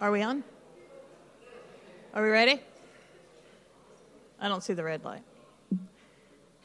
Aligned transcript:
Are 0.00 0.10
we 0.10 0.22
on? 0.22 0.42
Are 2.14 2.22
we 2.22 2.30
ready? 2.30 2.58
I 4.40 4.48
don't 4.48 4.62
see 4.62 4.72
the 4.72 4.82
red 4.82 5.04
light. 5.04 5.20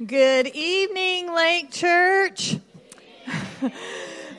Good 0.06 0.48
evening, 0.48 1.36
Lake 1.36 1.70
Church. 1.70 2.56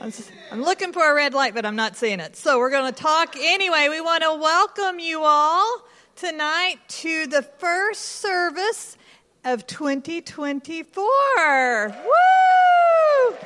I'm, 0.01 0.11
just, 0.11 0.33
I'm, 0.51 0.63
looking 0.63 0.95
for 0.95 1.13
a 1.13 1.15
red 1.15 1.35
light, 1.35 1.55
but 1.55 1.67
I'm 1.67 1.77
not 1.77 1.95
seeing 1.95 2.21
it. 2.21 2.37
So 2.37 2.59
we're 2.59 2.71
going 2.71 2.91
to 2.91 2.99
talk 2.99 3.37
anyway. 3.39 3.89
We 3.91 4.01
want 4.01 4.23
to 4.23 4.33
welcome 4.33 4.99
you 4.99 5.21
all 5.23 5.83
tonight 6.15 6.77
to 6.89 7.27
the 7.27 7.43
first 7.43 8.01
service 8.01 8.97
of 9.45 9.67
2024. 9.67 11.05
Woo! 12.03 13.37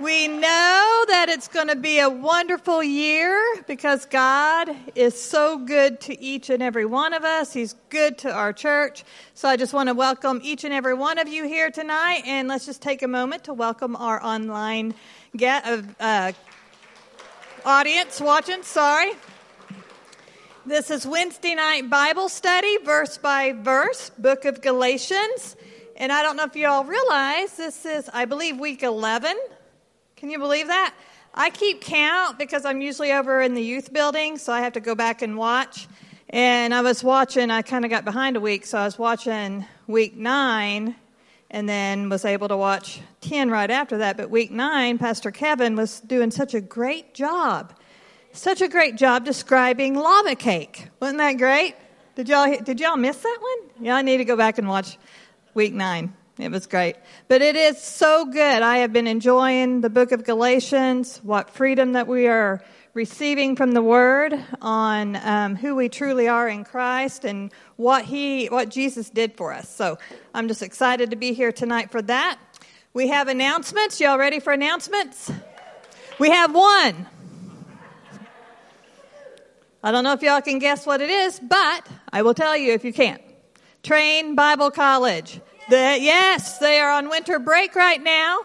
We 0.00 0.26
know 0.26 1.04
that 1.06 1.26
it's 1.28 1.46
going 1.46 1.68
to 1.68 1.76
be 1.76 2.00
a 2.00 2.10
wonderful 2.10 2.82
year 2.82 3.40
because 3.68 4.06
God 4.06 4.68
is 4.96 5.20
so 5.22 5.58
good 5.58 6.00
to 6.02 6.20
each 6.20 6.50
and 6.50 6.60
every 6.60 6.84
one 6.84 7.12
of 7.12 7.22
us. 7.22 7.52
He's 7.52 7.76
good 7.90 8.18
to 8.18 8.32
our 8.32 8.52
church. 8.52 9.04
So 9.34 9.48
I 9.48 9.56
just 9.56 9.72
want 9.72 9.88
to 9.88 9.94
welcome 9.94 10.40
each 10.42 10.64
and 10.64 10.74
every 10.74 10.94
one 10.94 11.20
of 11.20 11.28
you 11.28 11.46
here 11.46 11.70
tonight. 11.70 12.24
And 12.26 12.48
let's 12.48 12.66
just 12.66 12.82
take 12.82 13.04
a 13.04 13.08
moment 13.08 13.44
to 13.44 13.52
welcome 13.52 13.94
our 13.94 14.20
online 14.20 14.94
get, 15.36 15.64
uh, 15.64 15.82
uh, 16.00 16.32
audience 17.64 18.20
watching. 18.20 18.64
Sorry. 18.64 19.12
This 20.66 20.90
is 20.90 21.06
Wednesday 21.06 21.54
night 21.54 21.88
Bible 21.88 22.28
study, 22.28 22.78
verse 22.78 23.16
by 23.16 23.52
verse, 23.52 24.10
book 24.18 24.44
of 24.44 24.60
Galatians. 24.60 25.54
And 25.94 26.10
I 26.10 26.22
don't 26.22 26.36
know 26.36 26.46
if 26.46 26.56
you 26.56 26.66
all 26.66 26.84
realize 26.84 27.56
this 27.56 27.86
is, 27.86 28.10
I 28.12 28.24
believe, 28.24 28.58
week 28.58 28.82
11 28.82 29.36
can 30.24 30.30
you 30.30 30.38
believe 30.38 30.68
that? 30.68 30.94
I 31.34 31.50
keep 31.50 31.82
count 31.82 32.38
because 32.38 32.64
I'm 32.64 32.80
usually 32.80 33.12
over 33.12 33.42
in 33.42 33.52
the 33.52 33.60
youth 33.60 33.92
building, 33.92 34.38
so 34.38 34.54
I 34.54 34.62
have 34.62 34.72
to 34.72 34.80
go 34.80 34.94
back 34.94 35.20
and 35.20 35.36
watch. 35.36 35.86
And 36.30 36.72
I 36.72 36.80
was 36.80 37.04
watching, 37.04 37.50
I 37.50 37.60
kind 37.60 37.84
of 37.84 37.90
got 37.90 38.06
behind 38.06 38.38
a 38.38 38.40
week, 38.40 38.64
so 38.64 38.78
I 38.78 38.86
was 38.86 38.98
watching 38.98 39.66
week 39.86 40.16
nine 40.16 40.96
and 41.50 41.68
then 41.68 42.08
was 42.08 42.24
able 42.24 42.48
to 42.48 42.56
watch 42.56 43.02
10 43.20 43.50
right 43.50 43.70
after 43.70 43.98
that. 43.98 44.16
But 44.16 44.30
week 44.30 44.50
nine, 44.50 44.96
Pastor 44.96 45.30
Kevin 45.30 45.76
was 45.76 46.00
doing 46.00 46.30
such 46.30 46.54
a 46.54 46.60
great 46.62 47.12
job. 47.12 47.74
Such 48.32 48.62
a 48.62 48.68
great 48.68 48.96
job 48.96 49.26
describing 49.26 49.94
lava 49.94 50.36
cake. 50.36 50.88
Wasn't 51.00 51.18
that 51.18 51.34
great? 51.34 51.74
Did 52.14 52.30
y'all, 52.30 52.50
did 52.62 52.80
y'all 52.80 52.96
miss 52.96 53.18
that 53.18 53.38
one? 53.42 53.84
Yeah, 53.84 53.96
I 53.96 54.00
need 54.00 54.16
to 54.16 54.24
go 54.24 54.38
back 54.38 54.56
and 54.56 54.70
watch 54.70 54.96
week 55.52 55.74
nine. 55.74 56.14
It 56.36 56.50
was 56.50 56.66
great. 56.66 56.96
But 57.28 57.42
it 57.42 57.54
is 57.54 57.80
so 57.80 58.24
good. 58.24 58.62
I 58.62 58.78
have 58.78 58.92
been 58.92 59.06
enjoying 59.06 59.82
the 59.82 59.90
book 59.90 60.10
of 60.10 60.24
Galatians, 60.24 61.20
what 61.22 61.50
freedom 61.50 61.92
that 61.92 62.08
we 62.08 62.26
are 62.26 62.60
receiving 62.92 63.54
from 63.54 63.72
the 63.72 63.82
word 63.82 64.34
on 64.60 65.14
um, 65.16 65.54
who 65.54 65.76
we 65.76 65.88
truly 65.88 66.26
are 66.26 66.48
in 66.48 66.64
Christ 66.64 67.24
and 67.24 67.52
what 67.76 68.04
he 68.04 68.46
what 68.46 68.68
Jesus 68.68 69.10
did 69.10 69.36
for 69.36 69.52
us. 69.52 69.68
So 69.68 69.98
I'm 70.32 70.48
just 70.48 70.62
excited 70.62 71.10
to 71.10 71.16
be 71.16 71.34
here 71.34 71.52
tonight 71.52 71.92
for 71.92 72.02
that. 72.02 72.38
We 72.92 73.08
have 73.08 73.28
announcements. 73.28 74.00
Y'all 74.00 74.18
ready 74.18 74.40
for 74.40 74.52
announcements? 74.52 75.30
We 76.18 76.30
have 76.30 76.52
one. 76.52 77.06
I 79.84 79.92
don't 79.92 80.02
know 80.02 80.12
if 80.14 80.22
y'all 80.22 80.40
can 80.40 80.58
guess 80.58 80.84
what 80.84 81.00
it 81.00 81.10
is, 81.10 81.38
but 81.38 81.86
I 82.12 82.22
will 82.22 82.34
tell 82.34 82.56
you 82.56 82.72
if 82.72 82.84
you 82.84 82.92
can't. 82.92 83.22
Train 83.84 84.34
Bible 84.34 84.70
College. 84.70 85.40
Yes, 85.70 86.58
they 86.58 86.78
are 86.80 86.90
on 86.90 87.08
winter 87.08 87.38
break 87.38 87.74
right 87.74 88.02
now. 88.02 88.40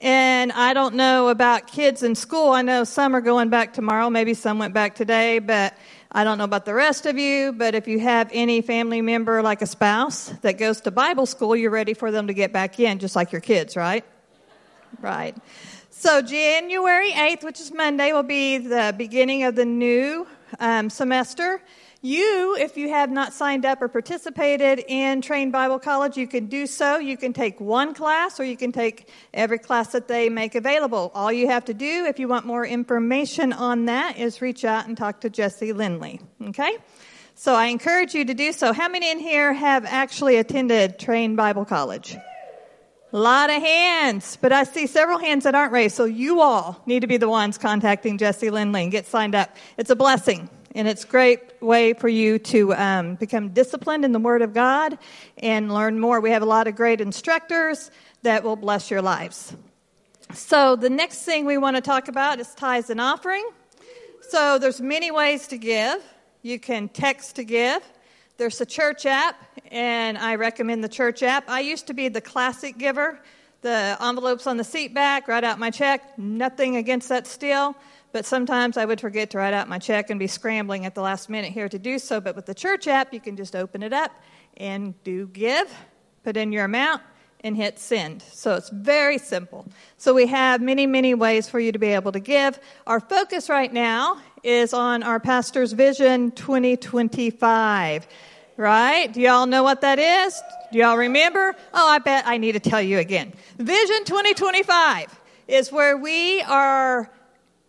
And 0.00 0.52
I 0.52 0.74
don't 0.74 0.96
know 0.96 1.28
about 1.28 1.66
kids 1.66 2.02
in 2.02 2.14
school. 2.14 2.50
I 2.50 2.62
know 2.62 2.84
some 2.84 3.14
are 3.14 3.20
going 3.20 3.48
back 3.48 3.72
tomorrow. 3.72 4.10
Maybe 4.10 4.34
some 4.34 4.58
went 4.58 4.74
back 4.74 4.94
today, 4.94 5.38
but 5.38 5.76
I 6.12 6.24
don't 6.24 6.38
know 6.38 6.44
about 6.44 6.64
the 6.64 6.74
rest 6.74 7.06
of 7.06 7.18
you. 7.18 7.52
But 7.52 7.74
if 7.74 7.88
you 7.88 8.00
have 8.00 8.28
any 8.32 8.60
family 8.60 9.02
member, 9.02 9.42
like 9.42 9.62
a 9.62 9.66
spouse, 9.66 10.28
that 10.42 10.58
goes 10.58 10.80
to 10.82 10.90
Bible 10.90 11.26
school, 11.26 11.54
you're 11.56 11.70
ready 11.70 11.94
for 11.94 12.10
them 12.10 12.26
to 12.26 12.34
get 12.34 12.52
back 12.52 12.78
in, 12.80 12.98
just 12.98 13.16
like 13.16 13.32
your 13.32 13.40
kids, 13.40 13.76
right? 13.76 14.04
Right. 15.00 15.36
So 15.90 16.22
January 16.22 17.12
8th, 17.12 17.44
which 17.44 17.60
is 17.60 17.72
Monday, 17.72 18.12
will 18.12 18.22
be 18.22 18.58
the 18.58 18.94
beginning 18.96 19.44
of 19.44 19.54
the 19.54 19.64
new 19.64 20.26
um, 20.58 20.90
semester. 20.90 21.62
You, 22.04 22.54
if 22.60 22.76
you 22.76 22.90
have 22.90 23.10
not 23.10 23.32
signed 23.32 23.64
up 23.64 23.80
or 23.80 23.88
participated 23.88 24.84
in 24.88 25.22
Train 25.22 25.50
Bible 25.50 25.78
College, 25.78 26.18
you 26.18 26.26
can 26.26 26.48
do 26.48 26.66
so. 26.66 26.98
You 26.98 27.16
can 27.16 27.32
take 27.32 27.58
one 27.58 27.94
class 27.94 28.38
or 28.38 28.44
you 28.44 28.58
can 28.58 28.72
take 28.72 29.08
every 29.32 29.58
class 29.58 29.92
that 29.92 30.06
they 30.06 30.28
make 30.28 30.54
available. 30.54 31.10
All 31.14 31.32
you 31.32 31.48
have 31.48 31.64
to 31.64 31.72
do, 31.72 32.04
if 32.04 32.18
you 32.18 32.28
want 32.28 32.44
more 32.44 32.66
information 32.66 33.54
on 33.54 33.86
that, 33.86 34.18
is 34.18 34.42
reach 34.42 34.66
out 34.66 34.86
and 34.86 34.98
talk 34.98 35.22
to 35.22 35.30
Jesse 35.30 35.72
Lindley. 35.72 36.20
Okay? 36.48 36.76
So 37.36 37.54
I 37.54 37.68
encourage 37.68 38.14
you 38.14 38.26
to 38.26 38.34
do 38.34 38.52
so. 38.52 38.74
How 38.74 38.90
many 38.90 39.10
in 39.10 39.18
here 39.18 39.54
have 39.54 39.86
actually 39.86 40.36
attended 40.36 40.98
Train 40.98 41.36
Bible 41.36 41.64
College? 41.64 42.18
A 43.14 43.18
lot 43.18 43.48
of 43.48 43.62
hands, 43.62 44.36
but 44.42 44.52
I 44.52 44.64
see 44.64 44.86
several 44.88 45.16
hands 45.16 45.44
that 45.44 45.54
aren't 45.54 45.72
raised, 45.72 45.96
so 45.96 46.04
you 46.04 46.42
all 46.42 46.82
need 46.84 47.00
to 47.00 47.06
be 47.06 47.16
the 47.16 47.30
ones 47.30 47.56
contacting 47.56 48.18
Jesse 48.18 48.50
Lindley 48.50 48.82
and 48.82 48.92
get 48.92 49.06
signed 49.06 49.34
up. 49.34 49.56
It's 49.78 49.88
a 49.88 49.96
blessing 49.96 50.50
and 50.74 50.88
it's 50.88 51.04
a 51.04 51.06
great 51.06 51.40
way 51.62 51.92
for 51.92 52.08
you 52.08 52.38
to 52.38 52.74
um, 52.74 53.14
become 53.14 53.50
disciplined 53.50 54.04
in 54.04 54.12
the 54.12 54.18
Word 54.18 54.42
of 54.42 54.52
God 54.52 54.98
and 55.38 55.72
learn 55.72 56.00
more. 56.00 56.20
We 56.20 56.30
have 56.30 56.42
a 56.42 56.46
lot 56.46 56.66
of 56.66 56.74
great 56.74 57.00
instructors 57.00 57.90
that 58.22 58.42
will 58.42 58.56
bless 58.56 58.90
your 58.90 59.02
lives. 59.02 59.56
So 60.32 60.74
the 60.74 60.90
next 60.90 61.22
thing 61.22 61.44
we 61.44 61.58
want 61.58 61.76
to 61.76 61.82
talk 61.82 62.08
about 62.08 62.40
is 62.40 62.52
tithes 62.54 62.90
and 62.90 63.00
offering. 63.00 63.48
So 64.30 64.58
there's 64.58 64.80
many 64.80 65.10
ways 65.10 65.46
to 65.48 65.58
give. 65.58 66.02
You 66.42 66.58
can 66.58 66.88
text 66.88 67.36
to 67.36 67.44
give. 67.44 67.82
There's 68.36 68.60
a 68.60 68.66
church 68.66 69.06
app, 69.06 69.36
and 69.70 70.18
I 70.18 70.34
recommend 70.34 70.82
the 70.82 70.88
church 70.88 71.22
app. 71.22 71.48
I 71.48 71.60
used 71.60 71.86
to 71.86 71.94
be 71.94 72.08
the 72.08 72.20
classic 72.20 72.78
giver. 72.78 73.20
The 73.60 73.96
envelopes 74.00 74.46
on 74.46 74.56
the 74.56 74.64
seat 74.64 74.92
back, 74.92 75.28
write 75.28 75.44
out 75.44 75.58
my 75.58 75.70
check. 75.70 76.18
Nothing 76.18 76.76
against 76.76 77.08
that 77.10 77.26
still. 77.26 77.76
But 78.14 78.24
sometimes 78.24 78.76
I 78.76 78.84
would 78.84 79.00
forget 79.00 79.30
to 79.30 79.38
write 79.38 79.54
out 79.54 79.68
my 79.68 79.80
check 79.80 80.08
and 80.08 80.20
be 80.20 80.28
scrambling 80.28 80.86
at 80.86 80.94
the 80.94 81.00
last 81.00 81.28
minute 81.28 81.50
here 81.50 81.68
to 81.68 81.80
do 81.80 81.98
so. 81.98 82.20
But 82.20 82.36
with 82.36 82.46
the 82.46 82.54
church 82.54 82.86
app, 82.86 83.12
you 83.12 83.18
can 83.18 83.36
just 83.36 83.56
open 83.56 83.82
it 83.82 83.92
up 83.92 84.12
and 84.56 84.94
do 85.02 85.26
give, 85.26 85.68
put 86.22 86.36
in 86.36 86.52
your 86.52 86.64
amount, 86.64 87.02
and 87.40 87.56
hit 87.56 87.80
send. 87.80 88.22
So 88.22 88.54
it's 88.54 88.70
very 88.70 89.18
simple. 89.18 89.66
So 89.96 90.14
we 90.14 90.28
have 90.28 90.62
many, 90.62 90.86
many 90.86 91.14
ways 91.14 91.48
for 91.48 91.58
you 91.58 91.72
to 91.72 91.78
be 91.80 91.88
able 91.88 92.12
to 92.12 92.20
give. 92.20 92.56
Our 92.86 93.00
focus 93.00 93.48
right 93.48 93.72
now 93.72 94.20
is 94.44 94.72
on 94.72 95.02
our 95.02 95.18
pastor's 95.18 95.72
vision 95.72 96.30
2025. 96.30 98.06
Right? 98.56 99.12
Do 99.12 99.20
y'all 99.22 99.46
know 99.46 99.64
what 99.64 99.80
that 99.80 99.98
is? 99.98 100.40
Do 100.70 100.78
y'all 100.78 100.98
remember? 100.98 101.56
Oh, 101.72 101.88
I 101.88 101.98
bet 101.98 102.28
I 102.28 102.38
need 102.38 102.52
to 102.52 102.60
tell 102.60 102.80
you 102.80 103.00
again. 103.00 103.32
Vision 103.58 104.04
2025 104.04 105.20
is 105.48 105.72
where 105.72 105.96
we 105.96 106.42
are 106.42 107.10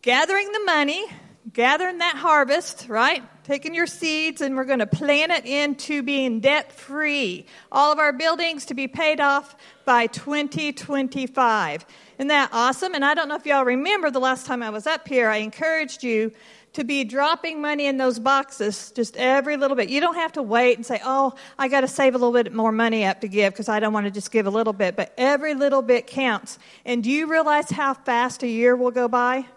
gathering 0.05 0.51
the 0.51 0.59
money, 0.59 1.03
gathering 1.51 1.97
that 1.97 2.15
harvest, 2.15 2.85
right? 2.87 3.23
Taking 3.43 3.73
your 3.73 3.87
seeds 3.87 4.39
and 4.39 4.55
we're 4.55 4.65
going 4.65 4.77
to 4.77 4.85
plant 4.85 5.31
it 5.31 5.47
into 5.47 6.03
being 6.03 6.41
debt 6.41 6.71
free. 6.71 7.47
All 7.71 7.91
of 7.91 7.97
our 7.97 8.13
buildings 8.13 8.67
to 8.67 8.75
be 8.75 8.87
paid 8.87 9.19
off 9.19 9.55
by 9.83 10.05
2025. 10.05 11.85
Isn't 12.19 12.27
that 12.27 12.49
awesome? 12.53 12.93
And 12.93 13.03
I 13.03 13.15
don't 13.15 13.27
know 13.27 13.35
if 13.35 13.47
y'all 13.47 13.65
remember 13.65 14.11
the 14.11 14.19
last 14.19 14.45
time 14.45 14.61
I 14.61 14.69
was 14.69 14.85
up 14.85 15.07
here, 15.07 15.27
I 15.27 15.37
encouraged 15.37 16.03
you 16.03 16.31
to 16.73 16.83
be 16.83 17.03
dropping 17.03 17.59
money 17.59 17.87
in 17.87 17.97
those 17.97 18.19
boxes 18.19 18.91
just 18.91 19.17
every 19.17 19.57
little 19.57 19.75
bit. 19.75 19.89
You 19.89 20.01
don't 20.01 20.15
have 20.15 20.33
to 20.33 20.43
wait 20.43 20.77
and 20.77 20.85
say, 20.85 21.01
oh, 21.03 21.33
I 21.57 21.67
got 21.67 21.81
to 21.81 21.87
save 21.87 22.13
a 22.13 22.19
little 22.19 22.33
bit 22.33 22.53
more 22.53 22.71
money 22.71 23.05
up 23.05 23.21
to 23.21 23.27
give 23.27 23.53
because 23.53 23.69
I 23.69 23.79
don't 23.79 23.93
want 23.93 24.05
to 24.05 24.11
just 24.11 24.29
give 24.29 24.45
a 24.45 24.51
little 24.51 24.73
bit. 24.73 24.95
But 24.95 25.15
every 25.17 25.55
little 25.55 25.81
bit 25.81 26.05
counts. 26.05 26.59
And 26.85 27.03
do 27.03 27.09
you 27.09 27.25
realize 27.25 27.71
how 27.71 27.95
fast 27.95 28.43
a 28.43 28.47
year 28.47 28.75
will 28.75 28.91
go 28.91 29.07
by? 29.07 29.47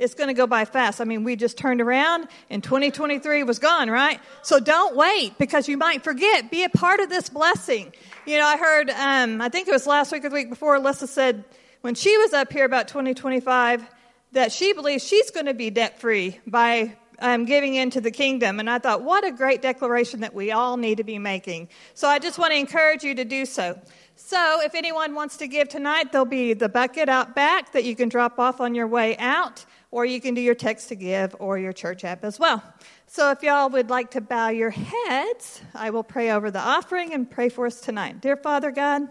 It's 0.00 0.14
going 0.14 0.28
to 0.28 0.34
go 0.34 0.46
by 0.46 0.64
fast. 0.64 1.00
I 1.00 1.04
mean, 1.04 1.24
we 1.24 1.36
just 1.36 1.58
turned 1.58 1.80
around 1.80 2.26
and 2.48 2.64
2023 2.64 3.44
was 3.44 3.58
gone, 3.58 3.90
right? 3.90 4.18
So 4.42 4.58
don't 4.58 4.96
wait 4.96 5.36
because 5.38 5.68
you 5.68 5.76
might 5.76 6.02
forget. 6.02 6.50
Be 6.50 6.64
a 6.64 6.70
part 6.70 7.00
of 7.00 7.10
this 7.10 7.28
blessing. 7.28 7.92
You 8.26 8.38
know, 8.38 8.46
I 8.46 8.56
heard, 8.56 8.90
um, 8.90 9.40
I 9.40 9.50
think 9.50 9.68
it 9.68 9.72
was 9.72 9.86
last 9.86 10.10
week 10.10 10.24
or 10.24 10.30
the 10.30 10.34
week 10.34 10.48
before, 10.48 10.78
Alyssa 10.78 11.06
said 11.06 11.44
when 11.82 11.94
she 11.94 12.16
was 12.18 12.32
up 12.32 12.52
here 12.52 12.64
about 12.64 12.88
2025 12.88 13.86
that 14.32 14.52
she 14.52 14.72
believes 14.72 15.06
she's 15.06 15.30
going 15.30 15.46
to 15.46 15.54
be 15.54 15.70
debt 15.70 16.00
free 16.00 16.38
by 16.46 16.96
um, 17.18 17.44
giving 17.44 17.74
into 17.74 18.00
the 18.00 18.10
kingdom. 18.10 18.58
And 18.60 18.70
I 18.70 18.78
thought, 18.78 19.02
what 19.02 19.26
a 19.26 19.32
great 19.32 19.60
declaration 19.60 20.20
that 20.20 20.34
we 20.34 20.50
all 20.50 20.76
need 20.76 20.96
to 20.98 21.04
be 21.04 21.18
making. 21.18 21.68
So 21.94 22.08
I 22.08 22.18
just 22.18 22.38
want 22.38 22.52
to 22.52 22.58
encourage 22.58 23.04
you 23.04 23.14
to 23.16 23.24
do 23.24 23.44
so. 23.44 23.78
So 24.16 24.60
if 24.62 24.74
anyone 24.74 25.14
wants 25.14 25.38
to 25.38 25.48
give 25.48 25.68
tonight, 25.68 26.12
there'll 26.12 26.24
be 26.24 26.54
the 26.54 26.68
bucket 26.68 27.08
out 27.08 27.34
back 27.34 27.72
that 27.72 27.84
you 27.84 27.96
can 27.96 28.08
drop 28.08 28.38
off 28.38 28.60
on 28.60 28.74
your 28.74 28.86
way 28.86 29.16
out 29.18 29.64
or 29.90 30.04
you 30.04 30.20
can 30.20 30.34
do 30.34 30.40
your 30.40 30.54
text 30.54 30.88
to 30.88 30.94
give 30.94 31.34
or 31.38 31.58
your 31.58 31.72
church 31.72 32.04
app 32.04 32.24
as 32.24 32.38
well. 32.38 32.62
So 33.06 33.30
if 33.30 33.42
y'all 33.42 33.68
would 33.70 33.90
like 33.90 34.12
to 34.12 34.20
bow 34.20 34.48
your 34.48 34.70
heads, 34.70 35.60
I 35.74 35.90
will 35.90 36.04
pray 36.04 36.30
over 36.30 36.50
the 36.50 36.60
offering 36.60 37.12
and 37.12 37.28
pray 37.28 37.48
for 37.48 37.66
us 37.66 37.80
tonight. 37.80 38.20
Dear 38.20 38.36
Father 38.36 38.70
God, 38.70 39.08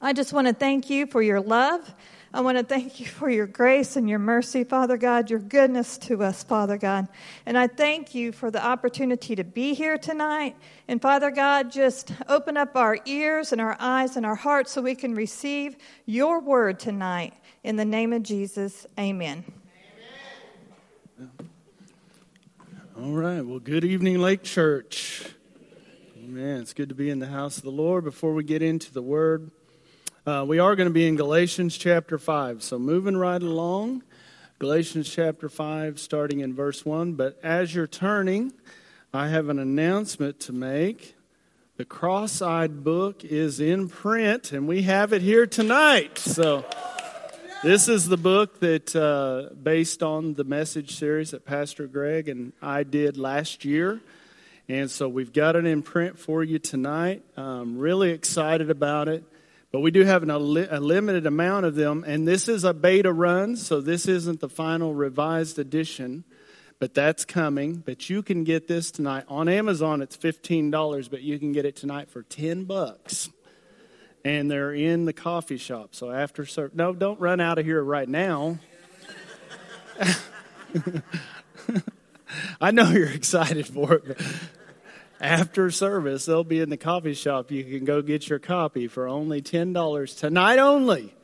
I 0.00 0.12
just 0.12 0.32
want 0.32 0.46
to 0.46 0.52
thank 0.52 0.90
you 0.90 1.06
for 1.06 1.22
your 1.22 1.40
love. 1.40 1.94
I 2.32 2.40
want 2.40 2.58
to 2.58 2.64
thank 2.64 2.98
you 2.98 3.06
for 3.06 3.30
your 3.30 3.46
grace 3.46 3.94
and 3.94 4.08
your 4.08 4.18
mercy, 4.18 4.64
Father 4.64 4.96
God, 4.96 5.30
your 5.30 5.38
goodness 5.38 5.96
to 5.98 6.22
us, 6.24 6.42
Father 6.42 6.76
God. 6.76 7.06
And 7.46 7.56
I 7.56 7.68
thank 7.68 8.12
you 8.12 8.32
for 8.32 8.50
the 8.50 8.64
opportunity 8.64 9.36
to 9.36 9.44
be 9.44 9.72
here 9.72 9.96
tonight. 9.96 10.56
And 10.88 11.00
Father 11.00 11.30
God, 11.30 11.70
just 11.70 12.12
open 12.28 12.56
up 12.56 12.74
our 12.74 12.98
ears 13.06 13.52
and 13.52 13.60
our 13.60 13.76
eyes 13.78 14.16
and 14.16 14.26
our 14.26 14.34
hearts 14.34 14.72
so 14.72 14.82
we 14.82 14.96
can 14.96 15.14
receive 15.14 15.76
your 16.06 16.40
word 16.40 16.80
tonight. 16.80 17.34
In 17.62 17.76
the 17.76 17.84
name 17.84 18.12
of 18.12 18.24
Jesus, 18.24 18.84
amen. 18.98 19.44
All 22.96 23.10
right. 23.10 23.44
Well, 23.44 23.58
good 23.58 23.84
evening, 23.84 24.20
Lake 24.20 24.44
Church. 24.44 25.24
Amen. 26.16 26.60
It's 26.60 26.72
good 26.72 26.90
to 26.90 26.94
be 26.94 27.10
in 27.10 27.18
the 27.18 27.26
house 27.26 27.56
of 27.56 27.64
the 27.64 27.72
Lord. 27.72 28.04
Before 28.04 28.32
we 28.32 28.44
get 28.44 28.62
into 28.62 28.92
the 28.92 29.02
word, 29.02 29.50
uh, 30.24 30.44
we 30.46 30.60
are 30.60 30.76
going 30.76 30.86
to 30.86 30.92
be 30.92 31.08
in 31.08 31.16
Galatians 31.16 31.76
chapter 31.76 32.18
5. 32.18 32.62
So 32.62 32.78
moving 32.78 33.16
right 33.16 33.42
along, 33.42 34.04
Galatians 34.60 35.10
chapter 35.10 35.48
5, 35.48 35.98
starting 35.98 36.38
in 36.38 36.54
verse 36.54 36.84
1. 36.84 37.14
But 37.14 37.36
as 37.42 37.74
you're 37.74 37.88
turning, 37.88 38.52
I 39.12 39.26
have 39.26 39.48
an 39.48 39.58
announcement 39.58 40.38
to 40.40 40.52
make. 40.52 41.16
The 41.76 41.84
cross 41.84 42.40
eyed 42.40 42.84
book 42.84 43.24
is 43.24 43.58
in 43.58 43.88
print, 43.88 44.52
and 44.52 44.68
we 44.68 44.82
have 44.82 45.12
it 45.12 45.20
here 45.20 45.48
tonight. 45.48 46.16
So. 46.16 46.64
This 47.64 47.88
is 47.88 48.06
the 48.06 48.18
book 48.18 48.60
that, 48.60 48.94
uh, 48.94 49.54
based 49.54 50.02
on 50.02 50.34
the 50.34 50.44
message 50.44 50.96
series 50.98 51.30
that 51.30 51.46
Pastor 51.46 51.86
Greg 51.86 52.28
and 52.28 52.52
I 52.60 52.82
did 52.82 53.16
last 53.16 53.64
year. 53.64 54.02
And 54.68 54.90
so 54.90 55.08
we've 55.08 55.32
got 55.32 55.56
it 55.56 55.64
in 55.64 55.80
print 55.80 56.18
for 56.18 56.44
you 56.44 56.58
tonight. 56.58 57.22
I'm 57.38 57.78
really 57.78 58.10
excited 58.10 58.68
about 58.68 59.08
it. 59.08 59.24
But 59.72 59.80
we 59.80 59.90
do 59.90 60.04
have 60.04 60.22
an, 60.22 60.30
a, 60.30 60.36
a 60.36 60.78
limited 60.78 61.24
amount 61.24 61.64
of 61.64 61.74
them. 61.74 62.04
And 62.06 62.28
this 62.28 62.50
is 62.50 62.64
a 62.64 62.74
beta 62.74 63.10
run, 63.10 63.56
so 63.56 63.80
this 63.80 64.08
isn't 64.08 64.40
the 64.40 64.50
final 64.50 64.92
revised 64.92 65.58
edition. 65.58 66.24
But 66.78 66.92
that's 66.92 67.24
coming. 67.24 67.76
But 67.76 68.10
you 68.10 68.22
can 68.22 68.44
get 68.44 68.68
this 68.68 68.90
tonight. 68.90 69.24
On 69.26 69.48
Amazon, 69.48 70.02
it's 70.02 70.18
$15, 70.18 71.10
but 71.10 71.22
you 71.22 71.38
can 71.38 71.52
get 71.52 71.64
it 71.64 71.76
tonight 71.76 72.10
for 72.10 72.24
10 72.24 72.64
bucks. 72.64 73.30
And 74.24 74.50
they're 74.50 74.72
in 74.72 75.04
the 75.04 75.12
coffee 75.12 75.58
shop. 75.58 75.94
So 75.94 76.10
after, 76.10 76.46
service, 76.46 76.74
no, 76.74 76.94
don't 76.94 77.20
run 77.20 77.40
out 77.40 77.58
of 77.58 77.66
here 77.66 77.82
right 77.82 78.08
now. 78.08 78.58
I 82.60 82.70
know 82.70 82.90
you're 82.90 83.08
excited 83.08 83.66
for 83.66 83.94
it. 83.94 84.18
after 85.20 85.70
service, 85.70 86.26
they'll 86.26 86.44
be 86.44 86.60
in 86.60 86.70
the 86.70 86.76
coffee 86.76 87.14
shop. 87.14 87.50
You 87.50 87.64
can 87.64 87.84
go 87.84 88.02
get 88.02 88.28
your 88.28 88.38
copy 88.38 88.88
for 88.88 89.06
only 89.06 89.42
$10 89.42 90.18
tonight 90.18 90.58
only. 90.58 91.14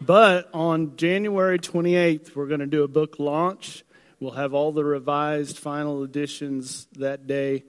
But 0.00 0.50
on 0.52 0.96
January 0.96 1.58
28th, 1.58 2.34
we're 2.34 2.46
going 2.46 2.60
to 2.60 2.66
do 2.66 2.82
a 2.82 2.88
book 2.88 3.18
launch. 3.18 3.84
We'll 4.20 4.32
have 4.32 4.54
all 4.54 4.72
the 4.72 4.84
revised 4.84 5.58
final 5.58 6.02
editions 6.02 6.86
that 6.98 7.26
day. 7.26 7.64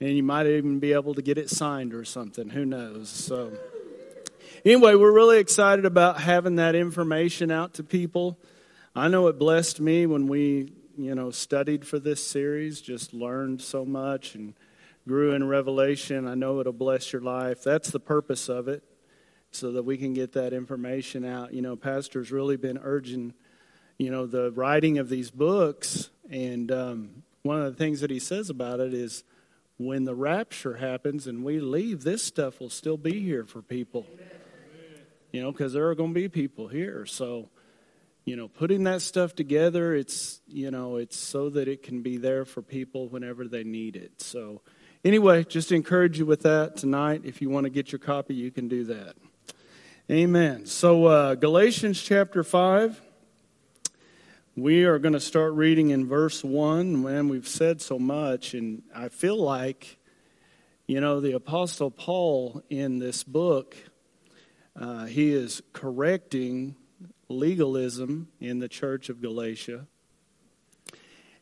And 0.00 0.10
you 0.10 0.22
might 0.22 0.46
even 0.46 0.80
be 0.80 0.92
able 0.92 1.14
to 1.14 1.22
get 1.22 1.38
it 1.38 1.48
signed 1.48 1.94
or 1.94 2.04
something. 2.04 2.50
Who 2.50 2.64
knows? 2.64 3.08
So, 3.08 3.52
anyway, 4.64 4.94
we're 4.94 5.12
really 5.12 5.38
excited 5.38 5.84
about 5.84 6.20
having 6.20 6.56
that 6.56 6.74
information 6.74 7.50
out 7.50 7.74
to 7.74 7.82
people. 7.82 8.38
I 8.94 9.08
know 9.08 9.26
it 9.28 9.38
blessed 9.38 9.80
me 9.80 10.06
when 10.06 10.26
we 10.26 10.72
you 10.96 11.14
know, 11.14 11.30
studied 11.30 11.86
for 11.86 11.98
this 11.98 12.24
series, 12.24 12.80
just 12.80 13.14
learned 13.14 13.60
so 13.60 13.84
much 13.84 14.34
and 14.34 14.54
grew 15.06 15.32
in 15.32 15.46
revelation. 15.46 16.28
I 16.28 16.34
know 16.34 16.60
it'll 16.60 16.72
bless 16.72 17.12
your 17.12 17.22
life. 17.22 17.62
That's 17.62 17.90
the 17.90 18.00
purpose 18.00 18.48
of 18.48 18.68
it, 18.68 18.82
so 19.50 19.72
that 19.72 19.84
we 19.84 19.96
can 19.96 20.14
get 20.14 20.32
that 20.32 20.52
information 20.52 21.24
out. 21.24 21.52
You 21.52 21.62
know, 21.62 21.76
Pastor's 21.76 22.30
really 22.30 22.56
been 22.56 22.78
urging, 22.82 23.34
you 23.98 24.10
know, 24.10 24.26
the 24.26 24.50
writing 24.52 24.98
of 24.98 25.08
these 25.08 25.30
books. 25.30 26.10
And 26.30 26.70
um, 26.70 27.22
one 27.42 27.60
of 27.60 27.64
the 27.64 27.78
things 27.78 28.00
that 28.00 28.10
he 28.10 28.18
says 28.18 28.50
about 28.50 28.80
it 28.80 28.94
is 28.94 29.24
when 29.78 30.04
the 30.04 30.14
rapture 30.14 30.76
happens 30.76 31.26
and 31.26 31.42
we 31.42 31.58
leave, 31.58 32.04
this 32.04 32.22
stuff 32.22 32.60
will 32.60 32.70
still 32.70 32.96
be 32.96 33.20
here 33.20 33.44
for 33.44 33.62
people. 33.62 34.06
You 35.32 35.40
know, 35.40 35.50
because 35.50 35.72
there 35.72 35.88
are 35.88 35.94
going 35.94 36.10
to 36.10 36.14
be 36.14 36.28
people 36.28 36.68
here. 36.68 37.06
So, 37.06 37.48
you 38.24 38.36
know, 38.36 38.48
putting 38.48 38.84
that 38.84 39.02
stuff 39.02 39.34
together, 39.34 39.94
it's, 39.94 40.40
you 40.46 40.70
know, 40.70 40.96
it's 40.96 41.16
so 41.16 41.48
that 41.50 41.68
it 41.68 41.82
can 41.82 42.02
be 42.02 42.18
there 42.18 42.44
for 42.44 42.60
people 42.60 43.08
whenever 43.08 43.48
they 43.48 43.64
need 43.64 43.96
it. 43.96 44.20
So, 44.20 44.60
anyway, 45.04 45.44
just 45.44 45.70
to 45.70 45.74
encourage 45.74 46.18
you 46.18 46.26
with 46.26 46.42
that 46.42 46.76
tonight. 46.76 47.22
If 47.24 47.40
you 47.40 47.48
want 47.48 47.64
to 47.64 47.70
get 47.70 47.90
your 47.90 47.98
copy, 47.98 48.34
you 48.34 48.50
can 48.50 48.68
do 48.68 48.84
that. 48.84 49.14
Amen. 50.10 50.66
So, 50.66 51.06
uh, 51.06 51.34
Galatians 51.34 52.00
chapter 52.00 52.44
5. 52.44 53.00
We 54.54 54.84
are 54.84 54.98
going 54.98 55.14
to 55.14 55.20
start 55.20 55.54
reading 55.54 55.88
in 55.90 56.06
verse 56.06 56.44
1. 56.44 57.02
Man, 57.02 57.30
we've 57.30 57.48
said 57.48 57.80
so 57.80 57.98
much, 57.98 58.52
and 58.52 58.82
I 58.94 59.08
feel 59.08 59.38
like, 59.38 59.96
you 60.86 61.00
know, 61.00 61.20
the 61.20 61.32
Apostle 61.32 61.90
Paul 61.90 62.62
in 62.68 62.98
this 62.98 63.22
book, 63.24 63.74
uh, 64.74 65.06
he 65.06 65.32
is 65.32 65.62
correcting 65.72 66.76
legalism 67.28 68.28
in 68.40 68.58
the 68.58 68.68
church 68.68 69.08
of 69.08 69.20
Galatia. 69.20 69.86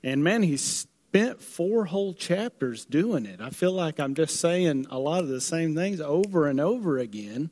And 0.02 0.24
man, 0.24 0.42
he 0.42 0.56
spent 0.56 1.42
four 1.42 1.86
whole 1.86 2.14
chapters 2.14 2.84
doing 2.84 3.26
it. 3.26 3.40
I 3.40 3.50
feel 3.50 3.72
like 3.72 3.98
I'm 3.98 4.14
just 4.14 4.36
saying 4.36 4.86
a 4.90 4.98
lot 4.98 5.22
of 5.22 5.28
the 5.28 5.40
same 5.40 5.74
things 5.74 6.00
over 6.00 6.46
and 6.46 6.60
over 6.60 6.98
again. 6.98 7.50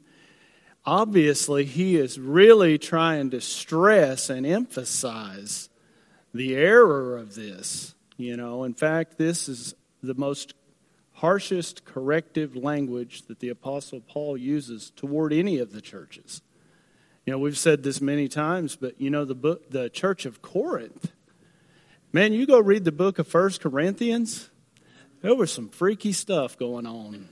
Obviously, 0.87 1.64
he 1.64 1.97
is 1.97 2.18
really 2.18 2.78
trying 2.78 3.30
to 3.30 3.40
stress 3.40 4.30
and 4.30 4.47
emphasize 4.47 5.68
the 6.32 6.56
error 6.56 7.16
of 7.16 7.35
this. 7.35 7.94
You 8.16 8.37
know, 8.37 8.64
in 8.64 8.75
fact, 8.75 9.18
this 9.18 9.49
is 9.49 9.75
the 10.02 10.14
most 10.14 10.54
harshest 11.18 11.84
corrective 11.84 12.54
language 12.54 13.22
that 13.26 13.40
the 13.40 13.48
Apostle 13.48 14.00
Paul 14.00 14.37
uses 14.37 14.90
toward 14.90 15.32
any 15.32 15.58
of 15.58 15.72
the 15.72 15.80
churches. 15.80 16.42
You 17.26 17.32
know, 17.32 17.38
we've 17.40 17.58
said 17.58 17.82
this 17.82 18.00
many 18.00 18.28
times, 18.28 18.76
but 18.76 19.00
you 19.00 19.10
know, 19.10 19.25
the 19.25 19.34
book, 19.34 19.70
the 19.70 19.90
church 19.90 20.26
of 20.26 20.42
Corinth, 20.42 21.10
man, 22.12 22.32
you 22.32 22.46
go 22.46 22.60
read 22.60 22.84
the 22.84 22.92
book 22.92 23.18
of 23.18 23.26
First 23.26 23.60
Corinthians, 23.60 24.50
there 25.20 25.34
was 25.34 25.52
some 25.52 25.68
freaky 25.68 26.12
stuff 26.12 26.56
going 26.56 26.87
on. 26.87 27.28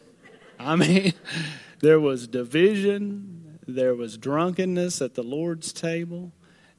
I 0.58 0.74
mean, 0.74 1.12
there 1.80 2.00
was 2.00 2.26
division, 2.26 3.60
there 3.68 3.94
was 3.94 4.18
drunkenness 4.18 5.00
at 5.00 5.14
the 5.14 5.22
Lord's 5.22 5.72
table, 5.72 6.32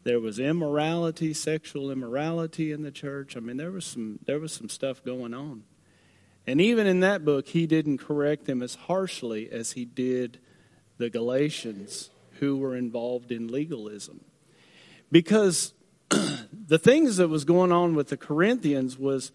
there 0.03 0.19
was 0.19 0.39
immorality, 0.39 1.33
sexual 1.33 1.89
immorality 1.89 2.73
in 2.73 2.81
the 2.81 2.91
church. 2.91 3.37
I 3.37 3.39
mean, 3.39 3.55
there 3.55 3.71
was 3.71 3.85
some 3.85 4.19
there 4.25 4.39
was 4.39 4.51
some 4.51 4.67
stuff 4.67 5.03
going 5.05 5.33
on. 5.33 5.63
And 6.47 6.61
even 6.61 6.87
in 6.87 7.01
that 7.01 7.25
book, 7.25 7.49
he 7.49 7.67
didn't 7.67 7.97
correct 7.97 8.45
them 8.45 8.63
as 8.63 8.75
harshly 8.75 9.51
as 9.51 9.73
he 9.73 9.83
did 9.83 10.39
the 10.97 11.09
Galatians 11.09 12.09
who 12.39 12.57
were 12.57 12.75
involved 12.75 13.31
in 13.31 13.49
legalism. 13.49 14.21
Because 15.11 15.73
the 16.09 16.79
things 16.79 17.17
that 17.17 17.27
was 17.27 17.43
going 17.43 17.73
on 17.73 17.95
with 17.95 18.07
the 18.07 18.17
Corinthians 18.17 18.97
was 18.97 19.33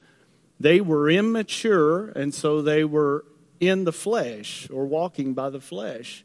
they 0.58 0.80
were 0.80 1.10
immature, 1.10 2.08
and 2.10 2.32
so 2.32 2.62
they 2.62 2.84
were 2.84 3.26
in 3.60 3.84
the 3.84 3.92
flesh 3.92 4.68
or 4.70 4.86
walking 4.86 5.34
by 5.34 5.50
the 5.50 5.60
flesh. 5.60 6.24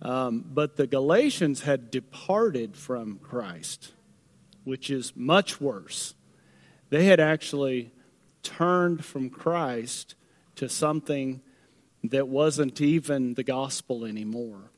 Um, 0.00 0.44
but 0.46 0.76
the 0.76 0.86
Galatians 0.86 1.62
had 1.62 1.90
departed 1.90 2.76
from 2.76 3.18
Christ, 3.18 3.92
which 4.62 4.90
is 4.90 5.12
much 5.16 5.60
worse. 5.60 6.14
They 6.90 7.06
had 7.06 7.18
actually 7.18 7.90
turned 8.42 9.04
from 9.04 9.30
Christ 9.30 10.14
to 10.56 10.68
something 10.68 11.40
that 12.04 12.28
wasn't 12.28 12.80
even 12.80 13.34
the 13.34 13.44
gospel 13.44 14.04
anymore. 14.04 14.70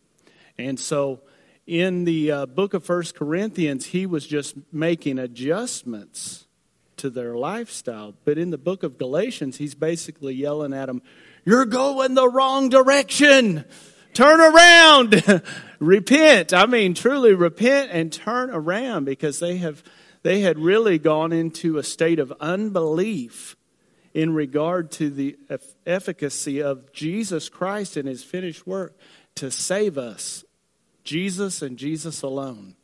And 0.58 0.78
so 0.78 1.20
in 1.66 2.04
the 2.04 2.30
uh, 2.30 2.46
book 2.46 2.74
of 2.74 2.84
First 2.84 3.14
Corinthians, 3.14 3.86
he 3.86 4.06
was 4.06 4.26
just 4.26 4.56
making 4.72 5.18
adjustments 5.18 6.46
to 6.96 7.10
their 7.10 7.36
lifestyle. 7.36 8.14
But 8.24 8.38
in 8.38 8.50
the 8.50 8.58
book 8.58 8.82
of 8.82 8.98
Galatians, 8.98 9.56
he's 9.56 9.74
basically 9.74 10.34
yelling 10.34 10.74
at 10.74 10.86
them, 10.86 11.02
You're 11.44 11.66
going 11.66 12.14
the 12.14 12.28
wrong 12.28 12.68
direction. 12.68 13.64
Turn 14.12 14.40
around. 14.40 15.42
repent. 15.78 16.52
I 16.52 16.66
mean, 16.66 16.94
truly 16.94 17.34
repent 17.34 17.90
and 17.92 18.12
turn 18.12 18.50
around 18.50 19.04
because 19.04 19.38
they 19.38 19.56
have 19.58 19.82
they 20.22 20.40
had 20.40 20.58
really 20.58 20.98
gone 20.98 21.32
into 21.32 21.78
a 21.78 21.82
state 21.82 22.18
of 22.18 22.32
unbelief 22.40 23.56
in 24.12 24.34
regard 24.34 24.90
to 24.90 25.10
the 25.10 25.36
efficacy 25.86 26.60
of 26.60 26.92
Jesus 26.92 27.48
Christ 27.48 27.96
and 27.96 28.08
his 28.08 28.24
finished 28.24 28.66
work 28.66 28.98
to 29.36 29.50
save 29.50 29.96
us 29.96 30.44
Jesus 31.04 31.62
and 31.62 31.78
Jesus 31.78 32.22
alone. 32.22 32.76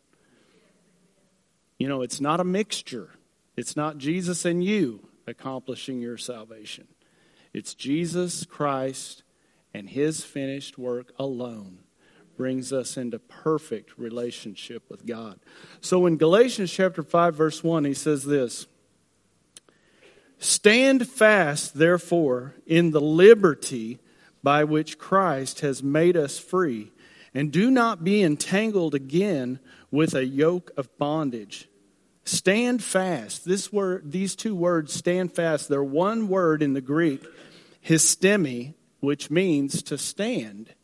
You 1.78 1.88
know, 1.88 2.02
it's 2.02 2.20
not 2.20 2.40
a 2.40 2.44
mixture. 2.44 3.10
It's 3.56 3.76
not 3.76 3.98
Jesus 3.98 4.44
and 4.44 4.62
you 4.64 5.08
accomplishing 5.26 6.00
your 6.00 6.16
salvation. 6.16 6.86
It's 7.52 7.74
Jesus 7.74 8.44
Christ 8.44 9.22
and 9.74 9.90
his 9.90 10.24
finished 10.24 10.78
work 10.78 11.12
alone, 11.18 11.80
brings 12.36 12.72
us 12.72 12.96
into 12.96 13.18
perfect 13.18 13.98
relationship 13.98 14.82
with 14.88 15.06
God. 15.06 15.38
So 15.80 16.06
in 16.06 16.16
Galatians 16.16 16.72
chapter 16.72 17.02
5 17.02 17.34
verse 17.34 17.64
1 17.64 17.84
he 17.84 17.94
says 17.94 18.24
this 18.24 18.66
Stand 20.38 21.08
fast 21.08 21.74
therefore 21.74 22.54
in 22.66 22.90
the 22.90 23.00
liberty 23.00 23.98
by 24.42 24.64
which 24.64 24.98
Christ 24.98 25.60
has 25.60 25.82
made 25.82 26.16
us 26.16 26.38
free 26.38 26.92
and 27.34 27.52
do 27.52 27.70
not 27.70 28.04
be 28.04 28.22
entangled 28.22 28.94
again 28.94 29.58
with 29.90 30.14
a 30.14 30.24
yoke 30.24 30.70
of 30.76 30.96
bondage. 30.98 31.68
Stand 32.24 32.82
fast. 32.82 33.44
This 33.44 33.72
word, 33.72 34.10
these 34.10 34.34
two 34.34 34.54
words, 34.54 34.92
stand 34.92 35.32
fast, 35.32 35.68
they're 35.68 35.82
one 35.82 36.28
word 36.28 36.62
in 36.62 36.72
the 36.72 36.80
Greek, 36.80 37.24
histemi, 37.84 38.74
which 39.00 39.30
means 39.30 39.82
to 39.84 39.96
stand. 39.96 40.74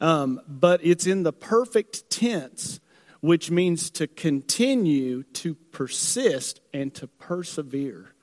Um, 0.00 0.40
but 0.46 0.80
it's 0.82 1.06
in 1.06 1.22
the 1.22 1.32
perfect 1.32 2.10
tense, 2.10 2.80
which 3.20 3.50
means 3.50 3.90
to 3.90 4.06
continue, 4.06 5.22
to 5.22 5.54
persist, 5.54 6.60
and 6.72 6.94
to 6.94 7.06
persevere. 7.06 8.14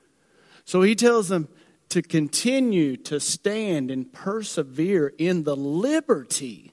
So 0.64 0.82
he 0.82 0.94
tells 0.94 1.28
them 1.28 1.48
to 1.90 2.02
continue 2.02 2.96
to 2.96 3.20
stand 3.20 3.90
and 3.90 4.12
persevere 4.12 5.12
in 5.18 5.44
the 5.44 5.56
liberty 5.56 6.72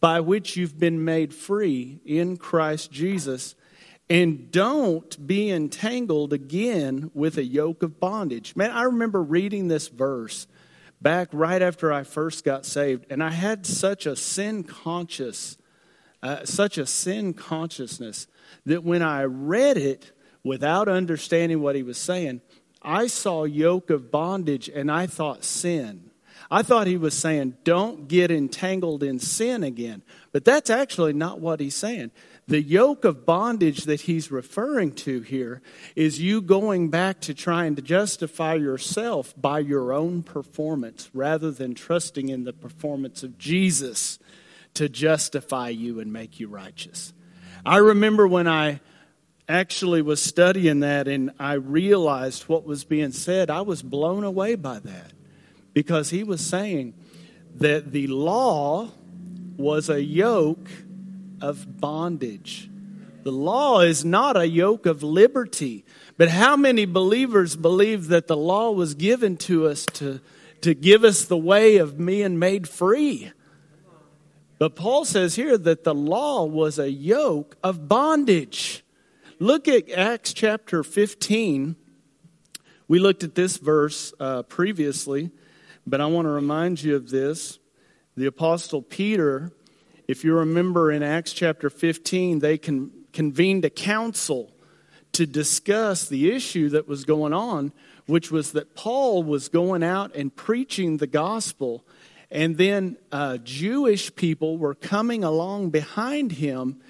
by 0.00 0.20
which 0.20 0.56
you've 0.56 0.78
been 0.78 1.04
made 1.04 1.34
free 1.34 2.00
in 2.04 2.36
Christ 2.36 2.90
Jesus 2.90 3.54
and 4.08 4.50
don't 4.50 5.26
be 5.26 5.50
entangled 5.50 6.32
again 6.32 7.10
with 7.14 7.38
a 7.38 7.44
yoke 7.44 7.82
of 7.82 7.98
bondage. 8.00 8.54
Man, 8.56 8.70
I 8.70 8.82
remember 8.82 9.22
reading 9.22 9.68
this 9.68 9.88
verse 9.88 10.46
back 11.02 11.28
right 11.32 11.60
after 11.60 11.92
I 11.92 12.04
first 12.04 12.44
got 12.44 12.64
saved, 12.64 13.06
and 13.10 13.22
I 13.22 13.30
had 13.30 13.66
such 13.66 14.06
a 14.06 14.16
sin 14.16 14.64
conscious, 14.64 15.56
uh, 16.22 16.44
such 16.44 16.78
a 16.78 16.86
sin 16.86 17.34
consciousness 17.34 18.26
that 18.66 18.84
when 18.84 19.02
I 19.02 19.24
read 19.24 19.76
it 19.76 20.12
without 20.44 20.88
understanding 20.88 21.60
what 21.60 21.74
he 21.74 21.82
was 21.82 21.98
saying, 21.98 22.40
I 22.82 23.06
saw 23.06 23.44
yoke 23.44 23.90
of 23.90 24.10
bondage 24.10 24.68
and 24.68 24.90
I 24.90 25.06
thought 25.06 25.44
sin. 25.44 26.10
I 26.50 26.62
thought 26.62 26.86
he 26.86 26.96
was 26.96 27.14
saying, 27.14 27.56
don't 27.64 28.08
get 28.08 28.30
entangled 28.30 29.02
in 29.02 29.18
sin 29.18 29.62
again. 29.62 30.02
But 30.32 30.44
that's 30.44 30.68
actually 30.68 31.12
not 31.14 31.40
what 31.40 31.60
he's 31.60 31.74
saying. 31.74 32.10
The 32.48 32.60
yoke 32.60 33.04
of 33.04 33.24
bondage 33.24 33.84
that 33.84 34.02
he's 34.02 34.32
referring 34.32 34.92
to 34.96 35.20
here 35.20 35.62
is 35.94 36.20
you 36.20 36.42
going 36.42 36.90
back 36.90 37.20
to 37.22 37.34
trying 37.34 37.76
to 37.76 37.82
justify 37.82 38.54
yourself 38.54 39.32
by 39.40 39.60
your 39.60 39.92
own 39.92 40.22
performance 40.22 41.08
rather 41.14 41.52
than 41.52 41.74
trusting 41.74 42.28
in 42.28 42.44
the 42.44 42.52
performance 42.52 43.22
of 43.22 43.38
Jesus 43.38 44.18
to 44.74 44.88
justify 44.88 45.68
you 45.68 46.00
and 46.00 46.12
make 46.12 46.40
you 46.40 46.48
righteous. 46.48 47.12
I 47.64 47.76
remember 47.76 48.26
when 48.26 48.48
I 48.48 48.80
actually 49.48 50.02
was 50.02 50.20
studying 50.20 50.80
that 50.80 51.06
and 51.06 51.30
I 51.38 51.54
realized 51.54 52.44
what 52.44 52.64
was 52.64 52.84
being 52.84 53.12
said, 53.12 53.50
I 53.50 53.60
was 53.60 53.82
blown 53.82 54.24
away 54.24 54.56
by 54.56 54.80
that 54.80 55.12
because 55.72 56.10
he 56.10 56.24
was 56.24 56.44
saying 56.44 56.94
that 57.56 57.92
the 57.92 58.08
law 58.08 58.88
was 59.56 59.88
a 59.88 60.02
yoke 60.02 60.68
of 61.42 61.80
bondage. 61.80 62.70
The 63.24 63.32
law 63.32 63.80
is 63.80 64.04
not 64.04 64.36
a 64.36 64.48
yoke 64.48 64.86
of 64.86 65.02
liberty. 65.02 65.84
But 66.16 66.28
how 66.28 66.56
many 66.56 66.84
believers 66.84 67.56
believe 67.56 68.08
that 68.08 68.26
the 68.26 68.36
law 68.36 68.70
was 68.70 68.94
given 68.94 69.36
to 69.38 69.66
us 69.66 69.86
to, 69.94 70.20
to 70.60 70.74
give 70.74 71.04
us 71.04 71.24
the 71.24 71.36
way 71.36 71.76
of 71.76 71.98
being 71.98 72.38
made 72.38 72.68
free? 72.68 73.32
But 74.58 74.76
Paul 74.76 75.04
says 75.04 75.34
here 75.34 75.58
that 75.58 75.84
the 75.84 75.94
law 75.94 76.44
was 76.44 76.78
a 76.78 76.90
yoke 76.90 77.56
of 77.64 77.88
bondage. 77.88 78.84
Look 79.38 79.66
at 79.66 79.90
Acts 79.90 80.32
chapter 80.32 80.84
15. 80.84 81.74
We 82.86 82.98
looked 82.98 83.24
at 83.24 83.34
this 83.34 83.56
verse 83.56 84.12
uh, 84.20 84.42
previously, 84.44 85.30
but 85.86 86.00
I 86.00 86.06
want 86.06 86.26
to 86.26 86.30
remind 86.30 86.82
you 86.82 86.94
of 86.94 87.10
this. 87.10 87.58
The 88.16 88.26
Apostle 88.26 88.82
Peter 88.82 89.50
if 90.08 90.24
you 90.24 90.34
remember 90.34 90.90
in 90.90 91.02
Acts 91.02 91.32
chapter 91.32 91.70
15, 91.70 92.40
they 92.40 92.58
con- 92.58 92.90
convened 93.12 93.64
a 93.64 93.70
council 93.70 94.52
to 95.12 95.26
discuss 95.26 96.08
the 96.08 96.32
issue 96.32 96.68
that 96.70 96.88
was 96.88 97.04
going 97.04 97.32
on, 97.32 97.72
which 98.06 98.30
was 98.30 98.52
that 98.52 98.74
Paul 98.74 99.22
was 99.22 99.48
going 99.48 99.82
out 99.82 100.14
and 100.14 100.34
preaching 100.34 100.96
the 100.96 101.06
gospel, 101.06 101.84
and 102.30 102.56
then 102.56 102.96
uh, 103.10 103.36
Jewish 103.38 104.14
people 104.16 104.56
were 104.56 104.74
coming 104.74 105.22
along 105.22 105.70
behind 105.70 106.32
him 106.32 106.80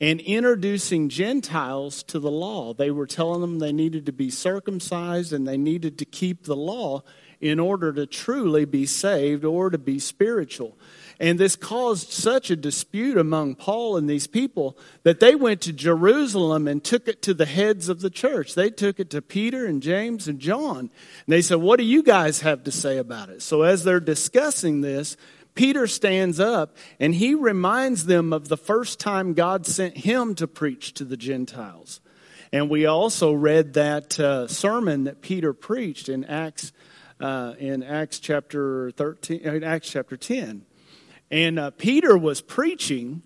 and 0.00 0.20
introducing 0.20 1.08
Gentiles 1.08 2.02
to 2.04 2.18
the 2.18 2.30
law. 2.30 2.72
They 2.72 2.90
were 2.90 3.06
telling 3.06 3.40
them 3.40 3.58
they 3.58 3.72
needed 3.72 4.06
to 4.06 4.12
be 4.12 4.30
circumcised 4.30 5.32
and 5.32 5.46
they 5.46 5.56
needed 5.56 5.98
to 5.98 6.04
keep 6.04 6.44
the 6.44 6.56
law 6.56 7.02
in 7.40 7.60
order 7.60 7.92
to 7.92 8.06
truly 8.06 8.64
be 8.64 8.86
saved 8.86 9.44
or 9.44 9.70
to 9.70 9.78
be 9.78 9.98
spiritual. 9.98 10.76
And 11.22 11.38
this 11.38 11.54
caused 11.54 12.10
such 12.10 12.50
a 12.50 12.56
dispute 12.56 13.16
among 13.16 13.54
Paul 13.54 13.96
and 13.96 14.10
these 14.10 14.26
people 14.26 14.76
that 15.04 15.20
they 15.20 15.36
went 15.36 15.60
to 15.60 15.72
Jerusalem 15.72 16.66
and 16.66 16.82
took 16.82 17.06
it 17.06 17.22
to 17.22 17.32
the 17.32 17.46
heads 17.46 17.88
of 17.88 18.00
the 18.00 18.10
church. 18.10 18.56
They 18.56 18.70
took 18.70 18.98
it 18.98 19.08
to 19.10 19.22
Peter 19.22 19.64
and 19.64 19.80
James 19.80 20.26
and 20.26 20.40
John. 20.40 20.78
And 20.78 20.90
they 21.28 21.40
said, 21.40 21.58
What 21.58 21.78
do 21.78 21.84
you 21.84 22.02
guys 22.02 22.40
have 22.40 22.64
to 22.64 22.72
say 22.72 22.98
about 22.98 23.28
it? 23.28 23.40
So 23.40 23.62
as 23.62 23.84
they're 23.84 24.00
discussing 24.00 24.80
this, 24.80 25.16
Peter 25.54 25.86
stands 25.86 26.40
up 26.40 26.76
and 26.98 27.14
he 27.14 27.36
reminds 27.36 28.06
them 28.06 28.32
of 28.32 28.48
the 28.48 28.56
first 28.56 28.98
time 28.98 29.32
God 29.32 29.64
sent 29.64 29.98
him 29.98 30.34
to 30.34 30.48
preach 30.48 30.92
to 30.94 31.04
the 31.04 31.16
Gentiles. 31.16 32.00
And 32.52 32.68
we 32.68 32.84
also 32.84 33.32
read 33.32 33.74
that 33.74 34.18
uh, 34.18 34.48
sermon 34.48 35.04
that 35.04 35.22
Peter 35.22 35.52
preached 35.52 36.08
in 36.08 36.24
Acts, 36.24 36.72
uh, 37.20 37.54
in 37.60 37.84
Acts 37.84 38.18
chapter 38.18 38.90
13, 38.90 39.38
in 39.38 39.62
Acts 39.62 39.88
chapter 39.88 40.16
10. 40.16 40.66
And 41.32 41.58
uh, 41.58 41.70
Peter 41.70 42.16
was 42.16 42.42
preaching, 42.42 43.22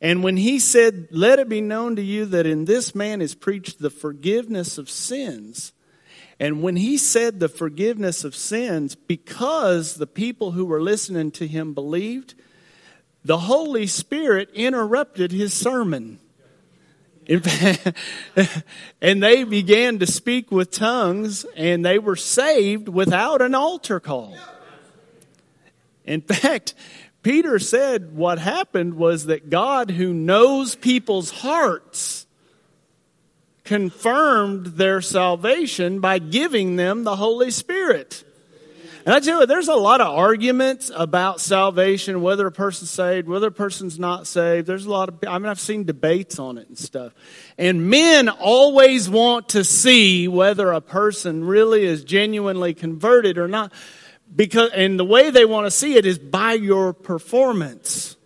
and 0.00 0.24
when 0.24 0.38
he 0.38 0.58
said, 0.58 1.08
Let 1.10 1.38
it 1.38 1.50
be 1.50 1.60
known 1.60 1.96
to 1.96 2.02
you 2.02 2.24
that 2.24 2.46
in 2.46 2.64
this 2.64 2.94
man 2.94 3.20
is 3.20 3.34
preached 3.34 3.78
the 3.78 3.90
forgiveness 3.90 4.78
of 4.78 4.88
sins. 4.88 5.74
And 6.40 6.62
when 6.62 6.76
he 6.76 6.96
said 6.96 7.38
the 7.38 7.50
forgiveness 7.50 8.24
of 8.24 8.34
sins, 8.34 8.94
because 8.94 9.96
the 9.96 10.06
people 10.06 10.52
who 10.52 10.64
were 10.64 10.80
listening 10.80 11.30
to 11.32 11.46
him 11.46 11.74
believed, 11.74 12.34
the 13.22 13.38
Holy 13.38 13.86
Spirit 13.86 14.48
interrupted 14.54 15.30
his 15.30 15.52
sermon. 15.52 16.20
and 19.00 19.22
they 19.22 19.44
began 19.44 19.98
to 19.98 20.06
speak 20.06 20.50
with 20.50 20.70
tongues, 20.70 21.44
and 21.54 21.84
they 21.84 21.98
were 21.98 22.16
saved 22.16 22.88
without 22.88 23.42
an 23.42 23.54
altar 23.54 24.00
call. 24.00 24.36
In 26.04 26.20
fact, 26.20 26.74
Peter 27.22 27.58
said 27.58 28.16
what 28.16 28.38
happened 28.38 28.94
was 28.94 29.26
that 29.26 29.48
God, 29.48 29.90
who 29.90 30.12
knows 30.12 30.74
people's 30.74 31.30
hearts, 31.30 32.26
confirmed 33.64 34.66
their 34.66 35.00
salvation 35.00 36.00
by 36.00 36.18
giving 36.18 36.76
them 36.76 37.04
the 37.04 37.16
Holy 37.16 37.50
Spirit. 37.50 38.24
And 39.04 39.14
I 39.14 39.18
tell 39.18 39.40
you, 39.40 39.46
there's 39.46 39.68
a 39.68 39.74
lot 39.74 40.00
of 40.00 40.16
arguments 40.16 40.90
about 40.94 41.40
salvation, 41.40 42.22
whether 42.22 42.46
a 42.46 42.52
person's 42.52 42.90
saved, 42.90 43.28
whether 43.28 43.48
a 43.48 43.52
person's 43.52 43.98
not 43.98 44.28
saved. 44.28 44.66
There's 44.66 44.86
a 44.86 44.90
lot 44.90 45.08
of, 45.08 45.16
I 45.26 45.38
mean, 45.38 45.48
I've 45.48 45.58
seen 45.58 45.84
debates 45.84 46.38
on 46.38 46.56
it 46.56 46.68
and 46.68 46.78
stuff. 46.78 47.12
And 47.58 47.90
men 47.90 48.28
always 48.28 49.10
want 49.10 49.50
to 49.50 49.64
see 49.64 50.28
whether 50.28 50.70
a 50.70 50.80
person 50.80 51.44
really 51.44 51.84
is 51.84 52.04
genuinely 52.04 52.74
converted 52.74 53.38
or 53.38 53.48
not 53.48 53.72
because 54.34 54.70
and 54.72 54.98
the 54.98 55.04
way 55.04 55.30
they 55.30 55.44
want 55.44 55.66
to 55.66 55.70
see 55.70 55.96
it 55.96 56.06
is 56.06 56.18
by 56.18 56.54
your 56.54 56.92
performance. 56.92 58.16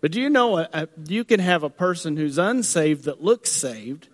But 0.00 0.12
do 0.12 0.20
you 0.20 0.28
know 0.28 0.66
you 1.06 1.24
can 1.24 1.40
have 1.40 1.62
a 1.62 1.70
person 1.70 2.16
who's 2.16 2.36
unsaved 2.36 3.04
that 3.04 3.22
looks 3.22 3.50
saved. 3.50 4.08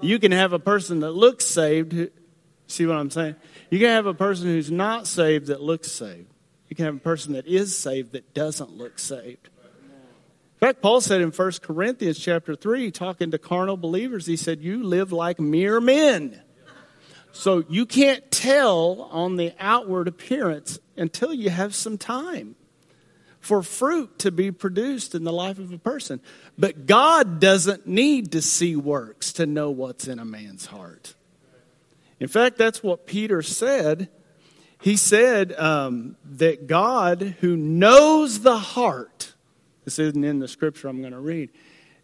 You 0.00 0.20
can 0.20 0.30
have 0.30 0.52
a 0.52 0.60
person 0.60 1.00
that 1.00 1.10
looks 1.10 1.44
saved 1.44 2.10
see 2.68 2.86
what 2.86 2.96
i'm 2.96 3.10
saying? 3.10 3.34
You 3.70 3.78
can 3.78 3.88
have 3.88 4.06
a 4.06 4.14
person 4.14 4.46
who's 4.46 4.70
not 4.70 5.06
saved 5.06 5.46
that 5.46 5.62
looks 5.62 5.90
saved. 5.90 6.32
You 6.68 6.76
can 6.76 6.84
have 6.84 6.96
a 6.96 7.00
person 7.00 7.32
that 7.32 7.46
is 7.46 7.76
saved 7.76 8.12
that 8.12 8.34
doesn't 8.34 8.76
look 8.76 8.98
saved. 8.98 9.48
In 10.54 10.60
fact 10.60 10.82
paul 10.82 11.00
said 11.00 11.20
in 11.20 11.30
1 11.30 11.52
corinthians 11.62 12.18
chapter 12.18 12.54
3 12.54 12.90
talking 12.90 13.30
to 13.30 13.38
carnal 13.38 13.76
believers 13.76 14.26
he 14.26 14.36
said 14.36 14.60
you 14.60 14.84
live 14.84 15.12
like 15.12 15.40
mere 15.40 15.80
men 15.80 16.42
so 17.32 17.64
you 17.68 17.86
can't 17.86 18.30
tell 18.30 19.08
on 19.12 19.36
the 19.36 19.52
outward 19.58 20.08
appearance 20.08 20.78
until 20.96 21.32
you 21.32 21.50
have 21.50 21.74
some 21.74 21.98
time 21.98 22.56
for 23.40 23.62
fruit 23.62 24.18
to 24.18 24.32
be 24.32 24.50
produced 24.50 25.14
in 25.14 25.24
the 25.24 25.32
life 25.32 25.58
of 25.58 25.72
a 25.72 25.78
person. 25.78 26.20
But 26.58 26.86
God 26.86 27.40
doesn't 27.40 27.86
need 27.86 28.32
to 28.32 28.42
see 28.42 28.74
works 28.74 29.32
to 29.34 29.46
know 29.46 29.70
what's 29.70 30.08
in 30.08 30.18
a 30.18 30.24
man's 30.24 30.66
heart. 30.66 31.14
In 32.18 32.28
fact, 32.28 32.58
that's 32.58 32.82
what 32.82 33.06
Peter 33.06 33.42
said 33.42 34.08
he 34.80 34.96
said 34.96 35.52
um, 35.58 36.16
that 36.24 36.66
God, 36.66 37.36
who 37.40 37.56
knows 37.56 38.40
the 38.40 38.58
heart, 38.58 39.34
this 39.84 39.98
isn't 39.98 40.22
in 40.22 40.38
the 40.38 40.48
scripture 40.48 40.88
I'm 40.88 41.00
going 41.00 41.12
to 41.12 41.18
read, 41.18 41.50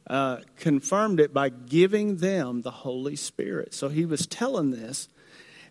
uh, 0.08 0.38
confirmed 0.58 1.20
it 1.20 1.32
by 1.32 1.50
giving 1.50 2.16
them 2.16 2.62
the 2.62 2.70
Holy 2.70 3.16
Spirit. 3.16 3.74
So 3.74 3.88
he 3.88 4.04
was 4.04 4.26
telling 4.26 4.70
this. 4.70 5.08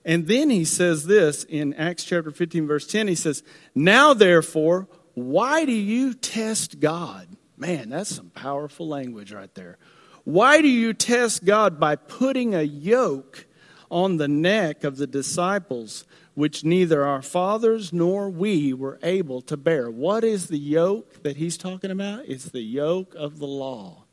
And 0.06 0.28
then 0.28 0.50
he 0.50 0.66
says 0.66 1.06
this 1.06 1.44
in 1.46 1.74
Acts 1.76 2.04
chapter 2.04 2.32
15, 2.32 2.68
verse 2.68 2.88
10. 2.88 3.08
He 3.08 3.16
says, 3.16 3.44
Now 3.74 4.14
therefore, 4.14 4.88
why 5.14 5.66
do 5.66 5.72
you 5.72 6.14
test 6.14 6.80
God? 6.80 7.28
Man, 7.58 7.90
that's 7.90 8.16
some 8.16 8.30
powerful 8.30 8.88
language 8.88 9.32
right 9.32 9.54
there. 9.56 9.78
Why 10.24 10.62
do 10.62 10.68
you 10.68 10.94
test 10.94 11.46
God 11.46 11.80
by 11.80 11.96
putting 11.96 12.56
a 12.56 12.64
yoke 12.64 13.46
on 13.92 14.18
the 14.18 14.28
neck 14.28 14.84
of 14.84 14.98
the 14.98 15.08
disciples, 15.08 16.06
which 16.34 16.64
neither 16.64 17.06
our 17.06 17.22
fathers 17.22 17.94
nor 17.94 18.30
we 18.30 18.74
were 18.74 19.00
able 19.04 19.42
to 19.44 19.58
bear? 19.58 19.92
What 19.92 20.24
is 20.24 20.48
the 20.48 20.58
yoke 20.58 21.24
that 21.24 21.38
he's 21.38 21.58
talking 21.58 21.92
about? 21.92 22.26
It's 22.28 22.46
the 22.46 22.62
yoke 22.62 23.14
of 23.16 23.40
the 23.40 23.48
law. 23.48 24.04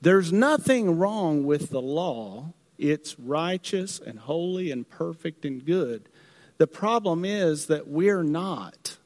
There's 0.00 0.32
nothing 0.32 0.98
wrong 0.98 1.44
with 1.44 1.70
the 1.70 1.82
law, 1.82 2.52
it's 2.78 3.18
righteous 3.18 4.00
and 4.00 4.18
holy 4.18 4.70
and 4.70 4.88
perfect 4.88 5.44
and 5.44 5.64
good. 5.64 6.08
The 6.58 6.66
problem 6.66 7.24
is 7.24 7.66
that 7.66 7.88
we're 7.88 8.22
not. 8.22 8.96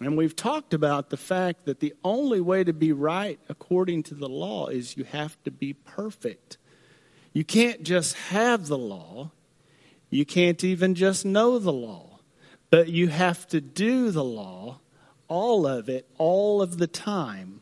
And 0.00 0.16
we've 0.16 0.34
talked 0.34 0.74
about 0.74 1.10
the 1.10 1.16
fact 1.16 1.64
that 1.64 1.80
the 1.80 1.94
only 2.02 2.40
way 2.40 2.64
to 2.64 2.72
be 2.72 2.92
right 2.92 3.38
according 3.48 4.02
to 4.04 4.14
the 4.14 4.28
law 4.28 4.66
is 4.66 4.96
you 4.96 5.04
have 5.04 5.40
to 5.44 5.50
be 5.50 5.74
perfect. 5.74 6.58
You 7.32 7.44
can't 7.44 7.82
just 7.82 8.14
have 8.14 8.66
the 8.66 8.78
law, 8.78 9.30
you 10.10 10.26
can't 10.26 10.62
even 10.64 10.94
just 10.94 11.24
know 11.24 11.58
the 11.58 11.72
law, 11.72 12.18
but 12.68 12.88
you 12.88 13.08
have 13.08 13.46
to 13.48 13.60
do 13.60 14.10
the 14.10 14.24
law, 14.24 14.80
all 15.28 15.66
of 15.66 15.88
it, 15.88 16.06
all 16.18 16.60
of 16.60 16.78
the 16.78 16.86
time. 16.86 17.61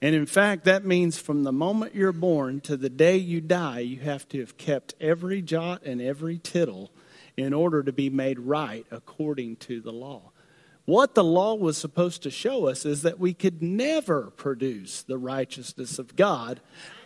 And 0.00 0.14
in 0.14 0.26
fact, 0.26 0.64
that 0.64 0.84
means 0.84 1.18
from 1.18 1.42
the 1.42 1.52
moment 1.52 1.94
you're 1.94 2.12
born 2.12 2.60
to 2.62 2.76
the 2.76 2.90
day 2.90 3.16
you 3.16 3.40
die, 3.40 3.80
you 3.80 4.00
have 4.00 4.28
to 4.28 4.40
have 4.40 4.56
kept 4.56 4.94
every 5.00 5.42
jot 5.42 5.82
and 5.84 6.00
every 6.00 6.38
tittle 6.38 6.90
in 7.36 7.52
order 7.52 7.82
to 7.82 7.92
be 7.92 8.10
made 8.10 8.38
right 8.38 8.86
according 8.90 9.56
to 9.56 9.80
the 9.80 9.92
law. 9.92 10.32
What 10.84 11.14
the 11.14 11.24
law 11.24 11.54
was 11.54 11.76
supposed 11.76 12.22
to 12.22 12.30
show 12.30 12.66
us 12.66 12.86
is 12.86 13.02
that 13.02 13.18
we 13.18 13.34
could 13.34 13.62
never 13.62 14.30
produce 14.30 15.02
the 15.02 15.18
righteousness 15.18 15.98
of 15.98 16.16
God 16.16 16.60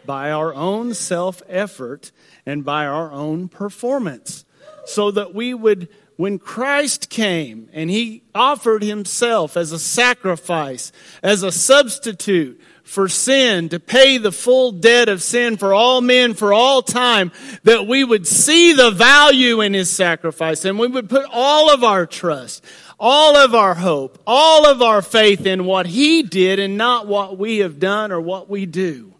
by 0.07 0.31
our 0.31 0.55
own 0.55 0.95
self 0.95 1.43
effort 1.49 2.13
and 2.47 2.65
by 2.65 2.87
our 2.87 3.11
own 3.11 3.49
performance. 3.49 4.45
So 4.85 5.11
that 5.11 5.35
we 5.35 5.53
would, 5.53 5.89
when 6.17 6.39
Christ 6.39 7.11
came 7.11 7.69
and 7.73 7.91
he 7.91 8.23
offered 8.35 8.85
himself 8.85 9.57
as 9.57 9.73
a 9.73 9.79
sacrifice, 9.81 10.93
as 11.23 11.43
a 11.43 11.51
substitute, 11.51 12.61
for 12.85 13.09
sin, 13.09 13.69
to 13.71 13.81
pay 13.81 14.19
the 14.19 14.33
full 14.33 14.73
debt 14.73 15.09
of 15.09 15.23
sin 15.23 15.57
for 15.57 15.73
all 15.73 16.01
men 16.01 16.35
for 16.35 16.53
all 16.53 16.83
time, 16.83 17.33
that 17.63 17.87
we 17.87 18.05
would 18.05 18.27
see 18.27 18.73
the 18.73 18.91
value 18.91 19.61
in 19.61 19.73
his 19.73 19.91
sacrifice 19.91 20.65
and 20.65 20.79
we 20.79 20.87
would 20.87 21.09
put 21.09 21.27
all 21.33 21.73
of 21.73 21.85
our 21.85 22.07
trust, 22.07 22.65
all 22.99 23.37
of 23.37 23.53
our 23.53 23.75
hope, 23.75 24.23
all 24.27 24.65
of 24.65 24.81
our 24.81 25.03
faith 25.03 25.45
in 25.45 25.65
what 25.65 25.87
He 25.87 26.23
did 26.23 26.61
and 26.61 26.77
not 26.77 27.09
what 27.09 27.37
we 27.37 27.59
have 27.59 27.81
done 27.81 28.13
or 28.13 28.21
what 28.21 28.49
we 28.49 28.65
do. 28.65 29.13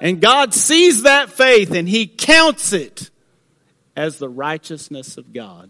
And 0.00 0.18
God 0.18 0.54
sees 0.54 1.02
that 1.02 1.28
faith 1.28 1.72
and 1.72 1.86
He 1.86 2.06
counts 2.06 2.72
it 2.72 3.10
as 3.94 4.16
the 4.16 4.30
righteousness 4.30 5.18
of 5.18 5.34
God. 5.34 5.68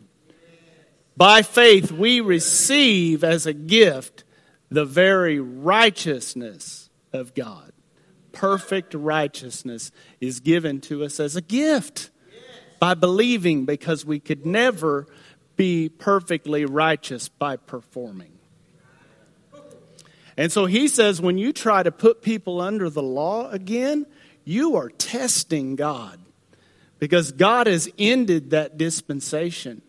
By 1.16 1.42
faith, 1.42 1.90
we 1.90 2.20
receive 2.20 3.24
as 3.24 3.46
a 3.46 3.52
gift 3.52 4.22
the 4.70 4.84
very 4.84 5.40
righteousness 5.40 6.90
of 7.12 7.34
God. 7.34 7.72
Perfect 8.32 8.94
righteousness 8.94 9.90
is 10.20 10.40
given 10.40 10.80
to 10.82 11.04
us 11.04 11.18
as 11.18 11.36
a 11.36 11.40
gift 11.40 12.10
by 12.78 12.94
believing 12.94 13.64
because 13.64 14.04
we 14.04 14.20
could 14.20 14.46
never 14.46 15.06
be 15.56 15.88
perfectly 15.88 16.64
righteous 16.64 17.28
by 17.28 17.56
performing. 17.56 18.32
And 20.36 20.50
so 20.50 20.64
he 20.64 20.88
says 20.88 21.20
when 21.20 21.36
you 21.36 21.52
try 21.52 21.82
to 21.82 21.92
put 21.92 22.22
people 22.22 22.60
under 22.60 22.88
the 22.88 23.02
law 23.02 23.50
again, 23.50 24.06
you 24.44 24.76
are 24.76 24.88
testing 24.88 25.76
God 25.76 26.18
because 26.98 27.32
God 27.32 27.66
has 27.66 27.90
ended 27.98 28.50
that 28.50 28.78
dispensation. 28.78 29.82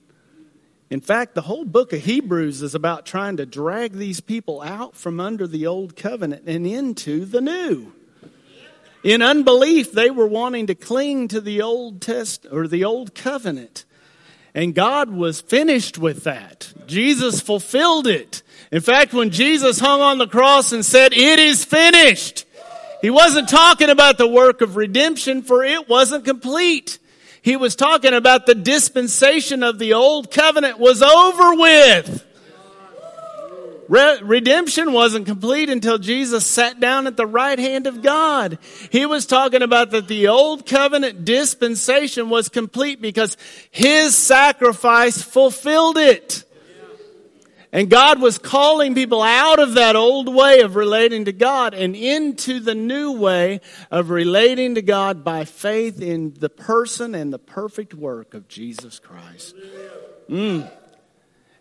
In 0.92 1.00
fact, 1.00 1.36
the 1.36 1.44
whole 1.44 1.64
book 1.64 1.94
of 1.94 2.02
Hebrews 2.02 2.62
is 2.62 2.76
about 2.76 3.06
trying 3.06 3.38
to 3.38 3.46
drag 3.46 3.94
these 3.94 4.20
people 4.20 4.62
out 4.62 4.94
from 4.94 5.22
under 5.22 5.48
the 5.48 5.66
old 5.66 5.96
covenant 5.96 6.44
and 6.46 6.68
into 6.68 7.24
the 7.24 7.40
new. 7.40 7.94
In 9.02 9.22
unbelief, 9.22 9.94
they 9.94 10.12
were 10.12 10.28
wanting 10.28 10.68
to 10.68 10.76
cling 10.76 11.30
to 11.30 11.40
the 11.40 11.62
old 11.62 12.02
test 12.02 12.46
or 12.52 12.68
the 12.68 12.84
old 12.84 13.16
covenant. 13.16 13.86
And 14.54 14.76
God 14.76 15.10
was 15.10 15.40
finished 15.40 15.98
with 15.98 16.26
that. 16.26 16.74
Jesus 16.88 17.40
fulfilled 17.40 18.06
it. 18.06 18.44
In 18.70 18.82
fact, 18.82 19.14
when 19.14 19.30
Jesus 19.30 19.80
hung 19.80 20.02
on 20.02 20.18
the 20.18 20.28
cross 20.28 20.74
and 20.74 20.84
said, 20.84 21.14
it 21.14 21.40
is 21.40 21.64
finished, 21.64 22.46
he 23.02 23.10
wasn't 23.10 23.48
talking 23.48 23.90
about 23.90 24.18
the 24.18 24.28
work 24.28 24.60
of 24.60 24.76
redemption 24.76 25.42
for 25.42 25.64
it 25.64 25.88
wasn't 25.88 26.26
complete. 26.26 27.00
He 27.42 27.56
was 27.56 27.76
talking 27.76 28.14
about 28.14 28.46
the 28.46 28.56
dispensation 28.56 29.64
of 29.64 29.80
the 29.80 29.94
old 29.94 30.30
covenant 30.30 30.78
was 30.80 31.02
over 31.02 31.56
with. 31.56 32.26
Redemption 33.90 34.94
wasn't 34.94 35.26
complete 35.26 35.70
until 35.70 35.98
Jesus 35.98 36.46
sat 36.48 36.80
down 36.80 37.08
at 37.08 37.18
the 37.18 37.26
right 37.26 37.60
hand 37.60 37.88
of 37.88 38.02
God. 38.02 38.58
He 38.90 39.06
was 39.06 39.26
talking 39.26 39.62
about 39.62 39.92
that 39.92 40.08
the 40.08 40.30
old 40.30 40.66
covenant 40.66 41.26
dispensation 41.26 42.30
was 42.30 42.48
complete 42.48 43.02
because 43.02 43.36
his 43.70 44.16
sacrifice 44.16 45.22
fulfilled 45.22 45.98
it. 45.98 46.46
And 47.74 47.90
God 47.90 48.22
was 48.22 48.38
calling 48.38 48.96
people 48.96 49.22
out 49.22 49.60
of 49.60 49.76
that 49.76 49.96
old 49.96 50.34
way 50.34 50.60
of 50.60 50.76
relating 50.76 51.26
to 51.26 51.32
God 51.32 51.74
and 51.74 51.96
into 51.96 52.60
the 52.60 52.76
new 52.76 53.14
way 53.14 53.62
of 53.90 54.10
relating 54.10 54.76
to 54.76 54.82
God 54.82 55.24
by 55.24 55.46
faith 55.46 56.02
in 56.02 56.34
the 56.34 56.50
person 56.50 57.16
and 57.16 57.32
the 57.32 57.40
perfect 57.40 57.94
work 57.94 58.34
of 58.34 58.50
Jesus 58.50 59.00
Christ. 59.00 59.56
Mm. 60.30 60.70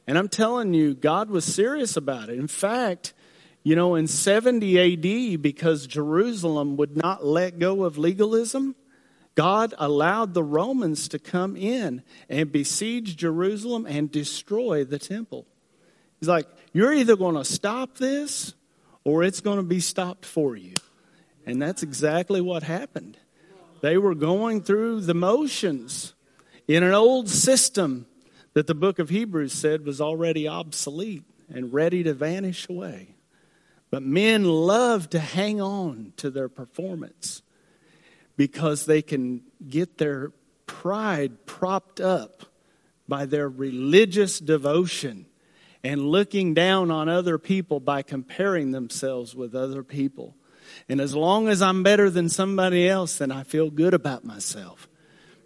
And 0.08 0.18
I'm 0.18 0.28
telling 0.28 0.74
you, 0.74 0.94
God 0.94 1.30
was 1.30 1.44
serious 1.44 1.96
about 1.96 2.28
it. 2.28 2.40
In 2.40 2.48
fact, 2.48 3.12
you 3.62 3.76
know, 3.76 3.94
in 3.94 4.08
70 4.08 5.34
AD, 5.34 5.42
because 5.42 5.86
Jerusalem 5.86 6.76
would 6.76 6.96
not 6.96 7.24
let 7.24 7.60
go 7.60 7.84
of 7.84 7.98
legalism, 7.98 8.74
God 9.36 9.74
allowed 9.78 10.34
the 10.34 10.42
Romans 10.42 11.06
to 11.08 11.20
come 11.20 11.56
in 11.56 12.02
and 12.28 12.50
besiege 12.50 13.16
Jerusalem 13.16 13.86
and 13.86 14.10
destroy 14.10 14.82
the 14.82 14.98
temple. 14.98 15.46
He's 16.20 16.28
like, 16.28 16.46
You're 16.72 16.94
either 16.94 17.16
going 17.16 17.34
to 17.34 17.44
stop 17.44 17.96
this 17.96 18.54
or 19.04 19.24
it's 19.24 19.40
going 19.40 19.56
to 19.56 19.62
be 19.62 19.80
stopped 19.80 20.24
for 20.24 20.56
you. 20.56 20.74
And 21.46 21.60
that's 21.60 21.82
exactly 21.82 22.40
what 22.40 22.62
happened. 22.62 23.16
They 23.80 23.96
were 23.96 24.14
going 24.14 24.62
through 24.62 25.00
the 25.00 25.14
motions 25.14 26.14
in 26.68 26.82
an 26.82 26.92
old 26.92 27.28
system 27.28 28.06
that 28.52 28.66
the 28.66 28.74
book 28.74 28.98
of 28.98 29.08
Hebrews 29.08 29.52
said 29.52 29.86
was 29.86 30.00
already 30.00 30.46
obsolete 30.46 31.24
and 31.52 31.72
ready 31.72 32.02
to 32.02 32.12
vanish 32.12 32.68
away. 32.68 33.14
But 33.90 34.02
men 34.02 34.44
love 34.44 35.10
to 35.10 35.18
hang 35.18 35.60
on 35.60 36.12
to 36.18 36.30
their 36.30 36.48
performance 36.48 37.42
because 38.36 38.86
they 38.86 39.02
can 39.02 39.42
get 39.68 39.98
their 39.98 40.32
pride 40.66 41.46
propped 41.46 42.00
up 42.00 42.44
by 43.08 43.26
their 43.26 43.48
religious 43.48 44.38
devotion 44.38 45.26
and 45.82 46.08
looking 46.08 46.54
down 46.54 46.90
on 46.90 47.08
other 47.08 47.38
people 47.38 47.80
by 47.80 48.02
comparing 48.02 48.70
themselves 48.70 49.34
with 49.34 49.54
other 49.54 49.82
people. 49.82 50.34
And 50.88 51.00
as 51.00 51.14
long 51.14 51.48
as 51.48 51.62
I'm 51.62 51.82
better 51.82 52.10
than 52.10 52.28
somebody 52.28 52.88
else, 52.88 53.18
then 53.18 53.32
I 53.32 53.42
feel 53.42 53.70
good 53.70 53.94
about 53.94 54.24
myself. 54.24 54.88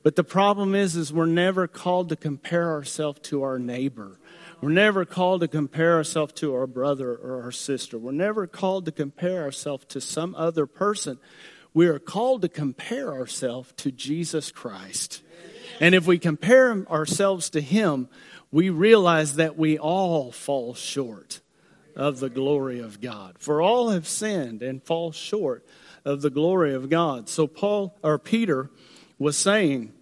But 0.02 0.16
the 0.16 0.24
problem 0.24 0.74
is, 0.74 0.96
is 0.96 1.12
we're 1.12 1.26
never 1.26 1.66
called 1.66 2.10
to 2.10 2.16
compare 2.16 2.70
ourselves 2.70 3.20
to 3.24 3.42
our 3.42 3.58
neighbor. 3.58 4.18
We're 4.60 4.70
never 4.70 5.04
called 5.04 5.40
to 5.40 5.48
compare 5.48 5.94
ourselves 5.94 6.34
to 6.34 6.54
our 6.54 6.66
brother 6.66 7.14
or 7.14 7.42
our 7.42 7.52
sister. 7.52 7.98
We're 7.98 8.12
never 8.12 8.46
called 8.46 8.84
to 8.86 8.92
compare 8.92 9.42
ourselves 9.42 9.86
to 9.86 10.00
some 10.00 10.34
other 10.34 10.66
person. 10.66 11.18
We 11.72 11.86
are 11.86 11.98
called 11.98 12.42
to 12.42 12.48
compare 12.48 13.12
ourselves 13.12 13.72
to 13.78 13.90
Jesus 13.90 14.52
Christ. 14.52 15.22
And 15.80 15.94
if 15.94 16.06
we 16.06 16.18
compare 16.18 16.86
ourselves 16.88 17.50
to 17.50 17.60
Him, 17.60 18.08
we 18.54 18.70
realize 18.70 19.34
that 19.34 19.58
we 19.58 19.76
all 19.76 20.30
fall 20.30 20.74
short 20.74 21.40
of 21.96 22.20
the 22.20 22.30
glory 22.30 22.78
of 22.78 23.00
God. 23.00 23.34
For 23.40 23.60
all 23.60 23.90
have 23.90 24.06
sinned 24.06 24.62
and 24.62 24.80
fall 24.80 25.10
short 25.10 25.66
of 26.04 26.22
the 26.22 26.30
glory 26.30 26.72
of 26.72 26.88
God. 26.88 27.28
So 27.28 27.48
Paul 27.48 27.98
or 28.04 28.16
Peter 28.16 28.70
was 29.18 29.36
saying 29.36 29.92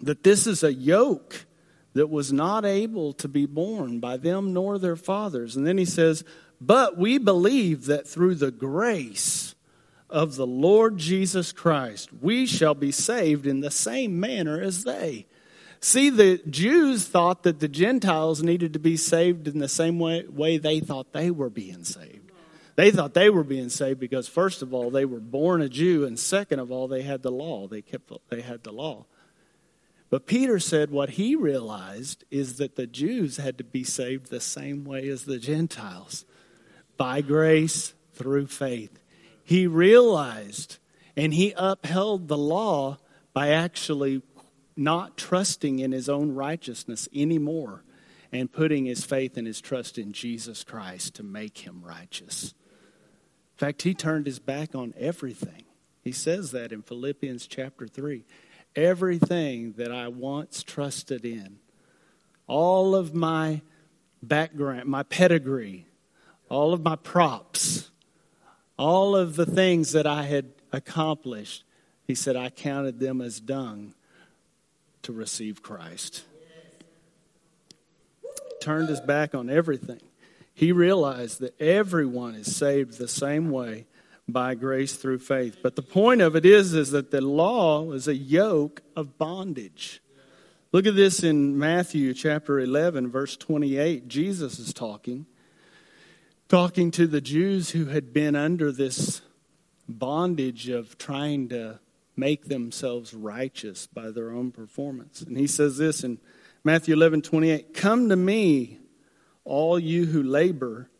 that 0.00 0.22
this 0.22 0.46
is 0.46 0.62
a 0.64 0.72
yoke 0.72 1.44
that 1.92 2.08
was 2.08 2.32
not 2.32 2.64
able 2.64 3.12
to 3.12 3.28
be 3.28 3.44
borne 3.44 4.00
by 4.00 4.16
them 4.16 4.54
nor 4.54 4.78
their 4.78 4.96
fathers. 4.96 5.54
And 5.54 5.66
then 5.66 5.76
he 5.76 5.84
says, 5.84 6.24
But 6.62 6.96
we 6.96 7.18
believe 7.18 7.84
that 7.84 8.08
through 8.08 8.36
the 8.36 8.50
grace 8.50 9.54
of 10.08 10.36
the 10.36 10.46
Lord 10.46 10.96
Jesus 10.96 11.52
Christ, 11.52 12.14
we 12.18 12.46
shall 12.46 12.74
be 12.74 12.92
saved 12.92 13.46
in 13.46 13.60
the 13.60 13.70
same 13.70 14.18
manner 14.18 14.58
as 14.58 14.84
they. 14.84 15.26
See, 15.80 16.10
the 16.10 16.38
Jews 16.48 17.06
thought 17.06 17.44
that 17.44 17.60
the 17.60 17.68
Gentiles 17.68 18.42
needed 18.42 18.72
to 18.72 18.78
be 18.78 18.96
saved 18.96 19.46
in 19.46 19.58
the 19.58 19.68
same 19.68 19.98
way, 19.98 20.24
way 20.28 20.58
they 20.58 20.80
thought 20.80 21.12
they 21.12 21.30
were 21.30 21.50
being 21.50 21.84
saved. 21.84 22.32
They 22.74 22.90
thought 22.90 23.14
they 23.14 23.30
were 23.30 23.44
being 23.44 23.68
saved 23.70 23.98
because, 23.98 24.28
first 24.28 24.62
of 24.62 24.72
all, 24.72 24.90
they 24.90 25.04
were 25.04 25.20
born 25.20 25.62
a 25.62 25.68
Jew, 25.68 26.04
and 26.04 26.18
second 26.18 26.60
of 26.60 26.70
all, 26.70 26.86
they 26.88 27.02
had 27.02 27.22
the 27.22 27.30
law. 27.30 27.66
They 27.66 27.82
kept 27.82 28.12
they 28.28 28.40
had 28.40 28.62
the 28.62 28.72
law. 28.72 29.06
But 30.10 30.26
Peter 30.26 30.58
said 30.58 30.90
what 30.90 31.10
he 31.10 31.36
realized 31.36 32.24
is 32.30 32.56
that 32.56 32.76
the 32.76 32.86
Jews 32.86 33.36
had 33.36 33.58
to 33.58 33.64
be 33.64 33.84
saved 33.84 34.30
the 34.30 34.40
same 34.40 34.84
way 34.84 35.08
as 35.08 35.24
the 35.24 35.38
Gentiles 35.38 36.24
by 36.96 37.20
grace 37.20 37.94
through 38.14 38.46
faith. 38.46 38.98
He 39.44 39.66
realized 39.66 40.78
and 41.16 41.34
he 41.34 41.52
upheld 41.56 42.28
the 42.28 42.38
law 42.38 42.98
by 43.34 43.48
actually 43.48 44.22
not 44.78 45.16
trusting 45.16 45.80
in 45.80 45.92
his 45.92 46.08
own 46.08 46.34
righteousness 46.34 47.08
anymore 47.14 47.82
and 48.30 48.52
putting 48.52 48.86
his 48.86 49.04
faith 49.04 49.36
and 49.36 49.46
his 49.46 49.60
trust 49.60 49.98
in 49.98 50.12
Jesus 50.12 50.62
Christ 50.62 51.14
to 51.16 51.22
make 51.22 51.58
him 51.58 51.82
righteous. 51.82 52.54
In 53.54 53.66
fact, 53.66 53.82
he 53.82 53.94
turned 53.94 54.26
his 54.26 54.38
back 54.38 54.74
on 54.74 54.94
everything. 54.96 55.64
He 56.02 56.12
says 56.12 56.52
that 56.52 56.72
in 56.72 56.82
Philippians 56.82 57.46
chapter 57.46 57.86
3 57.86 58.24
everything 58.76 59.72
that 59.72 59.90
I 59.90 60.06
once 60.06 60.62
trusted 60.62 61.24
in, 61.24 61.58
all 62.46 62.94
of 62.94 63.14
my 63.14 63.62
background, 64.22 64.84
my 64.86 65.02
pedigree, 65.02 65.86
all 66.48 66.72
of 66.72 66.82
my 66.82 66.94
props, 66.94 67.90
all 68.78 69.16
of 69.16 69.34
the 69.34 69.46
things 69.46 69.92
that 69.92 70.06
I 70.06 70.22
had 70.22 70.52
accomplished, 70.72 71.64
he 72.04 72.14
said, 72.14 72.36
I 72.36 72.50
counted 72.50 73.00
them 73.00 73.20
as 73.20 73.40
dung 73.40 73.94
to 75.08 75.12
receive 75.14 75.62
Christ. 75.62 76.22
Turned 78.60 78.90
his 78.90 79.00
back 79.00 79.34
on 79.34 79.48
everything. 79.48 80.02
He 80.52 80.70
realized 80.70 81.40
that 81.40 81.58
everyone 81.58 82.34
is 82.34 82.54
saved 82.54 82.98
the 82.98 83.08
same 83.08 83.50
way 83.50 83.86
by 84.28 84.54
grace 84.54 84.96
through 84.96 85.20
faith. 85.20 85.60
But 85.62 85.76
the 85.76 85.82
point 85.82 86.20
of 86.20 86.36
it 86.36 86.44
is, 86.44 86.74
is 86.74 86.90
that 86.90 87.10
the 87.10 87.22
law 87.22 87.90
is 87.92 88.06
a 88.06 88.14
yoke 88.14 88.82
of 88.94 89.16
bondage. 89.16 90.02
Look 90.72 90.84
at 90.84 90.94
this 90.94 91.22
in 91.22 91.58
Matthew 91.58 92.12
chapter 92.12 92.60
11, 92.60 93.10
verse 93.10 93.34
28. 93.34 94.08
Jesus 94.08 94.58
is 94.58 94.74
talking, 94.74 95.24
talking 96.50 96.90
to 96.90 97.06
the 97.06 97.22
Jews 97.22 97.70
who 97.70 97.86
had 97.86 98.12
been 98.12 98.36
under 98.36 98.70
this 98.70 99.22
bondage 99.88 100.68
of 100.68 100.98
trying 100.98 101.48
to 101.48 101.80
make 102.18 102.46
themselves 102.46 103.14
righteous 103.14 103.86
by 103.86 104.10
their 104.10 104.30
own 104.30 104.50
performance. 104.50 105.22
And 105.22 105.38
he 105.38 105.46
says 105.46 105.78
this 105.78 106.02
in 106.02 106.18
Matthew 106.64 106.94
11, 106.94 107.22
28 107.22 107.72
Come 107.72 108.08
to 108.08 108.16
me, 108.16 108.80
all 109.44 109.78
you 109.78 110.06
who 110.06 110.22
labor 110.22 110.90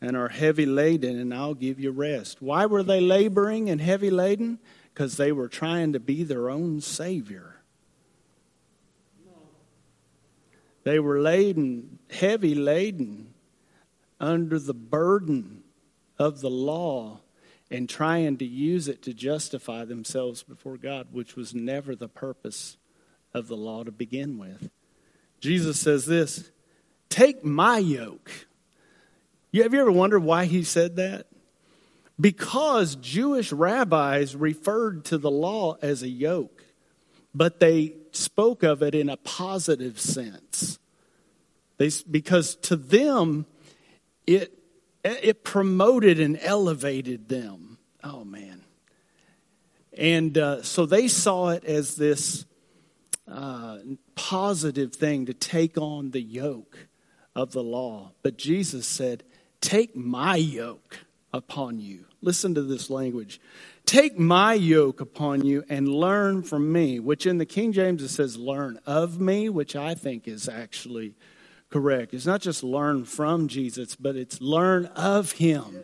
and 0.00 0.16
are 0.16 0.28
heavy 0.28 0.66
laden, 0.66 1.18
and 1.18 1.32
I'll 1.32 1.54
give 1.54 1.80
you 1.80 1.90
rest. 1.90 2.42
Why 2.42 2.66
were 2.66 2.82
they 2.82 3.00
laboring 3.00 3.70
and 3.70 3.80
heavy 3.80 4.10
laden? 4.10 4.58
Because 4.92 5.16
they 5.16 5.32
were 5.32 5.48
trying 5.48 5.94
to 5.94 6.00
be 6.00 6.24
their 6.24 6.50
own 6.50 6.80
Savior. 6.80 7.62
They 10.82 10.98
were 10.98 11.20
laden, 11.20 11.98
heavy 12.10 12.54
laden, 12.54 13.32
under 14.20 14.58
the 14.58 14.74
burden 14.74 15.62
of 16.18 16.40
the 16.40 16.50
law 16.50 17.20
and 17.70 17.88
trying 17.88 18.36
to 18.38 18.44
use 18.44 18.88
it 18.88 19.02
to 19.02 19.14
justify 19.14 19.84
themselves 19.84 20.42
before 20.42 20.76
God, 20.76 21.08
which 21.12 21.36
was 21.36 21.54
never 21.54 21.96
the 21.96 22.08
purpose 22.08 22.76
of 23.32 23.48
the 23.48 23.56
law 23.56 23.84
to 23.84 23.90
begin 23.90 24.38
with. 24.38 24.70
Jesus 25.40 25.80
says 25.80 26.06
this 26.06 26.50
Take 27.08 27.44
my 27.44 27.78
yoke 27.78 28.30
you, 29.54 29.62
have 29.62 29.72
you 29.72 29.80
ever 29.80 29.92
wondered 29.92 30.24
why 30.24 30.46
he 30.46 30.64
said 30.64 30.96
that? 30.96 31.28
Because 32.20 32.96
Jewish 32.96 33.52
rabbis 33.52 34.34
referred 34.34 35.04
to 35.04 35.16
the 35.16 35.30
law 35.30 35.76
as 35.80 36.02
a 36.02 36.08
yoke, 36.08 36.64
but 37.32 37.60
they 37.60 37.94
spoke 38.10 38.64
of 38.64 38.82
it 38.82 38.96
in 38.96 39.08
a 39.08 39.16
positive 39.16 40.00
sense. 40.00 40.80
They, 41.76 41.88
because 42.10 42.56
to 42.62 42.74
them, 42.74 43.46
it, 44.26 44.58
it 45.04 45.44
promoted 45.44 46.18
and 46.18 46.38
elevated 46.40 47.28
them. 47.28 47.78
Oh, 48.02 48.24
man. 48.24 48.62
And 49.96 50.36
uh, 50.36 50.62
so 50.62 50.86
they 50.86 51.08
saw 51.08 51.50
it 51.50 51.64
as 51.64 51.96
this 51.96 52.46
uh, 53.28 53.78
positive 54.14 54.94
thing 54.94 55.26
to 55.26 55.34
take 55.34 55.78
on 55.78 56.10
the 56.10 56.20
yoke 56.22 56.88
of 57.34 57.52
the 57.52 57.62
law. 57.62 58.12
But 58.22 58.36
Jesus 58.36 58.86
said, 58.86 59.22
Take 59.60 59.96
my 59.96 60.36
yoke 60.36 60.98
upon 61.32 61.80
you. 61.80 62.04
Listen 62.20 62.54
to 62.54 62.62
this 62.62 62.90
language. 62.90 63.40
Take 63.86 64.18
my 64.18 64.54
yoke 64.54 65.00
upon 65.00 65.44
you 65.44 65.64
and 65.68 65.88
learn 65.88 66.42
from 66.42 66.72
me, 66.72 67.00
which 67.00 67.26
in 67.26 67.38
the 67.38 67.46
King 67.46 67.72
James 67.72 68.02
it 68.02 68.08
says 68.08 68.36
learn 68.36 68.78
of 68.86 69.20
me, 69.20 69.48
which 69.48 69.76
I 69.76 69.94
think 69.94 70.28
is 70.28 70.48
actually 70.48 71.14
correct. 71.74 72.14
It's 72.14 72.24
not 72.24 72.40
just 72.40 72.62
learn 72.62 73.04
from 73.04 73.48
Jesus, 73.48 73.96
but 73.96 74.14
it's 74.14 74.40
learn 74.40 74.86
of 74.86 75.32
him. 75.32 75.82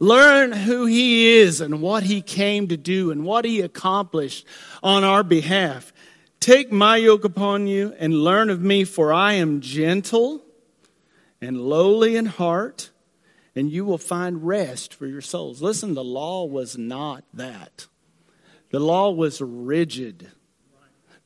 Learn 0.00 0.52
who 0.52 0.86
he 0.86 1.36
is 1.36 1.60
and 1.60 1.82
what 1.82 2.04
he 2.04 2.22
came 2.22 2.68
to 2.68 2.78
do 2.78 3.10
and 3.10 3.26
what 3.26 3.44
he 3.44 3.60
accomplished 3.60 4.46
on 4.82 5.04
our 5.04 5.22
behalf. 5.22 5.92
Take 6.40 6.72
my 6.72 6.96
yoke 6.96 7.24
upon 7.24 7.66
you 7.66 7.94
and 7.98 8.24
learn 8.24 8.48
of 8.48 8.62
me, 8.62 8.84
for 8.84 9.12
I 9.12 9.34
am 9.34 9.60
gentle 9.60 10.42
and 11.42 11.60
lowly 11.60 12.16
in 12.16 12.24
heart 12.24 12.88
and 13.54 13.70
you 13.70 13.84
will 13.84 13.98
find 13.98 14.46
rest 14.46 14.94
for 14.94 15.06
your 15.06 15.20
souls. 15.20 15.60
Listen, 15.60 15.92
the 15.92 16.02
law 16.02 16.46
was 16.46 16.78
not 16.78 17.24
that. 17.34 17.86
The 18.70 18.80
law 18.80 19.10
was 19.10 19.42
rigid. 19.42 20.30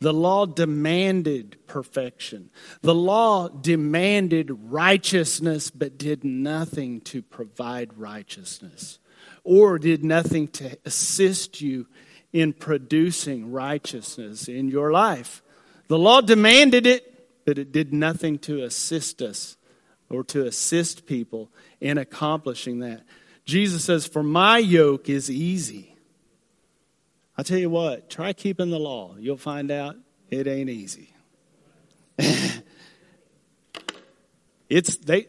The 0.02 0.12
law 0.12 0.46
demanded 0.46 1.58
perfection. 1.68 2.50
The 2.80 2.94
law 2.94 3.48
demanded 3.48 4.50
righteousness, 4.50 5.70
but 5.70 5.96
did 5.96 6.24
nothing 6.24 7.02
to 7.02 7.22
provide 7.22 7.96
righteousness 7.96 8.98
or 9.44 9.78
did 9.78 10.04
nothing 10.04 10.48
to 10.48 10.76
assist 10.84 11.60
you 11.60 11.86
in 12.32 12.52
producing 12.52 13.52
righteousness 13.52 14.48
in 14.48 14.68
your 14.68 14.90
life. 14.90 15.40
The 15.86 15.98
law 15.98 16.20
demanded 16.20 16.84
it, 16.84 17.44
but 17.44 17.58
it 17.58 17.70
did 17.70 17.92
nothing 17.92 18.38
to 18.40 18.64
assist 18.64 19.22
us 19.22 19.56
or 20.10 20.24
to 20.24 20.44
assist 20.46 21.06
people 21.06 21.52
in 21.80 21.96
accomplishing 21.96 22.80
that. 22.80 23.04
Jesus 23.44 23.84
says, 23.84 24.04
For 24.04 24.24
my 24.24 24.58
yoke 24.58 25.08
is 25.08 25.30
easy. 25.30 25.91
I 27.36 27.42
tell 27.42 27.58
you 27.58 27.70
what, 27.70 28.10
try 28.10 28.32
keeping 28.32 28.70
the 28.70 28.78
law. 28.78 29.16
You'll 29.18 29.36
find 29.36 29.70
out 29.70 29.96
it 30.30 30.46
ain't 30.46 30.70
easy. 30.70 31.14
it's 34.68 34.96
they 34.96 35.28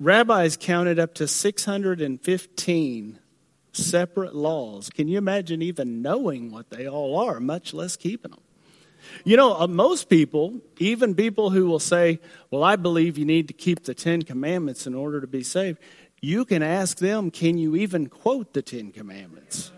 rabbis 0.00 0.56
counted 0.56 0.98
up 0.98 1.14
to 1.14 1.28
615 1.28 3.18
separate 3.72 4.34
laws. 4.34 4.90
Can 4.90 5.08
you 5.08 5.18
imagine 5.18 5.62
even 5.62 6.02
knowing 6.02 6.50
what 6.50 6.70
they 6.70 6.88
all 6.88 7.18
are, 7.18 7.38
much 7.40 7.72
less 7.72 7.96
keeping 7.96 8.32
them? 8.32 8.40
You 9.24 9.36
know, 9.36 9.58
uh, 9.58 9.66
most 9.66 10.08
people, 10.08 10.60
even 10.78 11.14
people 11.14 11.50
who 11.50 11.66
will 11.66 11.78
say, 11.78 12.18
Well, 12.50 12.64
I 12.64 12.76
believe 12.76 13.16
you 13.16 13.24
need 13.24 13.48
to 13.48 13.54
keep 13.54 13.84
the 13.84 13.94
Ten 13.94 14.22
Commandments 14.22 14.86
in 14.86 14.94
order 14.94 15.20
to 15.20 15.26
be 15.26 15.42
saved, 15.42 15.78
you 16.20 16.44
can 16.44 16.62
ask 16.62 16.98
them, 16.98 17.30
Can 17.30 17.58
you 17.58 17.76
even 17.76 18.08
quote 18.08 18.52
the 18.52 18.62
Ten 18.62 18.90
Commandments? 18.90 19.72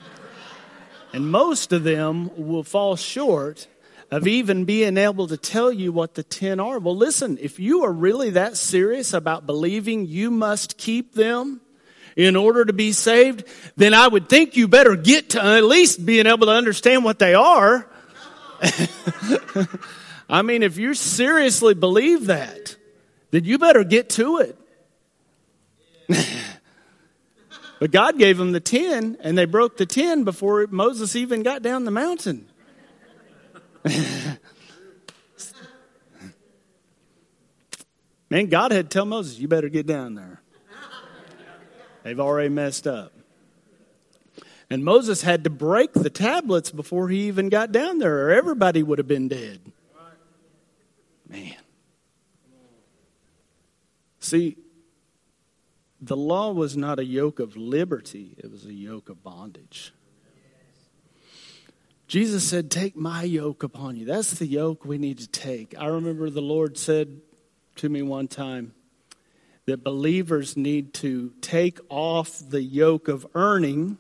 And 1.12 1.30
most 1.30 1.72
of 1.72 1.82
them 1.82 2.30
will 2.36 2.62
fall 2.62 2.96
short 2.96 3.66
of 4.10 4.26
even 4.26 4.64
being 4.64 4.96
able 4.96 5.28
to 5.28 5.36
tell 5.36 5.72
you 5.72 5.92
what 5.92 6.14
the 6.14 6.22
10 6.22 6.58
are. 6.60 6.78
Well, 6.78 6.96
listen, 6.96 7.38
if 7.40 7.60
you 7.60 7.84
are 7.84 7.92
really 7.92 8.30
that 8.30 8.56
serious 8.56 9.12
about 9.12 9.46
believing 9.46 10.06
you 10.06 10.30
must 10.30 10.76
keep 10.76 11.14
them 11.14 11.60
in 12.16 12.34
order 12.36 12.64
to 12.64 12.72
be 12.72 12.92
saved, 12.92 13.44
then 13.76 13.94
I 13.94 14.08
would 14.08 14.28
think 14.28 14.56
you 14.56 14.66
better 14.66 14.96
get 14.96 15.30
to 15.30 15.42
at 15.42 15.64
least 15.64 16.04
being 16.04 16.26
able 16.26 16.46
to 16.46 16.52
understand 16.52 17.04
what 17.04 17.18
they 17.18 17.34
are. 17.34 17.88
I 20.28 20.42
mean, 20.42 20.62
if 20.62 20.76
you 20.76 20.94
seriously 20.94 21.74
believe 21.74 22.26
that, 22.26 22.76
then 23.30 23.44
you 23.44 23.58
better 23.58 23.84
get 23.84 24.10
to 24.10 24.38
it. 24.38 24.56
But 27.80 27.90
God 27.92 28.18
gave 28.18 28.36
them 28.36 28.52
the 28.52 28.60
10, 28.60 29.16
and 29.20 29.36
they 29.38 29.46
broke 29.46 29.78
the 29.78 29.86
10 29.86 30.22
before 30.24 30.66
Moses 30.70 31.16
even 31.16 31.42
got 31.42 31.62
down 31.62 31.84
the 31.84 31.90
mountain. 31.90 32.46
Man, 38.28 38.46
God 38.48 38.70
had 38.70 38.90
to 38.90 38.94
tell 38.94 39.06
Moses, 39.06 39.38
you 39.38 39.48
better 39.48 39.70
get 39.70 39.86
down 39.86 40.14
there. 40.14 40.42
They've 42.04 42.20
already 42.20 42.50
messed 42.50 42.86
up. 42.86 43.12
And 44.68 44.84
Moses 44.84 45.22
had 45.22 45.42
to 45.44 45.50
break 45.50 45.94
the 45.94 46.10
tablets 46.10 46.70
before 46.70 47.08
he 47.08 47.28
even 47.28 47.48
got 47.48 47.72
down 47.72 47.98
there, 47.98 48.26
or 48.26 48.30
everybody 48.30 48.82
would 48.82 48.98
have 48.98 49.08
been 49.08 49.26
dead. 49.28 49.72
Man. 51.28 51.56
See, 54.20 54.58
the 56.00 56.16
law 56.16 56.52
was 56.52 56.76
not 56.76 56.98
a 56.98 57.04
yoke 57.04 57.40
of 57.40 57.56
liberty, 57.56 58.34
it 58.38 58.50
was 58.50 58.64
a 58.64 58.72
yoke 58.72 59.08
of 59.08 59.22
bondage. 59.22 59.92
Jesus 62.08 62.42
said, 62.42 62.70
Take 62.70 62.96
my 62.96 63.22
yoke 63.22 63.62
upon 63.62 63.96
you. 63.96 64.04
That's 64.04 64.32
the 64.32 64.46
yoke 64.46 64.84
we 64.84 64.98
need 64.98 65.18
to 65.18 65.28
take. 65.28 65.74
I 65.78 65.86
remember 65.86 66.28
the 66.28 66.42
Lord 66.42 66.76
said 66.76 67.20
to 67.76 67.88
me 67.88 68.02
one 68.02 68.26
time 68.26 68.74
that 69.66 69.84
believers 69.84 70.56
need 70.56 70.92
to 70.94 71.32
take 71.40 71.78
off 71.88 72.40
the 72.40 72.62
yoke 72.62 73.06
of 73.06 73.26
earning, 73.34 73.98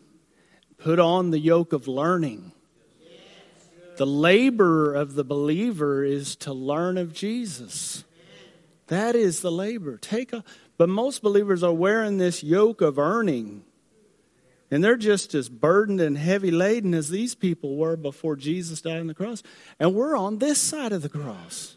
put 0.78 0.98
on 0.98 1.30
the 1.30 1.38
yoke 1.38 1.72
of 1.72 1.86
learning. 1.86 2.50
The 3.96 4.06
labor 4.06 4.94
of 4.94 5.14
the 5.14 5.24
believer 5.24 6.02
is 6.02 6.34
to 6.36 6.52
learn 6.52 6.98
of 6.98 7.12
Jesus. 7.12 8.02
That 8.88 9.14
is 9.14 9.40
the 9.40 9.52
labor. 9.52 9.98
Take 9.98 10.32
a, 10.32 10.42
but 10.80 10.88
most 10.88 11.20
believers 11.20 11.62
are 11.62 11.74
wearing 11.74 12.16
this 12.16 12.42
yoke 12.42 12.80
of 12.80 12.98
earning. 12.98 13.64
And 14.70 14.82
they're 14.82 14.96
just 14.96 15.34
as 15.34 15.50
burdened 15.50 16.00
and 16.00 16.16
heavy 16.16 16.50
laden 16.50 16.94
as 16.94 17.10
these 17.10 17.34
people 17.34 17.76
were 17.76 17.98
before 17.98 18.34
Jesus 18.34 18.80
died 18.80 18.98
on 18.98 19.06
the 19.06 19.12
cross. 19.12 19.42
And 19.78 19.94
we're 19.94 20.16
on 20.16 20.38
this 20.38 20.58
side 20.58 20.92
of 20.92 21.02
the 21.02 21.10
cross. 21.10 21.76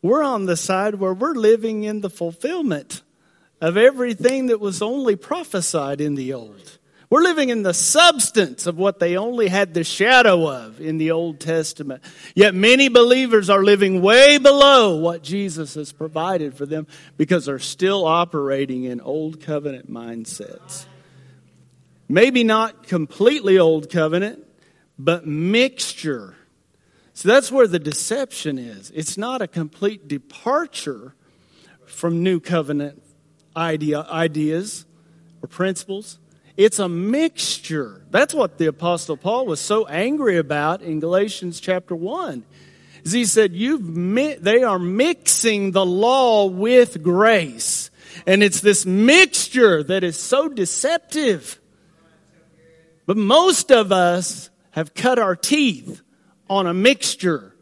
We're 0.00 0.22
on 0.22 0.46
the 0.46 0.56
side 0.56 0.94
where 0.94 1.12
we're 1.12 1.34
living 1.34 1.82
in 1.82 2.02
the 2.02 2.08
fulfillment 2.08 3.02
of 3.60 3.76
everything 3.76 4.46
that 4.46 4.60
was 4.60 4.80
only 4.80 5.16
prophesied 5.16 6.00
in 6.00 6.14
the 6.14 6.32
old. 6.34 6.78
We're 7.10 7.22
living 7.22 7.50
in 7.50 7.62
the 7.62 7.74
substance 7.74 8.66
of 8.66 8.78
what 8.78 8.98
they 8.98 9.16
only 9.16 9.48
had 9.48 9.74
the 9.74 9.84
shadow 9.84 10.48
of 10.48 10.80
in 10.80 10.98
the 10.98 11.10
Old 11.10 11.38
Testament. 11.38 12.02
Yet 12.34 12.54
many 12.54 12.88
believers 12.88 13.50
are 13.50 13.62
living 13.62 14.00
way 14.00 14.38
below 14.38 14.96
what 14.96 15.22
Jesus 15.22 15.74
has 15.74 15.92
provided 15.92 16.54
for 16.54 16.66
them 16.66 16.86
because 17.16 17.46
they're 17.46 17.58
still 17.58 18.06
operating 18.06 18.84
in 18.84 19.00
Old 19.00 19.40
Covenant 19.40 19.90
mindsets. 19.90 20.86
Maybe 22.08 22.42
not 22.44 22.86
completely 22.86 23.58
Old 23.58 23.90
Covenant, 23.90 24.44
but 24.98 25.26
mixture. 25.26 26.36
So 27.12 27.28
that's 27.28 27.52
where 27.52 27.66
the 27.66 27.78
deception 27.78 28.58
is. 28.58 28.90
It's 28.94 29.18
not 29.18 29.42
a 29.42 29.48
complete 29.48 30.08
departure 30.08 31.14
from 31.86 32.22
New 32.22 32.40
Covenant 32.40 33.02
idea, 33.56 34.02
ideas 34.10 34.86
or 35.42 35.48
principles 35.48 36.18
it's 36.56 36.78
a 36.78 36.88
mixture. 36.88 38.02
That's 38.10 38.32
what 38.32 38.58
the 38.58 38.66
apostle 38.66 39.16
Paul 39.16 39.46
was 39.46 39.60
so 39.60 39.86
angry 39.86 40.38
about 40.38 40.82
in 40.82 41.00
Galatians 41.00 41.60
chapter 41.60 41.96
1. 41.96 42.44
Is 43.04 43.12
he 43.12 43.24
said 43.24 43.52
you've 43.52 43.82
mi- 43.82 44.34
they 44.34 44.62
are 44.62 44.78
mixing 44.78 45.72
the 45.72 45.84
law 45.84 46.46
with 46.46 47.02
grace. 47.02 47.90
And 48.26 48.42
it's 48.42 48.60
this 48.60 48.86
mixture 48.86 49.82
that 49.82 50.04
is 50.04 50.18
so 50.18 50.48
deceptive. 50.48 51.60
But 53.06 53.16
most 53.16 53.70
of 53.70 53.92
us 53.92 54.50
have 54.70 54.94
cut 54.94 55.18
our 55.18 55.36
teeth 55.36 56.02
on 56.48 56.66
a 56.66 56.74
mixture 56.74 57.54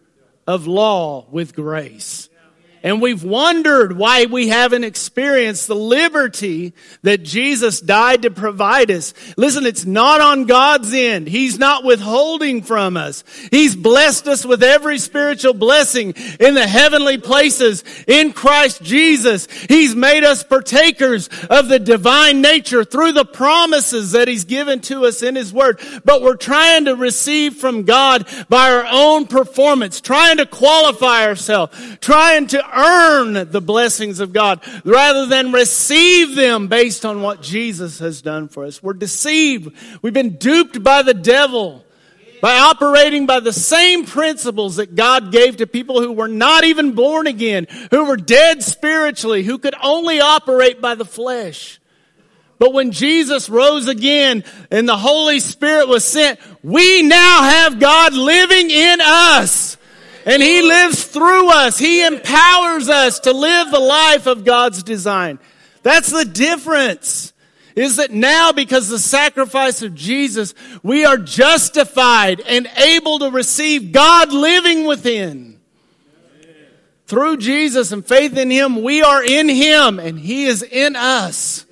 of 0.46 0.66
law 0.66 1.26
with 1.30 1.54
grace. 1.54 2.28
And 2.82 3.00
we've 3.00 3.22
wondered 3.22 3.96
why 3.96 4.26
we 4.26 4.48
haven't 4.48 4.84
experienced 4.84 5.68
the 5.68 5.76
liberty 5.76 6.72
that 7.02 7.22
Jesus 7.22 7.80
died 7.80 8.22
to 8.22 8.30
provide 8.30 8.90
us. 8.90 9.14
Listen, 9.36 9.66
it's 9.66 9.84
not 9.84 10.20
on 10.20 10.46
God's 10.46 10.92
end. 10.92 11.28
He's 11.28 11.58
not 11.58 11.84
withholding 11.84 12.62
from 12.62 12.96
us. 12.96 13.22
He's 13.50 13.76
blessed 13.76 14.26
us 14.26 14.44
with 14.44 14.62
every 14.62 14.98
spiritual 14.98 15.54
blessing 15.54 16.14
in 16.40 16.54
the 16.54 16.66
heavenly 16.66 17.18
places 17.18 17.84
in 18.08 18.32
Christ 18.32 18.82
Jesus. 18.82 19.46
He's 19.68 19.94
made 19.94 20.24
us 20.24 20.42
partakers 20.42 21.28
of 21.50 21.68
the 21.68 21.78
divine 21.78 22.40
nature 22.40 22.84
through 22.84 23.12
the 23.12 23.24
promises 23.24 24.12
that 24.12 24.28
He's 24.28 24.44
given 24.44 24.80
to 24.82 25.06
us 25.06 25.22
in 25.22 25.36
His 25.36 25.52
Word. 25.52 25.80
But 26.04 26.22
we're 26.22 26.36
trying 26.36 26.86
to 26.86 26.96
receive 26.96 27.56
from 27.56 27.84
God 27.84 28.28
by 28.48 28.70
our 28.72 28.86
own 28.90 29.26
performance, 29.26 30.00
trying 30.00 30.38
to 30.38 30.46
qualify 30.46 31.26
ourselves, 31.26 31.78
trying 32.00 32.48
to 32.48 32.71
earn 32.72 33.50
the 33.50 33.60
blessings 33.60 34.20
of 34.20 34.32
God 34.32 34.60
rather 34.84 35.26
than 35.26 35.52
receive 35.52 36.34
them 36.34 36.68
based 36.68 37.04
on 37.04 37.22
what 37.22 37.42
Jesus 37.42 37.98
has 37.98 38.22
done 38.22 38.48
for 38.48 38.64
us. 38.64 38.82
We're 38.82 38.92
deceived. 38.94 39.76
We've 40.02 40.12
been 40.12 40.36
duped 40.36 40.82
by 40.82 41.02
the 41.02 41.14
devil 41.14 41.84
by 42.42 42.58
operating 42.58 43.24
by 43.24 43.38
the 43.38 43.52
same 43.52 44.04
principles 44.04 44.76
that 44.76 44.96
God 44.96 45.30
gave 45.30 45.58
to 45.58 45.66
people 45.66 46.02
who 46.02 46.10
were 46.10 46.26
not 46.26 46.64
even 46.64 46.92
born 46.92 47.28
again, 47.28 47.68
who 47.92 48.04
were 48.04 48.16
dead 48.16 48.64
spiritually, 48.64 49.44
who 49.44 49.58
could 49.58 49.76
only 49.80 50.20
operate 50.20 50.80
by 50.80 50.96
the 50.96 51.04
flesh. 51.04 51.80
But 52.58 52.72
when 52.72 52.90
Jesus 52.90 53.48
rose 53.48 53.86
again 53.86 54.42
and 54.72 54.88
the 54.88 54.96
Holy 54.96 55.38
Spirit 55.38 55.86
was 55.86 56.04
sent, 56.04 56.40
we 56.64 57.02
now 57.02 57.42
have 57.42 57.78
God 57.78 58.12
living 58.12 58.70
in 58.70 59.00
us. 59.00 59.76
And 60.24 60.42
He 60.42 60.62
lives 60.62 61.04
through 61.04 61.50
us. 61.50 61.78
He 61.78 62.04
empowers 62.04 62.88
us 62.88 63.20
to 63.20 63.32
live 63.32 63.70
the 63.70 63.80
life 63.80 64.26
of 64.26 64.44
God's 64.44 64.82
design. 64.82 65.38
That's 65.82 66.10
the 66.10 66.24
difference. 66.24 67.32
Is 67.74 67.96
that 67.96 68.10
now 68.10 68.52
because 68.52 68.88
the 68.88 68.98
sacrifice 68.98 69.82
of 69.82 69.94
Jesus, 69.94 70.54
we 70.82 71.04
are 71.04 71.16
justified 71.16 72.40
and 72.40 72.66
able 72.76 73.18
to 73.20 73.30
receive 73.30 73.92
God 73.92 74.32
living 74.32 74.86
within. 74.86 75.58
Through 77.06 77.38
Jesus 77.38 77.92
and 77.92 78.06
faith 78.06 78.36
in 78.36 78.50
Him, 78.50 78.82
we 78.82 79.02
are 79.02 79.24
in 79.24 79.48
Him 79.48 79.98
and 79.98 80.18
He 80.18 80.44
is 80.44 80.62
in 80.62 80.96
us. 80.96 81.66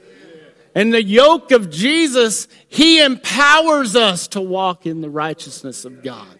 And 0.74 0.92
the 0.92 1.02
yoke 1.02 1.50
of 1.50 1.70
Jesus, 1.70 2.48
He 2.68 3.02
empowers 3.02 3.96
us 3.96 4.28
to 4.28 4.40
walk 4.40 4.86
in 4.86 5.00
the 5.00 5.10
righteousness 5.10 5.84
of 5.84 6.02
God. 6.02 6.39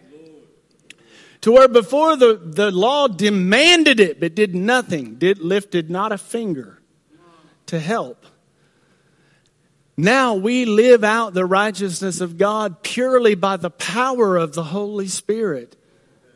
To 1.41 1.51
where 1.51 1.67
before 1.67 2.15
the, 2.15 2.35
the 2.35 2.71
law 2.71 3.07
demanded 3.07 3.99
it, 3.99 4.19
but 4.19 4.35
did 4.35 4.53
nothing, 4.55 5.15
did 5.15 5.39
lifted 5.39 5.89
not 5.89 6.11
a 6.11 6.17
finger 6.17 6.79
to 7.65 7.79
help. 7.79 8.25
Now 9.97 10.35
we 10.35 10.65
live 10.65 11.03
out 11.03 11.33
the 11.33 11.45
righteousness 11.45 12.21
of 12.21 12.37
God 12.37 12.83
purely 12.83 13.35
by 13.35 13.57
the 13.57 13.69
power 13.69 14.37
of 14.37 14.53
the 14.53 14.65
Holy 14.65 15.07
Spirit 15.07 15.75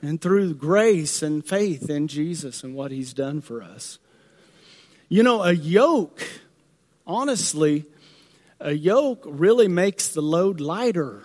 and 0.01 0.21
through 0.21 0.55
grace 0.55 1.21
and 1.21 1.45
faith 1.45 1.89
in 1.89 2.07
Jesus 2.07 2.63
and 2.63 2.75
what 2.75 2.91
He's 2.91 3.13
done 3.13 3.41
for 3.41 3.61
us. 3.61 3.99
You 5.07 5.23
know, 5.23 5.43
a 5.43 5.53
yoke, 5.53 6.27
honestly, 7.05 7.85
a 8.59 8.73
yoke 8.73 9.23
really 9.25 9.67
makes 9.67 10.09
the 10.09 10.21
load 10.21 10.59
lighter. 10.59 11.23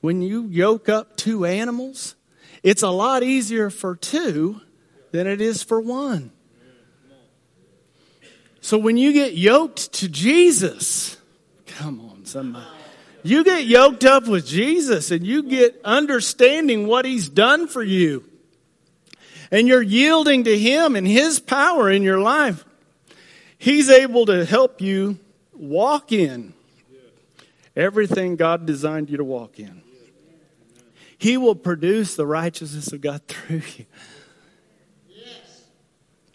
When 0.00 0.22
you 0.22 0.46
yoke 0.46 0.88
up 0.88 1.16
two 1.16 1.44
animals, 1.44 2.14
it's 2.62 2.82
a 2.82 2.90
lot 2.90 3.22
easier 3.22 3.70
for 3.70 3.96
two 3.96 4.60
than 5.12 5.26
it 5.26 5.40
is 5.40 5.62
for 5.62 5.80
one. 5.80 6.30
So 8.60 8.76
when 8.78 8.96
you 8.96 9.12
get 9.12 9.34
yoked 9.34 9.92
to 9.94 10.08
Jesus, 10.08 11.16
come 11.66 12.00
on, 12.00 12.26
somebody. 12.26 12.66
You 13.22 13.44
get 13.44 13.66
yoked 13.66 14.04
up 14.04 14.26
with 14.26 14.46
Jesus 14.46 15.10
and 15.10 15.26
you 15.26 15.42
get 15.42 15.80
understanding 15.84 16.86
what 16.86 17.04
He's 17.04 17.28
done 17.28 17.68
for 17.68 17.82
you. 17.82 18.24
And 19.50 19.66
you're 19.66 19.82
yielding 19.82 20.44
to 20.44 20.56
Him 20.56 20.94
and 20.94 21.06
His 21.06 21.40
power 21.40 21.90
in 21.90 22.02
your 22.02 22.20
life. 22.20 22.64
He's 23.58 23.90
able 23.90 24.26
to 24.26 24.44
help 24.44 24.80
you 24.80 25.18
walk 25.52 26.12
in 26.12 26.54
everything 27.76 28.36
God 28.36 28.66
designed 28.66 29.10
you 29.10 29.18
to 29.18 29.24
walk 29.24 29.58
in. 29.58 29.79
He 31.20 31.36
will 31.36 31.54
produce 31.54 32.16
the 32.16 32.24
righteousness 32.24 32.94
of 32.94 33.02
God 33.02 33.20
through 33.28 33.60
you. 33.76 33.84
Yes. 35.06 35.64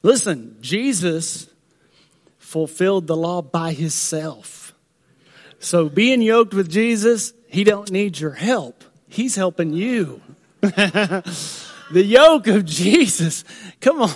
Listen, 0.03 0.57
Jesus 0.61 1.49
fulfilled 2.37 3.07
the 3.07 3.15
law 3.15 3.41
by 3.41 3.73
himself. 3.73 4.75
So 5.57 5.89
being 5.89 6.21
yoked 6.21 6.53
with 6.53 6.69
Jesus, 6.69 7.33
he 7.47 7.63
don't 7.63 7.89
need 7.89 8.19
your 8.19 8.33
help. 8.33 8.83
He's 9.07 9.35
helping 9.35 9.73
you. 9.73 10.21
the 10.61 11.23
yoke 11.91 12.45
of 12.45 12.65
Jesus. 12.65 13.43
Come 13.81 14.03
on. 14.03 14.11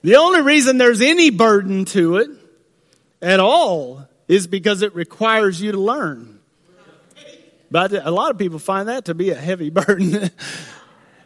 The 0.00 0.16
only 0.16 0.40
reason 0.40 0.78
there's 0.78 1.02
any 1.02 1.28
burden 1.28 1.84
to 1.86 2.16
it 2.16 2.30
at 3.20 3.40
all 3.40 4.08
is 4.26 4.46
because 4.46 4.80
it 4.80 4.94
requires 4.94 5.60
you 5.60 5.72
to 5.72 5.78
learn. 5.78 6.33
But 7.70 7.92
a 7.92 8.10
lot 8.10 8.30
of 8.30 8.38
people 8.38 8.58
find 8.58 8.88
that 8.88 9.06
to 9.06 9.14
be 9.14 9.30
a 9.30 9.34
heavy 9.34 9.70
burden. 9.70 10.30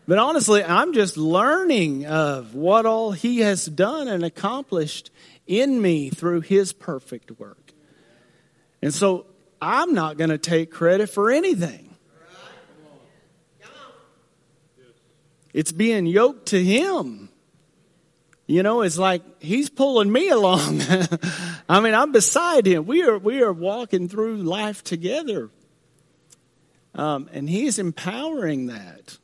But 0.09 0.17
honestly, 0.17 0.65
I'm 0.65 0.95
just 0.95 1.19
learning 1.19 2.07
of 2.07 2.55
what 2.55 2.87
all 2.87 3.13
He 3.13 3.41
has 3.41 3.67
done 3.67 4.09
and 4.09 4.25
accomplished 4.25 5.11
in 5.47 5.83
me 5.83 6.09
through 6.09 6.41
His 6.41 6.73
perfect 6.73 7.39
work. 7.39 7.75
And 8.81 8.95
so 8.95 9.27
I'm 9.61 9.93
not 9.93 10.17
going 10.17 10.31
to 10.31 10.39
take 10.39 10.71
credit 10.71 11.11
for 11.11 11.31
anything. 11.31 11.95
It's 15.53 15.73
being 15.73 16.07
yoked 16.07 16.47
to 16.47 16.65
Him. 16.65 17.29
You 18.47 18.63
know, 18.63 18.81
it's 18.81 18.97
like 18.97 19.23
He's 19.43 19.69
pulling 19.69 20.11
me 20.11 20.31
along. 20.31 20.81
I 21.69 21.81
mean, 21.81 21.93
I'm 21.95 22.13
beside 22.13 22.65
Him. 22.67 22.87
We 22.87 23.03
are, 23.03 23.19
we 23.19 23.43
are 23.43 23.53
walking 23.53 24.09
through 24.09 24.39
life 24.39 24.83
together. 24.83 25.51
Um, 26.99 27.31
and 27.33 27.49
He's 27.49 27.79
empowering 27.79 28.67
that. 28.67 29.19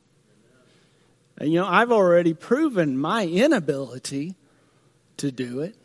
And, 1.37 1.51
you 1.51 1.59
know, 1.59 1.67
I've 1.67 1.91
already 1.91 2.33
proven 2.33 2.97
my 2.97 3.27
inability 3.27 4.35
to 5.17 5.31
do 5.31 5.59
it. 5.59 5.75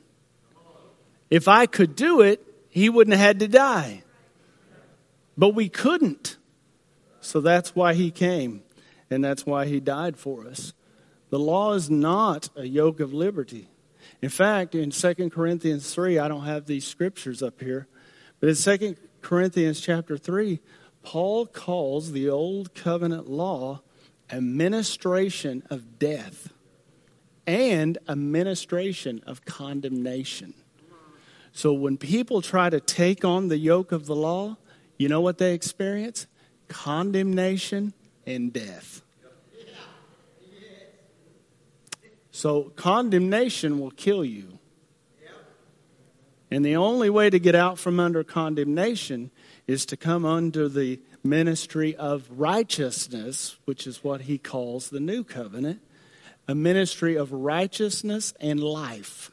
If 1.28 1.49
I 1.49 1.66
could 1.66 1.97
do 1.97 2.20
it, 2.22 2.43
He 2.70 2.88
wouldn't 2.88 3.16
have 3.16 3.26
had 3.26 3.41
to 3.41 3.49
die. 3.49 4.05
But 5.36 5.51
we 5.51 5.68
couldn't. 5.68 6.36
So 7.20 7.41
that's 7.41 7.74
why 7.74 7.95
He 7.95 8.12
came, 8.12 8.62
and 9.11 9.22
that's 9.22 9.45
why 9.45 9.66
He 9.66 9.80
died 9.80 10.16
for 10.16 10.47
us. 10.47 10.72
The 11.30 11.41
law 11.41 11.74
is 11.74 11.91
not 11.91 12.49
a 12.57 12.66
yoke 12.66 13.01
of 13.01 13.12
liberty. 13.12 13.68
In 14.22 14.28
fact, 14.28 14.74
in 14.74 14.91
2 14.91 15.30
Corinthians 15.30 15.93
3, 15.93 16.18
I 16.18 16.28
don't 16.28 16.45
have 16.45 16.66
these 16.66 16.86
scriptures 16.86 17.43
up 17.43 17.61
here, 17.61 17.88
but 18.38 18.49
in 18.49 18.55
2 18.55 18.97
Corinthians 19.22 19.80
chapter 19.80 20.16
3, 20.16 20.61
Paul 21.03 21.46
calls 21.46 22.12
the 22.12 22.28
old 22.28 22.74
covenant 22.74 23.28
law 23.28 23.80
a 24.30 24.40
ministration 24.40 25.62
of 25.70 25.98
death 25.98 26.53
and 27.46 27.98
a 28.07 28.14
ministration 28.14 29.20
of 29.26 29.44
condemnation. 29.44 30.55
So 31.53 31.72
when 31.72 31.96
people 31.96 32.42
try 32.42 32.70
to 32.70 32.78
take 32.78 33.24
on 33.24 33.48
the 33.48 33.59
yoke 33.59 33.90
of 33.90 34.07
the 34.07 34.14
law, 34.14 34.57
you 34.98 35.09
know 35.09 35.20
what 35.20 35.38
they 35.38 35.53
experience? 35.53 36.26
Condemnation 36.68 37.92
and 38.24 38.53
death. 38.53 39.03
So 42.30 42.72
condemnation 42.76 43.80
will 43.80 43.90
kill 43.90 44.24
you. 44.24 44.60
And 46.51 46.64
the 46.64 46.76
only 46.76 47.11
way 47.11 47.30
to 47.30 47.38
get 47.38 47.55
out 47.55 47.78
from 47.78 48.01
under 48.01 48.24
condemnation 48.24 49.30
is 49.66 49.86
to 49.86 49.96
come 49.96 50.24
under 50.24 50.68
the 50.68 51.01
ministry 51.22 51.94
of 51.94 52.28
righteousness, 52.30 53.57
which 53.66 53.86
is 53.86 54.03
what 54.03 54.22
he 54.22 54.36
calls 54.36 54.90
the 54.90 55.01
new 55.01 55.22
covenant, 55.22 55.80
a 56.48 56.55
ministry 56.55 57.14
of 57.14 57.32
righteousness 57.32 58.34
and 58.40 58.61
life. 58.61 59.30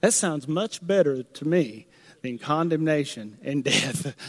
That 0.00 0.12
sounds 0.12 0.46
much 0.46 0.86
better 0.86 1.24
to 1.24 1.48
me 1.48 1.86
than 2.22 2.38
condemnation 2.38 3.38
and 3.42 3.64
death. 3.64 4.14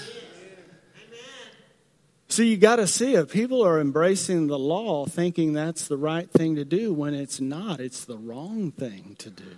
So 2.27 2.41
you 2.43 2.57
got 2.57 2.77
to 2.77 2.87
see 2.87 3.13
it. 3.13 3.29
People 3.29 3.65
are 3.65 3.79
embracing 3.79 4.47
the 4.47 4.59
law 4.59 5.05
thinking 5.05 5.53
that's 5.53 5.87
the 5.87 5.95
right 5.95 6.29
thing 6.29 6.55
to 6.55 6.65
do 6.65 6.91
when 6.91 7.13
it's 7.13 7.39
not. 7.39 7.79
It's 7.79 8.03
the 8.03 8.17
wrong 8.17 8.71
thing 8.71 9.15
to 9.19 9.29
do. 9.29 9.55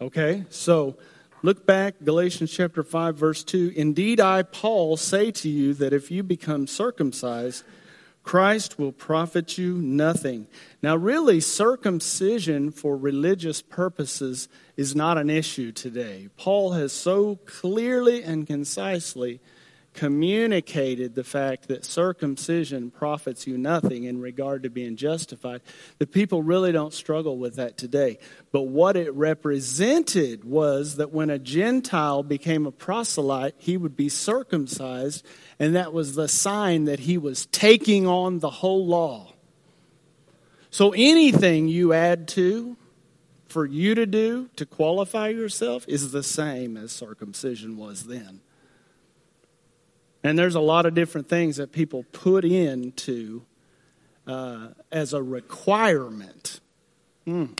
Okay? 0.00 0.44
So 0.48 0.96
Look 1.44 1.66
back, 1.66 1.96
Galatians 2.04 2.52
chapter 2.52 2.84
5, 2.84 3.16
verse 3.16 3.42
2. 3.42 3.72
Indeed, 3.74 4.20
I, 4.20 4.44
Paul, 4.44 4.96
say 4.96 5.32
to 5.32 5.48
you 5.48 5.74
that 5.74 5.92
if 5.92 6.08
you 6.08 6.22
become 6.22 6.68
circumcised, 6.68 7.64
Christ 8.22 8.78
will 8.78 8.92
profit 8.92 9.58
you 9.58 9.74
nothing. 9.78 10.46
Now, 10.84 10.94
really, 10.94 11.40
circumcision 11.40 12.70
for 12.70 12.96
religious 12.96 13.60
purposes 13.60 14.48
is 14.76 14.94
not 14.94 15.18
an 15.18 15.28
issue 15.28 15.72
today. 15.72 16.28
Paul 16.36 16.74
has 16.74 16.92
so 16.92 17.40
clearly 17.44 18.22
and 18.22 18.46
concisely 18.46 19.40
communicated 19.94 21.14
the 21.14 21.24
fact 21.24 21.68
that 21.68 21.84
circumcision 21.84 22.90
profits 22.90 23.46
you 23.46 23.58
nothing 23.58 24.04
in 24.04 24.20
regard 24.20 24.62
to 24.62 24.70
being 24.70 24.96
justified. 24.96 25.60
The 25.98 26.06
people 26.06 26.42
really 26.42 26.72
don't 26.72 26.94
struggle 26.94 27.36
with 27.36 27.56
that 27.56 27.76
today. 27.76 28.18
But 28.52 28.62
what 28.62 28.96
it 28.96 29.12
represented 29.14 30.44
was 30.44 30.96
that 30.96 31.12
when 31.12 31.30
a 31.30 31.38
Gentile 31.38 32.22
became 32.22 32.66
a 32.66 32.72
proselyte, 32.72 33.54
he 33.58 33.76
would 33.76 33.96
be 33.96 34.08
circumcised, 34.08 35.26
and 35.58 35.76
that 35.76 35.92
was 35.92 36.14
the 36.14 36.28
sign 36.28 36.84
that 36.84 37.00
he 37.00 37.18
was 37.18 37.46
taking 37.46 38.06
on 38.06 38.38
the 38.38 38.50
whole 38.50 38.86
law. 38.86 39.32
So 40.70 40.94
anything 40.96 41.68
you 41.68 41.92
add 41.92 42.28
to, 42.28 42.76
for 43.46 43.66
you 43.66 43.94
to 43.94 44.06
do 44.06 44.48
to 44.56 44.64
qualify 44.64 45.28
yourself, 45.28 45.84
is 45.86 46.12
the 46.12 46.22
same 46.22 46.78
as 46.78 46.92
circumcision 46.92 47.76
was 47.76 48.04
then. 48.04 48.40
And 50.24 50.38
there's 50.38 50.54
a 50.54 50.60
lot 50.60 50.86
of 50.86 50.94
different 50.94 51.28
things 51.28 51.56
that 51.56 51.72
people 51.72 52.04
put 52.12 52.44
into 52.44 53.42
uh, 54.26 54.68
as 54.90 55.12
a 55.12 55.22
requirement. 55.22 56.60
Mm. 57.26 57.58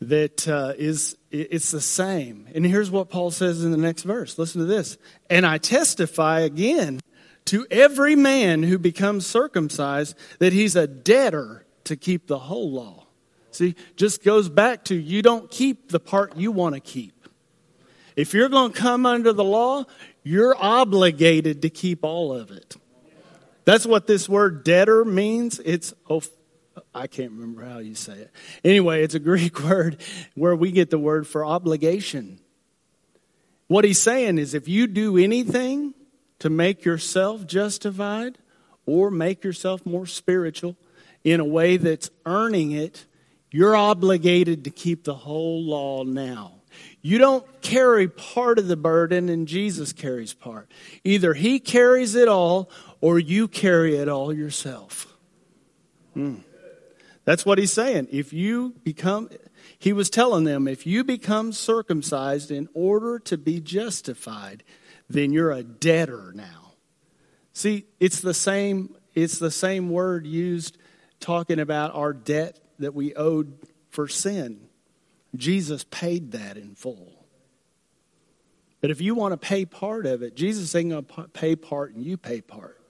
That 0.00 0.48
uh, 0.48 0.74
is, 0.76 1.16
it's 1.30 1.70
the 1.70 1.80
same. 1.80 2.48
And 2.54 2.66
here's 2.66 2.90
what 2.90 3.08
Paul 3.08 3.30
says 3.30 3.64
in 3.64 3.70
the 3.70 3.76
next 3.76 4.02
verse. 4.02 4.38
Listen 4.38 4.60
to 4.60 4.66
this. 4.66 4.98
And 5.30 5.46
I 5.46 5.58
testify 5.58 6.40
again 6.40 7.00
to 7.46 7.66
every 7.70 8.16
man 8.16 8.62
who 8.62 8.78
becomes 8.78 9.26
circumcised 9.26 10.16
that 10.38 10.52
he's 10.52 10.76
a 10.76 10.86
debtor 10.86 11.64
to 11.84 11.96
keep 11.96 12.26
the 12.26 12.38
whole 12.38 12.70
law. 12.70 13.06
See, 13.52 13.74
just 13.96 14.24
goes 14.24 14.48
back 14.48 14.84
to 14.84 14.94
you 14.94 15.22
don't 15.22 15.50
keep 15.50 15.90
the 15.90 16.00
part 16.00 16.36
you 16.36 16.50
want 16.52 16.74
to 16.74 16.80
keep. 16.80 17.11
If 18.16 18.34
you're 18.34 18.48
going 18.48 18.72
to 18.72 18.78
come 18.78 19.06
under 19.06 19.32
the 19.32 19.44
law, 19.44 19.84
you're 20.22 20.56
obligated 20.56 21.62
to 21.62 21.70
keep 21.70 22.04
all 22.04 22.32
of 22.32 22.50
it. 22.50 22.76
That's 23.64 23.86
what 23.86 24.06
this 24.06 24.28
word 24.28 24.64
debtor 24.64 25.04
means. 25.04 25.60
It's, 25.64 25.94
oh, 26.10 26.22
I 26.94 27.06
can't 27.06 27.32
remember 27.32 27.64
how 27.64 27.78
you 27.78 27.94
say 27.94 28.14
it. 28.14 28.30
Anyway, 28.64 29.02
it's 29.02 29.14
a 29.14 29.20
Greek 29.20 29.60
word 29.64 29.98
where 30.34 30.56
we 30.56 30.72
get 30.72 30.90
the 30.90 30.98
word 30.98 31.26
for 31.26 31.44
obligation. 31.44 32.38
What 33.68 33.84
he's 33.84 34.00
saying 34.00 34.38
is 34.38 34.54
if 34.54 34.68
you 34.68 34.86
do 34.86 35.16
anything 35.16 35.94
to 36.40 36.50
make 36.50 36.84
yourself 36.84 37.46
justified 37.46 38.36
or 38.84 39.10
make 39.10 39.44
yourself 39.44 39.86
more 39.86 40.06
spiritual 40.06 40.76
in 41.24 41.40
a 41.40 41.44
way 41.44 41.76
that's 41.76 42.10
earning 42.26 42.72
it, 42.72 43.06
you're 43.50 43.76
obligated 43.76 44.64
to 44.64 44.70
keep 44.70 45.04
the 45.04 45.14
whole 45.14 45.62
law 45.62 46.02
now. 46.02 46.61
You 47.02 47.18
don't 47.18 47.44
carry 47.62 48.06
part 48.06 48.60
of 48.60 48.68
the 48.68 48.76
burden 48.76 49.28
and 49.28 49.48
Jesus 49.48 49.92
carries 49.92 50.32
part. 50.32 50.70
Either 51.02 51.34
he 51.34 51.58
carries 51.58 52.14
it 52.14 52.28
all 52.28 52.70
or 53.00 53.18
you 53.18 53.48
carry 53.48 53.96
it 53.96 54.08
all 54.08 54.32
yourself. 54.32 55.12
Hmm. 56.14 56.36
That's 57.24 57.44
what 57.44 57.58
he's 57.58 57.72
saying. 57.72 58.08
If 58.10 58.32
you 58.32 58.74
become, 58.84 59.30
he 59.78 59.92
was 59.92 60.10
telling 60.10 60.44
them, 60.44 60.68
if 60.68 60.86
you 60.86 61.02
become 61.02 61.52
circumcised 61.52 62.52
in 62.52 62.68
order 62.72 63.18
to 63.20 63.36
be 63.36 63.60
justified, 63.60 64.62
then 65.10 65.32
you're 65.32 65.50
a 65.50 65.62
debtor 65.64 66.32
now. 66.34 66.74
See, 67.52 67.86
it's 67.98 68.20
the 68.20 68.34
same, 68.34 68.94
it's 69.14 69.38
the 69.38 69.50
same 69.50 69.90
word 69.90 70.26
used 70.26 70.78
talking 71.20 71.58
about 71.58 71.94
our 71.94 72.12
debt 72.12 72.58
that 72.78 72.94
we 72.94 73.14
owed 73.14 73.56
for 73.90 74.08
sin. 74.08 74.68
Jesus 75.36 75.84
paid 75.84 76.32
that 76.32 76.56
in 76.56 76.74
full. 76.74 77.22
But 78.80 78.90
if 78.90 79.00
you 79.00 79.14
want 79.14 79.32
to 79.32 79.38
pay 79.38 79.64
part 79.64 80.06
of 80.06 80.22
it, 80.22 80.34
Jesus 80.34 80.74
ain't 80.74 80.90
going 80.90 81.04
to 81.04 81.28
pay 81.28 81.56
part 81.56 81.94
and 81.94 82.04
you 82.04 82.16
pay 82.16 82.40
part. 82.40 82.80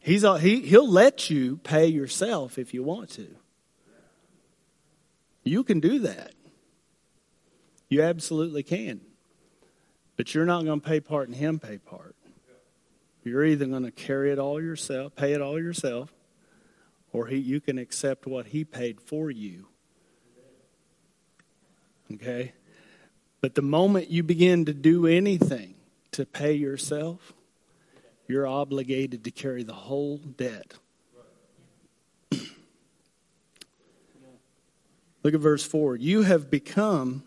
He's, 0.00 0.22
he, 0.40 0.62
he'll 0.62 0.90
let 0.90 1.30
you 1.30 1.58
pay 1.58 1.86
yourself 1.86 2.58
if 2.58 2.74
you 2.74 2.82
want 2.82 3.10
to. 3.10 3.28
You 5.44 5.62
can 5.62 5.78
do 5.78 6.00
that. 6.00 6.32
You 7.88 8.02
absolutely 8.02 8.62
can. 8.62 9.02
But 10.16 10.34
you're 10.34 10.46
not 10.46 10.64
going 10.64 10.80
to 10.80 10.88
pay 10.88 11.00
part 11.00 11.28
and 11.28 11.36
him 11.36 11.58
pay 11.58 11.78
part. 11.78 12.16
You're 13.22 13.44
either 13.44 13.66
going 13.66 13.84
to 13.84 13.92
carry 13.92 14.32
it 14.32 14.38
all 14.38 14.60
yourself, 14.60 15.14
pay 15.14 15.34
it 15.34 15.40
all 15.40 15.60
yourself, 15.60 16.12
or 17.12 17.26
he, 17.26 17.36
you 17.36 17.60
can 17.60 17.78
accept 17.78 18.26
what 18.26 18.46
he 18.46 18.64
paid 18.64 19.00
for 19.00 19.30
you 19.30 19.68
Okay? 22.14 22.52
But 23.40 23.54
the 23.54 23.62
moment 23.62 24.10
you 24.10 24.22
begin 24.22 24.64
to 24.66 24.72
do 24.72 25.06
anything 25.06 25.74
to 26.12 26.24
pay 26.24 26.52
yourself, 26.52 27.32
you're 28.28 28.46
obligated 28.46 29.24
to 29.24 29.30
carry 29.30 29.62
the 29.62 29.72
whole 29.72 30.18
debt. 30.18 30.74
Look 35.22 35.34
at 35.34 35.40
verse 35.40 35.64
4. 35.66 35.96
You 35.96 36.22
have 36.22 36.50
become 36.50 37.24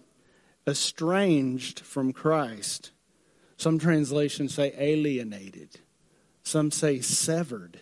estranged 0.67 1.81
from 1.81 2.13
Christ. 2.13 2.91
Some 3.57 3.79
translations 3.79 4.53
say 4.53 4.73
alienated, 4.77 5.79
some 6.43 6.71
say 6.71 6.99
severed. 6.99 7.79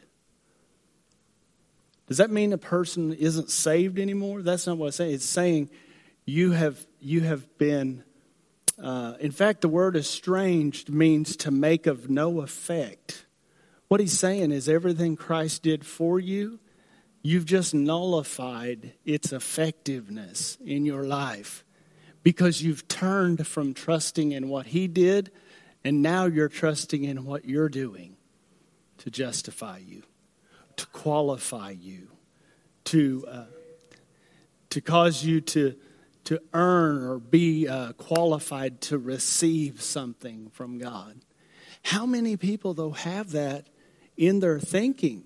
Does 2.08 2.18
that 2.18 2.30
mean 2.30 2.54
a 2.54 2.58
person 2.58 3.14
isn't 3.14 3.50
saved 3.50 3.98
anymore? 3.98 4.42
That's 4.42 4.68
not 4.68 4.78
what 4.78 4.88
it's 4.88 4.98
saying. 4.98 5.14
It's 5.14 5.26
saying 5.26 5.70
you 6.26 6.52
have 6.52 6.86
you 7.04 7.22
have 7.22 7.58
been. 7.58 8.04
Uh, 8.82 9.14
in 9.20 9.32
fact, 9.32 9.62
the 9.62 9.70
word 9.70 9.96
estranged 9.96 10.90
means 10.90 11.36
to 11.38 11.52
make 11.52 11.86
of 11.86 12.10
no 12.10 12.42
effect. 12.42 13.26
What 13.88 14.00
he's 14.00 14.18
saying 14.18 14.52
is 14.52 14.68
everything 14.68 15.16
Christ 15.16 15.62
did 15.62 15.86
for 15.86 16.20
you, 16.20 16.60
you've 17.22 17.46
just 17.46 17.74
nullified 17.74 18.94
its 19.06 19.32
effectiveness 19.32 20.58
in 20.66 20.86
your 20.86 21.04
life 21.04 21.64
because 22.24 22.62
you've 22.62 22.88
turned 22.88 23.46
from 23.46 23.74
trusting 23.74 24.32
in 24.32 24.50
what 24.50 24.68
he 24.68 24.88
did 24.88 25.32
and 25.84 26.02
now 26.02 26.26
you're 26.26 26.50
trusting 26.50 27.04
in 27.04 27.26
what 27.26 27.46
you're 27.46 27.70
doing 27.70 28.16
to 29.00 29.12
justify 29.12 29.78
you, 29.78 30.04
to 30.78 30.88
qualify 30.88 31.72
you, 31.72 32.08
to, 32.86 33.26
uh, 33.30 33.46
to 34.70 34.82
cause 34.82 35.24
you 35.24 35.42
to, 35.42 35.76
to 36.26 36.42
earn 36.54 37.04
or 37.04 37.20
be 37.20 37.68
uh, 37.68 37.94
qualified 37.94 38.82
to 38.82 38.98
receive 38.98 39.82
something 39.82 40.50
from 40.52 40.78
God. 40.78 41.20
How 41.84 42.06
many 42.06 42.38
people, 42.38 42.74
though, 42.74 42.92
have 42.92 43.32
that 43.32 43.68
in 44.16 44.40
their 44.40 44.60
thinking? 44.60 45.26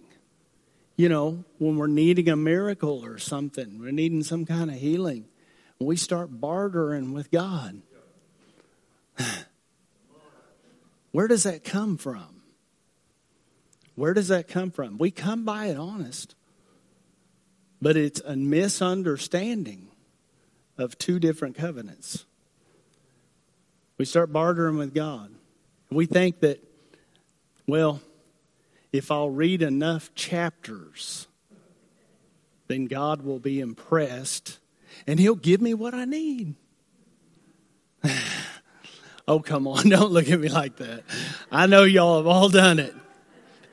You 0.95 1.09
know, 1.09 1.43
when 1.59 1.77
we're 1.77 1.87
needing 1.87 2.29
a 2.29 2.35
miracle 2.35 3.05
or 3.05 3.19
something, 3.19 3.79
we're 3.79 3.91
needing 3.91 4.23
some 4.23 4.45
kind 4.45 4.71
of 4.71 4.77
healing, 4.77 5.25
we 5.79 5.95
start 5.95 6.41
bartering 6.41 7.13
with 7.13 7.29
God. 7.29 7.81
Where 11.11 11.27
does 11.27 11.43
that 11.43 11.63
come 11.63 11.97
from? 11.97 12.41
Where 13.95 14.13
does 14.13 14.29
that 14.29 14.47
come 14.47 14.71
from? 14.71 14.97
We 14.97 15.11
come 15.11 15.45
by 15.45 15.67
it 15.67 15.77
honest, 15.77 16.35
but 17.81 17.95
it's 17.97 18.21
a 18.21 18.35
misunderstanding 18.35 19.86
of 20.77 20.97
two 20.97 21.19
different 21.19 21.55
covenants. 21.55 22.25
We 23.97 24.05
start 24.05 24.31
bartering 24.31 24.77
with 24.77 24.93
God. 24.93 25.31
We 25.89 26.05
think 26.05 26.41
that, 26.41 26.63
well, 27.65 28.01
if 28.91 29.11
I'll 29.11 29.29
read 29.29 29.61
enough 29.61 30.13
chapters, 30.15 31.27
then 32.67 32.85
God 32.85 33.23
will 33.23 33.39
be 33.39 33.59
impressed 33.59 34.59
and 35.05 35.19
He'll 35.19 35.35
give 35.35 35.61
me 35.61 35.73
what 35.73 35.93
I 35.93 36.05
need. 36.05 36.55
Oh, 39.29 39.41
come 39.41 39.67
on. 39.67 39.89
Don't 39.89 40.11
look 40.11 40.29
at 40.29 40.39
me 40.39 40.47
like 40.47 40.77
that. 40.77 41.03
I 41.51 41.67
know 41.67 41.83
y'all 41.83 42.15
have 42.15 42.27
all 42.27 42.47
done 42.47 42.79
it. 42.79 42.95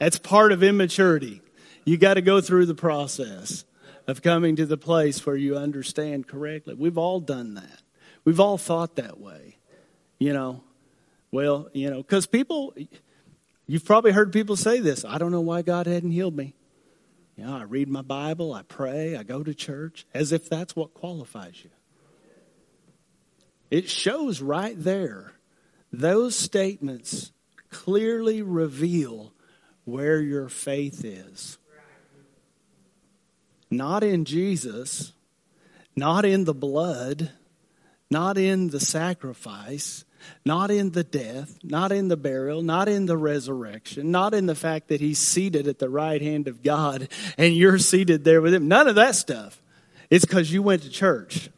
That's 0.00 0.18
part 0.18 0.50
of 0.50 0.64
immaturity. 0.64 1.42
You 1.84 1.96
got 1.96 2.14
to 2.14 2.22
go 2.22 2.40
through 2.40 2.66
the 2.66 2.74
process 2.74 3.64
of 4.06 4.22
coming 4.22 4.56
to 4.56 4.66
the 4.66 4.76
place 4.76 5.24
where 5.24 5.36
you 5.36 5.56
understand 5.56 6.26
correctly. 6.26 6.74
We've 6.74 6.98
all 6.98 7.20
done 7.20 7.54
that. 7.54 7.82
We've 8.24 8.40
all 8.40 8.58
thought 8.58 8.96
that 8.96 9.20
way. 9.20 9.58
You 10.18 10.32
know, 10.32 10.62
well, 11.30 11.68
you 11.72 11.90
know, 11.90 11.98
because 11.98 12.26
people, 12.26 12.74
you've 13.66 13.84
probably 13.84 14.12
heard 14.12 14.32
people 14.32 14.56
say 14.56 14.80
this 14.80 15.04
I 15.04 15.18
don't 15.18 15.32
know 15.32 15.40
why 15.40 15.62
God 15.62 15.86
hadn't 15.86 16.12
healed 16.12 16.36
me. 16.36 16.54
You 17.36 17.44
know, 17.44 17.56
I 17.56 17.62
read 17.62 17.88
my 17.88 18.02
Bible, 18.02 18.52
I 18.52 18.62
pray, 18.62 19.16
I 19.16 19.24
go 19.24 19.42
to 19.42 19.54
church, 19.54 20.06
as 20.14 20.30
if 20.30 20.48
that's 20.48 20.76
what 20.76 20.94
qualifies 20.94 21.64
you. 21.64 21.70
It 23.70 23.88
shows 23.88 24.40
right 24.40 24.76
there 24.76 25.32
those 25.92 26.36
statements 26.36 27.32
clearly 27.70 28.40
reveal 28.40 29.32
where 29.84 30.20
your 30.20 30.48
faith 30.48 31.04
is. 31.04 31.58
Not 33.76 34.04
in 34.04 34.24
Jesus, 34.24 35.12
not 35.96 36.24
in 36.24 36.44
the 36.44 36.54
blood, 36.54 37.30
not 38.10 38.38
in 38.38 38.68
the 38.68 38.80
sacrifice, 38.80 40.04
not 40.44 40.70
in 40.70 40.90
the 40.90 41.04
death, 41.04 41.58
not 41.62 41.92
in 41.92 42.08
the 42.08 42.16
burial, 42.16 42.62
not 42.62 42.88
in 42.88 43.06
the 43.06 43.16
resurrection, 43.16 44.10
not 44.10 44.34
in 44.34 44.46
the 44.46 44.54
fact 44.54 44.88
that 44.88 45.00
he's 45.00 45.18
seated 45.18 45.66
at 45.66 45.78
the 45.78 45.88
right 45.88 46.22
hand 46.22 46.48
of 46.48 46.62
God 46.62 47.08
and 47.36 47.54
you're 47.54 47.78
seated 47.78 48.24
there 48.24 48.40
with 48.40 48.54
him. 48.54 48.68
None 48.68 48.88
of 48.88 48.94
that 48.94 49.14
stuff. 49.14 49.60
It's 50.10 50.24
because 50.24 50.52
you 50.52 50.62
went 50.62 50.82
to 50.82 50.90
church. 50.90 51.50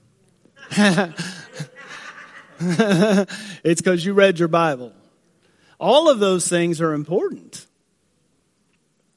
it's 0.71 1.21
because 3.81 4.05
you 4.05 4.15
read 4.15 4.39
your 4.39 4.49
Bible. 4.49 4.93
All 5.79 6.09
of 6.09 6.19
those 6.19 6.49
things 6.49 6.81
are 6.81 6.95
important. 6.95 7.67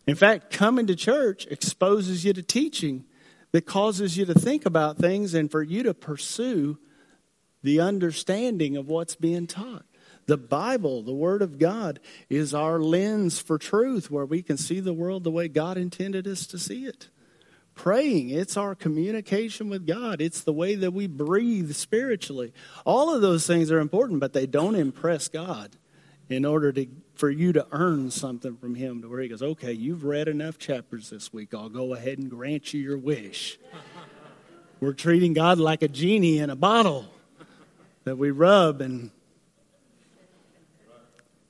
In 0.10 0.16
fact, 0.16 0.49
coming 0.49 0.88
to 0.88 0.95
church 0.95 1.45
exposes 1.51 2.26
you 2.26 2.34
to 2.34 2.41
teaching 2.41 3.05
that 3.51 3.68
causes 3.68 4.18
you 4.18 4.26
to 4.26 4.34
think 4.34 4.66
about 4.66 4.97
things 4.97 5.36
and 5.36 5.51
for 5.51 5.62
you 5.62 5.84
to 5.84 5.93
pursue 5.93 6.80
the 7.62 7.80
understanding 7.80 8.76
of 8.76 8.88
what's 8.88 9.14
being 9.14 9.45
taught. 9.45 9.86
The 10.26 10.36
Bible, 10.36 11.03
the 11.03 11.14
Word 11.14 11.43
of 11.43 11.60
God, 11.60 11.99
is 12.28 12.55
our 12.55 12.80
lens 12.80 13.38
for 13.38 13.60
truth 13.60 14.10
where 14.10 14.26
we 14.26 14.41
can 14.41 14.57
see 14.57 14.80
the 14.80 14.95
world 14.95 15.24
the 15.24 15.30
way 15.30 15.47
God 15.47 15.78
intended 15.78 16.28
us 16.28 16.47
to 16.47 16.57
see 16.57 16.86
it 16.86 17.10
praying, 17.76 18.32
it's 18.32 18.57
our 18.57 18.74
communication 18.74 19.70
with 19.70 19.86
God, 19.86 20.22
it's 20.22 20.41
the 20.41 20.51
way 20.51 20.74
that 20.74 20.91
we 20.91 21.05
breathe 21.05 21.74
spiritually. 21.74 22.51
All 22.84 23.16
of 23.16 23.22
those 23.22 23.45
things 23.45 23.72
are 23.72 23.80
important, 23.80 24.20
but 24.20 24.34
they 24.34 24.47
don't 24.47 24.76
impress 24.76 25.28
God 25.28 25.78
in 26.30 26.45
order 26.45 26.74
to 26.74 26.88
for 27.20 27.30
you 27.30 27.51
to 27.51 27.67
earn 27.74 28.09
something 28.09 28.55
from 28.55 28.76
him 28.76 29.01
to 29.01 29.09
where 29.09 29.20
he 29.20 29.28
goes, 29.28 29.41
okay, 29.41 29.74
you've 29.74 30.05
read 30.05 30.30
enough 30.30 30.57
chapters 30.57 31.09
this 31.09 31.34
week. 31.34 31.53
I'll 31.53 31.67
go 31.67 31.93
ahead 31.93 32.17
and 32.17 32.30
grant 32.30 32.74
you 32.74 32.82
your 32.82 32.97
wish. 32.97 33.59
We're 34.80 34.93
treating 34.93 35.34
God 35.34 35.59
like 35.59 35.82
a 35.82 35.89
genie 35.89 36.38
in 36.38 36.49
a 36.49 36.55
bottle 36.55 37.07
that 38.05 38.17
we 38.17 38.32
rub 38.32 38.80
and 38.80 39.11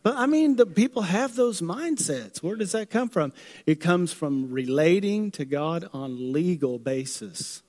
but 0.02 0.16
I 0.16 0.28
mean, 0.28 0.56
the 0.56 0.66
people 0.66 1.02
have 1.02 1.36
those 1.36 1.60
mindsets. 1.62 2.42
Where 2.42 2.56
does 2.56 2.72
that 2.72 2.90
come 2.90 3.10
from? 3.10 3.34
It 3.66 3.82
comes 3.82 4.14
from 4.14 4.50
relating 4.50 5.30
to 5.32 5.44
God 5.44 5.90
on 5.92 6.32
legal 6.32 6.80
basis. 6.80 7.62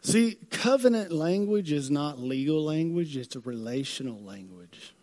See, 0.00 0.38
covenant 0.50 1.12
language 1.12 1.70
is 1.70 1.90
not 1.90 2.18
legal 2.18 2.64
language, 2.64 3.14
it's 3.14 3.36
a 3.36 3.40
relational 3.40 4.18
language. 4.20 4.94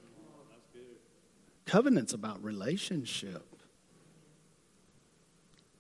Covenant's 1.65 2.13
about 2.13 2.43
relationship. 2.43 3.43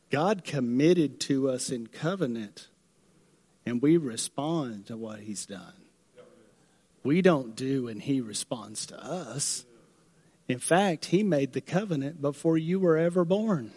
God 0.09 0.43
committed 0.43 1.19
to 1.21 1.49
us 1.49 1.69
in 1.69 1.87
covenant, 1.87 2.67
and 3.65 3.81
we 3.81 3.97
respond 3.97 4.87
to 4.87 4.97
what 4.97 5.19
He's 5.19 5.45
done 5.45 5.85
we 7.05 7.21
don't 7.21 7.55
do 7.55 7.87
and 7.87 8.01
he 8.01 8.19
responds 8.19 8.87
to 8.87 9.01
us. 9.01 9.63
In 10.47 10.59
fact, 10.59 11.05
he 11.05 11.23
made 11.23 11.53
the 11.53 11.61
covenant 11.61 12.21
before 12.21 12.57
you 12.57 12.79
were 12.79 12.97
ever 12.97 13.23
born. 13.23 13.71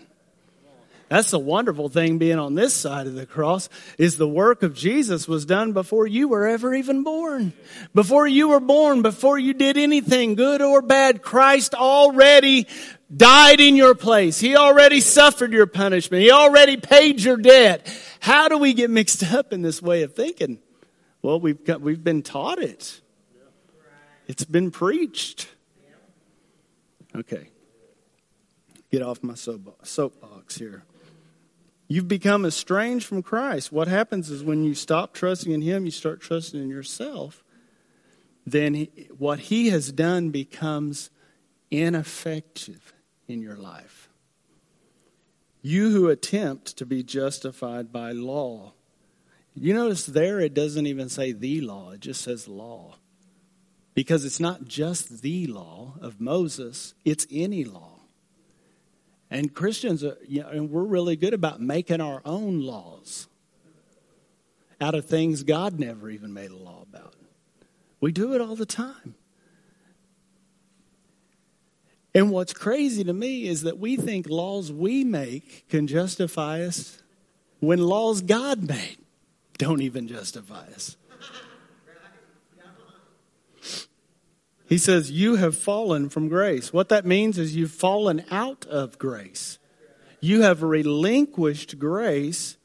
That's 1.08 1.30
the 1.30 1.38
wonderful 1.38 1.88
thing 1.88 2.18
being 2.18 2.38
on 2.38 2.54
this 2.54 2.74
side 2.74 3.06
of 3.06 3.14
the 3.14 3.24
cross 3.24 3.70
is 3.96 4.16
the 4.16 4.28
work 4.28 4.62
of 4.62 4.74
Jesus 4.74 5.26
was 5.26 5.46
done 5.46 5.72
before 5.72 6.06
you 6.06 6.28
were 6.28 6.46
ever 6.46 6.74
even 6.74 7.02
born. 7.02 7.54
Before 7.94 8.26
you 8.26 8.48
were 8.48 8.60
born, 8.60 9.00
before 9.00 9.38
you 9.38 9.54
did 9.54 9.78
anything 9.78 10.34
good 10.34 10.60
or 10.60 10.82
bad, 10.82 11.22
Christ 11.22 11.74
already 11.74 12.66
died 13.14 13.60
in 13.60 13.74
your 13.74 13.94
place. 13.94 14.38
He 14.38 14.54
already 14.54 15.00
suffered 15.00 15.52
your 15.52 15.66
punishment. 15.66 16.22
He 16.22 16.30
already 16.30 16.76
paid 16.76 17.20
your 17.20 17.38
debt. 17.38 17.86
How 18.20 18.48
do 18.48 18.58
we 18.58 18.74
get 18.74 18.90
mixed 18.90 19.22
up 19.32 19.52
in 19.52 19.62
this 19.62 19.80
way 19.80 20.02
of 20.02 20.14
thinking? 20.14 20.58
Well, 21.22 21.40
we've 21.40 21.64
got, 21.64 21.80
we've 21.80 22.04
been 22.04 22.22
taught 22.22 22.58
it. 22.58 23.00
It's 24.26 24.44
been 24.44 24.70
preached. 24.70 25.48
Okay. 27.16 27.48
Get 28.90 29.02
off 29.02 29.22
my 29.22 29.34
soapbox 29.34 30.56
here. 30.56 30.84
You've 31.90 32.06
become 32.06 32.44
estranged 32.44 33.06
from 33.06 33.22
Christ. 33.22 33.72
What 33.72 33.88
happens 33.88 34.30
is 34.30 34.44
when 34.44 34.62
you 34.62 34.74
stop 34.74 35.14
trusting 35.14 35.50
in 35.50 35.62
Him, 35.62 35.86
you 35.86 35.90
start 35.90 36.20
trusting 36.20 36.60
in 36.60 36.68
yourself. 36.68 37.42
Then 38.46 38.74
he, 38.74 39.08
what 39.16 39.40
He 39.40 39.70
has 39.70 39.90
done 39.90 40.28
becomes 40.28 41.08
ineffective 41.70 42.92
in 43.26 43.40
your 43.40 43.56
life. 43.56 44.10
You 45.62 45.90
who 45.90 46.08
attempt 46.08 46.76
to 46.76 46.86
be 46.86 47.02
justified 47.02 47.90
by 47.90 48.12
law. 48.12 48.74
You 49.54 49.74
notice 49.74 50.06
there 50.06 50.40
it 50.40 50.54
doesn't 50.54 50.86
even 50.86 51.08
say 51.08 51.32
the 51.32 51.62
law, 51.62 51.92
it 51.92 52.00
just 52.00 52.20
says 52.20 52.46
law. 52.46 52.96
Because 53.94 54.24
it's 54.24 54.38
not 54.38 54.68
just 54.68 55.22
the 55.22 55.46
law 55.46 55.94
of 56.00 56.20
Moses, 56.20 56.94
it's 57.04 57.26
any 57.30 57.64
law. 57.64 57.87
And 59.30 59.54
Christians, 59.54 60.02
are, 60.04 60.16
you 60.26 60.42
know, 60.42 60.48
and 60.48 60.70
we're 60.70 60.84
really 60.84 61.16
good 61.16 61.34
about 61.34 61.60
making 61.60 62.00
our 62.00 62.22
own 62.24 62.60
laws 62.60 63.28
out 64.80 64.94
of 64.94 65.06
things 65.06 65.42
God 65.42 65.78
never 65.78 66.08
even 66.08 66.32
made 66.32 66.50
a 66.50 66.56
law 66.56 66.82
about. 66.82 67.14
We 68.00 68.12
do 68.12 68.34
it 68.34 68.40
all 68.40 68.56
the 68.56 68.66
time. 68.66 69.14
And 72.14 72.30
what's 72.30 72.52
crazy 72.52 73.04
to 73.04 73.12
me 73.12 73.46
is 73.46 73.62
that 73.62 73.78
we 73.78 73.96
think 73.96 74.28
laws 74.28 74.72
we 74.72 75.04
make 75.04 75.68
can 75.68 75.86
justify 75.86 76.62
us 76.62 77.02
when 77.60 77.78
laws 77.80 78.22
God 78.22 78.66
made 78.66 78.98
don't 79.58 79.82
even 79.82 80.08
justify 80.08 80.66
us. 80.74 80.96
He 84.68 84.76
says, 84.76 85.10
You 85.10 85.36
have 85.36 85.56
fallen 85.56 86.10
from 86.10 86.28
grace. 86.28 86.72
What 86.72 86.90
that 86.90 87.06
means 87.06 87.38
is 87.38 87.56
you've 87.56 87.70
fallen 87.70 88.22
out 88.30 88.66
of 88.66 88.98
grace. 88.98 89.58
You 90.20 90.42
have 90.42 90.62
relinquished 90.62 91.78
grace. 91.78 92.58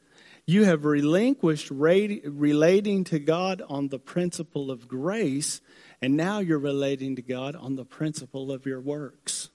You 0.45 0.65
have 0.65 0.83
relinquished 0.83 1.71
relating 1.71 3.05
to 3.05 3.19
God 3.19 3.61
on 3.69 3.87
the 3.87 3.99
principle 3.99 4.69
of 4.69 4.89
grace, 4.89 5.61
and 6.01 6.17
now 6.17 6.39
you're 6.39 6.59
relating 6.59 7.15
to 7.15 7.21
God 7.21 7.55
on 7.55 7.77
the 7.77 7.85
principle 7.85 8.51
of 8.51 8.65
your 8.65 8.81
works. 8.81 9.49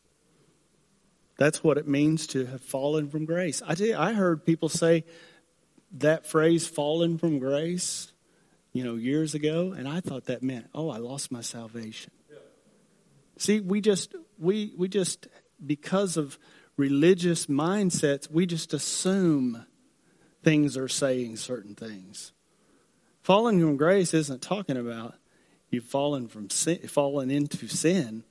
That's 1.36 1.62
what 1.62 1.76
it 1.76 1.86
means 1.86 2.26
to 2.28 2.46
have 2.46 2.62
fallen 2.62 3.10
from 3.10 3.26
grace. 3.26 3.60
I 3.66 3.74
you, 3.74 3.94
I 3.94 4.14
heard 4.14 4.46
people 4.46 4.70
say 4.70 5.04
that 5.92 6.26
phrase, 6.26 6.66
fallen 6.66 7.18
from 7.18 7.38
grace, 7.38 8.12
you 8.72 8.82
know, 8.82 8.94
years 8.94 9.34
ago, 9.34 9.74
and 9.76 9.86
I 9.86 10.00
thought 10.00 10.24
that 10.26 10.42
meant, 10.42 10.68
oh, 10.74 10.88
I 10.88 10.96
lost 10.96 11.30
my 11.30 11.42
salvation. 11.42 12.12
See, 13.38 13.60
we 13.60 13.80
just, 13.80 14.14
we, 14.36 14.74
we 14.76 14.88
just, 14.88 15.28
because 15.64 16.16
of 16.16 16.38
religious 16.76 17.46
mindsets, 17.46 18.30
we 18.30 18.46
just 18.46 18.74
assume 18.74 19.64
things 20.42 20.76
are 20.76 20.88
saying 20.88 21.36
certain 21.36 21.74
things. 21.74 22.32
Falling 23.22 23.60
from 23.60 23.76
grace 23.76 24.12
isn't 24.12 24.42
talking 24.42 24.76
about 24.76 25.14
you've 25.70 25.84
fallen 25.84 26.26
from 26.26 26.50
sin, 26.50 26.78
fallen 26.88 27.30
into 27.30 27.68
sin. 27.68 28.24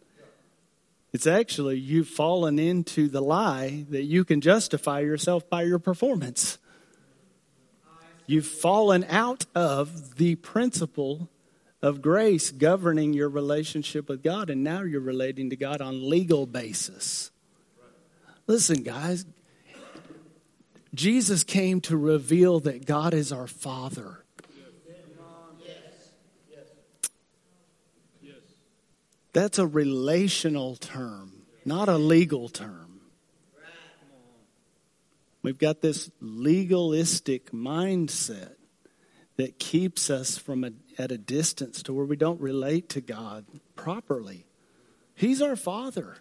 It's 1.13 1.27
actually 1.27 1.77
you've 1.77 2.09
fallen 2.09 2.59
into 2.59 3.07
the 3.07 3.21
lie 3.21 3.85
that 3.89 4.03
you 4.03 4.25
can 4.25 4.41
justify 4.41 4.99
yourself 4.99 5.49
by 5.49 5.63
your 5.63 5.79
performance. 5.79 6.57
You've 8.25 8.45
fallen 8.45 9.05
out 9.05 9.45
of 9.55 10.17
the 10.17 10.35
principle 10.35 11.29
of 11.81 12.01
grace 12.01 12.51
governing 12.51 13.13
your 13.13 13.29
relationship 13.29 14.09
with 14.09 14.23
God, 14.23 14.49
and 14.49 14.63
now 14.63 14.81
you're 14.81 15.01
relating 15.01 15.49
to 15.51 15.55
God 15.55 15.81
on 15.81 16.09
legal 16.09 16.45
basis. 16.45 17.31
Listen, 18.47 18.83
guys, 18.83 19.25
Jesus 20.93 21.43
came 21.43 21.81
to 21.81 21.97
reveal 21.97 22.59
that 22.61 22.85
God 22.85 23.13
is 23.13 23.31
our 23.31 23.47
Father. 23.47 24.23
That's 29.33 29.59
a 29.59 29.67
relational 29.67 30.77
term, 30.77 31.43
not 31.63 31.89
a 31.89 31.97
legal 31.97 32.49
term. 32.49 33.01
We've 35.43 35.59
got 35.59 35.81
this 35.81 36.09
legalistic 36.19 37.51
mindset 37.51 38.56
that 39.37 39.59
keeps 39.59 40.09
us 40.09 40.37
from 40.37 40.63
a, 40.63 40.71
at 40.97 41.11
a 41.11 41.17
distance 41.17 41.81
to 41.83 41.93
where 41.93 42.05
we 42.05 42.15
don't 42.15 42.41
relate 42.41 42.89
to 42.89 43.01
God 43.01 43.45
properly. 43.75 44.45
He's 45.15 45.41
our 45.41 45.55
Father. 45.55 46.17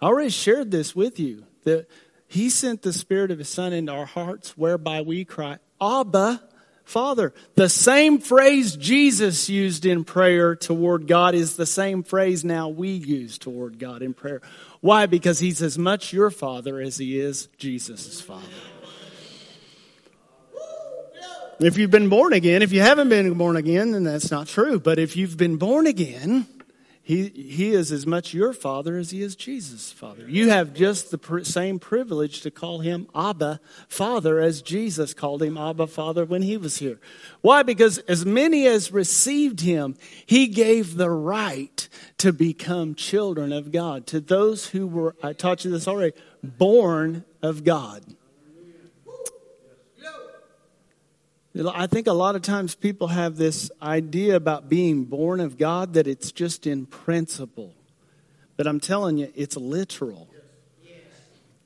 I 0.00 0.06
already 0.06 0.30
shared 0.30 0.70
this 0.70 0.96
with 0.96 1.20
you 1.20 1.44
that 1.64 1.86
He 2.26 2.50
sent 2.50 2.82
the 2.82 2.92
Spirit 2.92 3.30
of 3.30 3.38
His 3.38 3.48
Son 3.48 3.72
into 3.72 3.92
our 3.92 4.06
hearts, 4.06 4.56
whereby 4.56 5.02
we 5.02 5.24
cry, 5.24 5.58
Abba, 5.80 6.42
Father. 6.84 7.32
The 7.54 7.68
same 7.68 8.18
phrase 8.18 8.76
Jesus 8.76 9.48
used 9.48 9.86
in 9.86 10.04
prayer 10.04 10.54
toward 10.54 11.06
God 11.06 11.34
is 11.34 11.56
the 11.56 11.66
same 11.66 12.02
phrase 12.02 12.44
now 12.44 12.68
we 12.68 12.88
use 12.88 13.38
toward 13.38 13.78
God 13.78 14.02
in 14.02 14.12
prayer. 14.12 14.42
Why? 14.80 15.06
Because 15.06 15.38
He's 15.38 15.62
as 15.62 15.78
much 15.78 16.12
your 16.12 16.30
Father 16.30 16.80
as 16.80 16.98
He 16.98 17.18
is 17.18 17.48
Jesus' 17.58 18.20
Father. 18.20 18.46
If 21.60 21.78
you've 21.78 21.90
been 21.90 22.08
born 22.08 22.32
again, 22.32 22.62
if 22.62 22.72
you 22.72 22.80
haven't 22.80 23.08
been 23.08 23.32
born 23.34 23.56
again, 23.56 23.92
then 23.92 24.04
that's 24.04 24.30
not 24.30 24.48
true. 24.48 24.80
But 24.80 24.98
if 24.98 25.16
you've 25.16 25.36
been 25.36 25.56
born 25.56 25.86
again, 25.86 26.46
he, 27.06 27.28
he 27.28 27.72
is 27.72 27.92
as 27.92 28.06
much 28.06 28.32
your 28.32 28.54
father 28.54 28.96
as 28.96 29.10
he 29.10 29.20
is 29.20 29.36
Jesus' 29.36 29.92
father. 29.92 30.26
You 30.26 30.48
have 30.48 30.72
just 30.72 31.10
the 31.10 31.18
pr- 31.18 31.42
same 31.42 31.78
privilege 31.78 32.40
to 32.40 32.50
call 32.50 32.78
him 32.78 33.08
Abba 33.14 33.60
Father 33.88 34.40
as 34.40 34.62
Jesus 34.62 35.12
called 35.12 35.42
him 35.42 35.58
Abba 35.58 35.86
Father 35.86 36.24
when 36.24 36.40
he 36.40 36.56
was 36.56 36.78
here. 36.78 36.98
Why? 37.42 37.62
Because 37.62 37.98
as 37.98 38.24
many 38.24 38.66
as 38.66 38.90
received 38.90 39.60
him, 39.60 39.96
he 40.24 40.46
gave 40.46 40.96
the 40.96 41.10
right 41.10 41.86
to 42.18 42.32
become 42.32 42.94
children 42.94 43.52
of 43.52 43.70
God. 43.70 44.06
To 44.06 44.18
those 44.18 44.68
who 44.68 44.86
were, 44.86 45.14
I 45.22 45.34
taught 45.34 45.66
you 45.66 45.70
this 45.70 45.86
already, 45.86 46.16
born 46.42 47.24
of 47.42 47.64
God. 47.64 48.02
I 51.56 51.86
think 51.86 52.08
a 52.08 52.12
lot 52.12 52.34
of 52.34 52.42
times 52.42 52.74
people 52.74 53.08
have 53.08 53.36
this 53.36 53.70
idea 53.80 54.34
about 54.34 54.68
being 54.68 55.04
born 55.04 55.38
of 55.38 55.56
God 55.56 55.94
that 55.94 56.08
it's 56.08 56.32
just 56.32 56.66
in 56.66 56.86
principle. 56.86 57.74
But 58.56 58.66
I'm 58.66 58.80
telling 58.80 59.18
you, 59.18 59.32
it's 59.36 59.56
literal. 59.56 60.28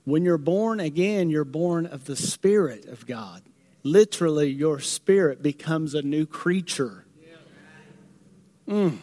When 0.05 0.25
you're 0.25 0.39
born 0.39 0.81
again, 0.81 1.31
you're 1.31 1.45
born 1.45 1.87
of 1.87 2.05
the 2.05 2.17
Spirit 2.17 2.87
of 2.87 3.07
God. 3.07 3.43
Literally, 3.83 4.49
your 4.51 4.81
spirit 4.81 5.43
becomes 5.43 5.95
a 5.95 6.03
new 6.03 6.27
creature. 6.27 7.07
Mm. 8.67 8.99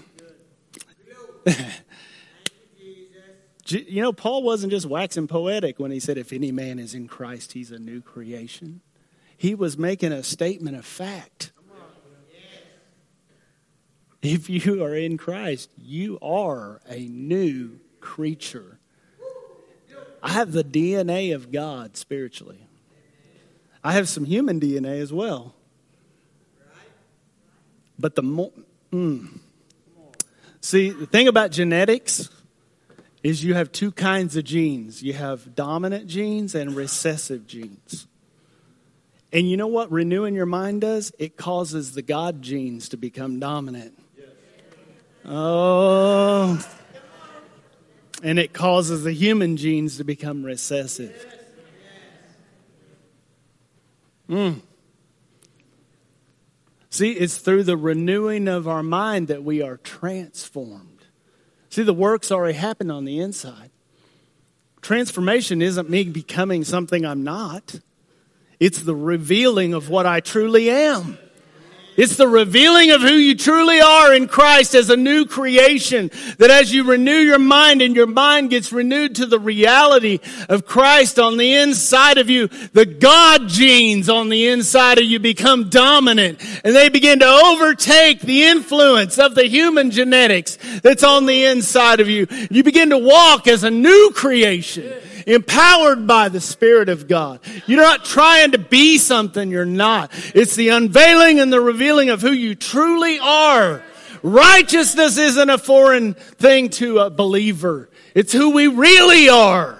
you 3.67 4.01
know, 4.01 4.13
Paul 4.13 4.43
wasn't 4.43 4.71
just 4.71 4.85
waxing 4.85 5.27
poetic 5.27 5.79
when 5.79 5.91
he 5.91 5.99
said, 5.99 6.17
If 6.17 6.33
any 6.33 6.51
man 6.51 6.77
is 6.77 6.93
in 6.93 7.07
Christ, 7.07 7.53
he's 7.53 7.71
a 7.71 7.79
new 7.79 8.01
creation. 8.01 8.81
He 9.45 9.53
was 9.53 9.77
making 9.77 10.11
a 10.11 10.23
statement 10.23 10.75
of 10.75 10.83
fact. 10.87 11.51
If 14.23 14.49
you 14.49 14.83
are 14.83 14.95
in 14.95 15.19
Christ, 15.19 15.69
you 15.77 16.17
are 16.19 16.81
a 16.89 17.01
new 17.01 17.79
creature. 17.99 18.79
I 20.23 20.29
have 20.29 20.51
the 20.51 20.63
DNA 20.63 21.35
of 21.35 21.51
God 21.51 21.95
spiritually. 21.95 22.65
I 23.83 23.91
have 23.91 24.09
some 24.09 24.25
human 24.25 24.59
DNA 24.59 24.99
as 24.99 25.13
well. 25.13 25.53
But 27.99 28.15
the 28.15 28.23
more. 28.23 28.51
Mm. 28.91 29.41
See, 30.59 30.89
the 30.89 31.05
thing 31.05 31.27
about 31.27 31.51
genetics 31.51 32.31
is 33.21 33.43
you 33.43 33.53
have 33.53 33.71
two 33.71 33.91
kinds 33.91 34.35
of 34.35 34.43
genes 34.43 35.03
you 35.03 35.13
have 35.13 35.53
dominant 35.53 36.07
genes 36.07 36.55
and 36.55 36.75
recessive 36.75 37.45
genes. 37.45 38.07
And 39.31 39.49
you 39.49 39.57
know 39.57 39.67
what 39.67 39.91
renewing 39.91 40.35
your 40.35 40.45
mind 40.45 40.81
does? 40.81 41.11
It 41.19 41.35
causes 41.37 41.93
the 41.93 42.01
God 42.01 42.41
genes 42.41 42.89
to 42.89 42.97
become 42.97 43.39
dominant. 43.39 43.99
Oh. 45.25 46.63
And 48.23 48.39
it 48.39 48.53
causes 48.53 49.03
the 49.03 49.11
human 49.11 49.57
genes 49.57 49.97
to 49.97 50.03
become 50.03 50.43
recessive. 50.43 51.25
Mm. 54.29 54.61
See, 56.89 57.11
it's 57.11 57.37
through 57.37 57.63
the 57.63 57.75
renewing 57.75 58.47
of 58.47 58.67
our 58.67 58.81
mind 58.81 59.27
that 59.27 59.43
we 59.43 59.61
are 59.61 59.77
transformed. 59.77 61.05
See, 61.69 61.83
the 61.83 61.93
work's 61.93 62.31
already 62.31 62.57
happened 62.57 62.91
on 62.91 63.03
the 63.03 63.19
inside. 63.19 63.69
Transformation 64.81 65.61
isn't 65.61 65.89
me 65.89 66.05
becoming 66.05 66.63
something 66.63 67.05
I'm 67.05 67.23
not. 67.23 67.81
It's 68.59 68.79
the 68.79 68.95
revealing 68.95 69.73
of 69.73 69.89
what 69.89 70.05
I 70.05 70.19
truly 70.19 70.69
am. 70.69 71.17
It's 71.97 72.17
the 72.17 72.27
revealing 72.27 72.91
of 72.91 73.01
who 73.01 73.13
you 73.13 73.35
truly 73.35 73.79
are 73.79 74.13
in 74.13 74.27
Christ 74.27 74.75
as 74.75 74.89
a 74.89 74.97
new 74.97 75.25
creation. 75.25 76.11
That 76.39 76.51
as 76.51 76.73
you 76.73 76.83
renew 76.83 77.11
your 77.11 77.39
mind 77.39 77.81
and 77.81 77.95
your 77.95 78.07
mind 78.07 78.49
gets 78.49 78.73
renewed 78.73 79.15
to 79.15 79.25
the 79.25 79.39
reality 79.39 80.19
of 80.49 80.65
Christ 80.65 81.19
on 81.19 81.37
the 81.37 81.55
inside 81.55 82.17
of 82.17 82.29
you, 82.29 82.47
the 82.73 82.85
God 82.85 83.47
genes 83.47 84.09
on 84.09 84.27
the 84.27 84.47
inside 84.49 84.97
of 84.97 85.05
you 85.05 85.19
become 85.19 85.69
dominant 85.69 86.41
and 86.65 86.75
they 86.75 86.89
begin 86.89 87.19
to 87.19 87.25
overtake 87.25 88.19
the 88.19 88.43
influence 88.43 89.17
of 89.17 89.35
the 89.35 89.47
human 89.47 89.89
genetics 89.89 90.57
that's 90.81 91.03
on 91.03 91.25
the 91.25 91.45
inside 91.45 92.01
of 92.01 92.09
you. 92.09 92.27
You 92.51 92.63
begin 92.63 92.89
to 92.89 92.97
walk 92.97 93.47
as 93.47 93.63
a 93.63 93.71
new 93.71 94.11
creation 94.13 94.91
empowered 95.25 96.07
by 96.07 96.29
the 96.29 96.41
Spirit 96.41 96.89
of 96.89 97.07
God. 97.07 97.39
You're 97.65 97.81
not 97.81 98.05
trying 98.05 98.51
to 98.51 98.57
be 98.57 98.97
something 98.97 99.49
you're 99.49 99.65
not. 99.65 100.11
It's 100.33 100.55
the 100.55 100.69
unveiling 100.69 101.39
and 101.39 101.51
the 101.51 101.61
revealing 101.61 102.09
of 102.09 102.21
who 102.21 102.31
you 102.31 102.55
truly 102.55 103.19
are. 103.19 103.81
Righteousness 104.23 105.17
isn't 105.17 105.49
a 105.49 105.57
foreign 105.57 106.13
thing 106.13 106.69
to 106.69 106.99
a 106.99 107.09
believer. 107.09 107.89
It's 108.13 108.33
who 108.33 108.51
we 108.51 108.67
really 108.67 109.29
are. 109.29 109.77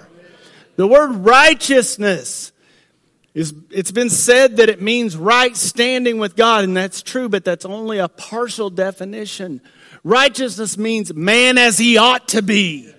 The 0.76 0.86
word 0.86 1.12
righteousness 1.12 2.52
is, 3.34 3.54
it's 3.70 3.90
been 3.90 4.10
said 4.10 4.58
that 4.58 4.68
it 4.68 4.80
means 4.80 5.16
right 5.16 5.56
standing 5.56 6.18
with 6.18 6.36
God, 6.36 6.64
and 6.64 6.76
that's 6.76 7.02
true, 7.02 7.28
but 7.28 7.44
that's 7.44 7.64
only 7.64 7.98
a 7.98 8.08
partial 8.08 8.70
definition. 8.70 9.60
Righteousness 10.04 10.78
means 10.78 11.12
man 11.12 11.58
as 11.58 11.78
he 11.78 11.98
ought 11.98 12.28
to 12.28 12.42
be 12.42 12.92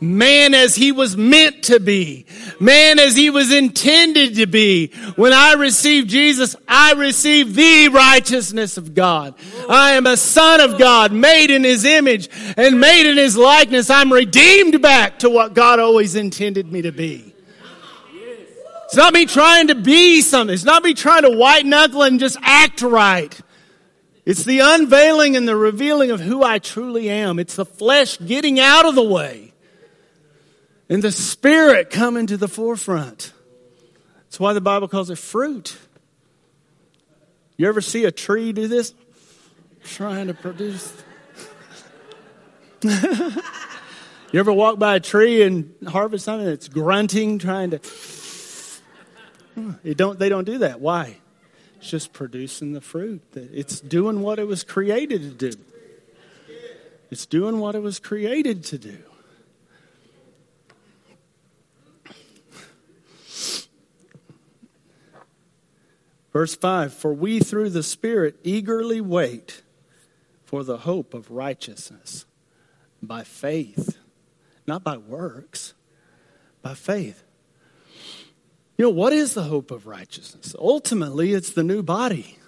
man 0.00 0.54
as 0.54 0.74
he 0.74 0.92
was 0.92 1.16
meant 1.16 1.64
to 1.64 1.78
be, 1.78 2.26
man 2.58 2.98
as 2.98 3.14
he 3.14 3.30
was 3.30 3.52
intended 3.52 4.36
to 4.36 4.46
be. 4.46 4.88
When 5.16 5.32
I 5.32 5.54
received 5.54 6.08
Jesus, 6.08 6.56
I 6.66 6.94
received 6.94 7.54
the 7.54 7.88
righteousness 7.88 8.76
of 8.76 8.94
God. 8.94 9.34
I 9.68 9.92
am 9.92 10.06
a 10.06 10.16
son 10.16 10.60
of 10.60 10.78
God, 10.78 11.12
made 11.12 11.50
in 11.50 11.64
his 11.64 11.84
image 11.84 12.28
and 12.56 12.80
made 12.80 13.08
in 13.08 13.16
his 13.16 13.36
likeness. 13.36 13.90
I'm 13.90 14.12
redeemed 14.12 14.80
back 14.80 15.20
to 15.20 15.30
what 15.30 15.54
God 15.54 15.78
always 15.78 16.14
intended 16.14 16.72
me 16.72 16.82
to 16.82 16.92
be. 16.92 17.34
It's 18.84 18.96
not 18.96 19.12
me 19.12 19.24
trying 19.24 19.68
to 19.68 19.76
be 19.76 20.20
something. 20.20 20.52
It's 20.52 20.64
not 20.64 20.82
me 20.82 20.94
trying 20.94 21.22
to 21.22 21.30
white 21.30 21.64
knuckle 21.64 22.02
and 22.02 22.18
just 22.18 22.36
act 22.42 22.82
right. 22.82 23.38
It's 24.26 24.42
the 24.42 24.60
unveiling 24.60 25.36
and 25.36 25.46
the 25.46 25.54
revealing 25.54 26.10
of 26.10 26.18
who 26.20 26.42
I 26.42 26.58
truly 26.58 27.08
am. 27.08 27.38
It's 27.38 27.54
the 27.54 27.64
flesh 27.64 28.18
getting 28.18 28.58
out 28.58 28.86
of 28.86 28.96
the 28.96 29.02
way 29.02 29.49
and 30.90 31.02
the 31.02 31.12
Spirit 31.12 31.88
coming 31.88 32.26
to 32.26 32.36
the 32.36 32.48
forefront. 32.48 33.32
That's 34.24 34.40
why 34.40 34.52
the 34.52 34.60
Bible 34.60 34.88
calls 34.88 35.08
it 35.08 35.18
fruit. 35.18 35.78
You 37.56 37.68
ever 37.68 37.80
see 37.80 38.04
a 38.04 38.10
tree 38.10 38.52
do 38.52 38.66
this? 38.66 38.92
Trying 39.84 40.26
to 40.26 40.34
produce. 40.34 40.92
you 42.82 43.40
ever 44.34 44.52
walk 44.52 44.78
by 44.78 44.96
a 44.96 45.00
tree 45.00 45.42
and 45.42 45.74
harvest 45.86 46.24
something 46.24 46.46
that's 46.46 46.68
grunting, 46.68 47.38
trying 47.38 47.70
to. 47.70 47.80
It 49.84 49.96
don't, 49.96 50.18
they 50.18 50.28
don't 50.28 50.44
do 50.44 50.58
that. 50.58 50.80
Why? 50.80 51.18
It's 51.78 51.88
just 51.88 52.12
producing 52.12 52.72
the 52.72 52.80
fruit. 52.80 53.22
It's 53.34 53.80
doing 53.80 54.22
what 54.22 54.38
it 54.38 54.46
was 54.46 54.64
created 54.64 55.22
to 55.22 55.50
do. 55.50 55.58
It's 57.10 57.26
doing 57.26 57.58
what 57.58 57.74
it 57.74 57.82
was 57.82 57.98
created 57.98 58.64
to 58.64 58.78
do. 58.78 58.98
Verse 66.32 66.54
5 66.54 66.92
For 66.94 67.12
we 67.12 67.40
through 67.40 67.70
the 67.70 67.82
Spirit 67.82 68.36
eagerly 68.42 69.00
wait 69.00 69.62
for 70.44 70.64
the 70.64 70.78
hope 70.78 71.14
of 71.14 71.30
righteousness 71.30 72.24
by 73.02 73.22
faith, 73.22 73.98
not 74.66 74.82
by 74.82 74.96
works, 74.96 75.74
by 76.62 76.74
faith. 76.74 77.24
You 78.76 78.86
know, 78.86 78.90
what 78.90 79.12
is 79.12 79.34
the 79.34 79.42
hope 79.42 79.70
of 79.70 79.86
righteousness? 79.86 80.54
Ultimately, 80.58 81.32
it's 81.32 81.52
the 81.52 81.62
new 81.62 81.82
body. 81.82 82.38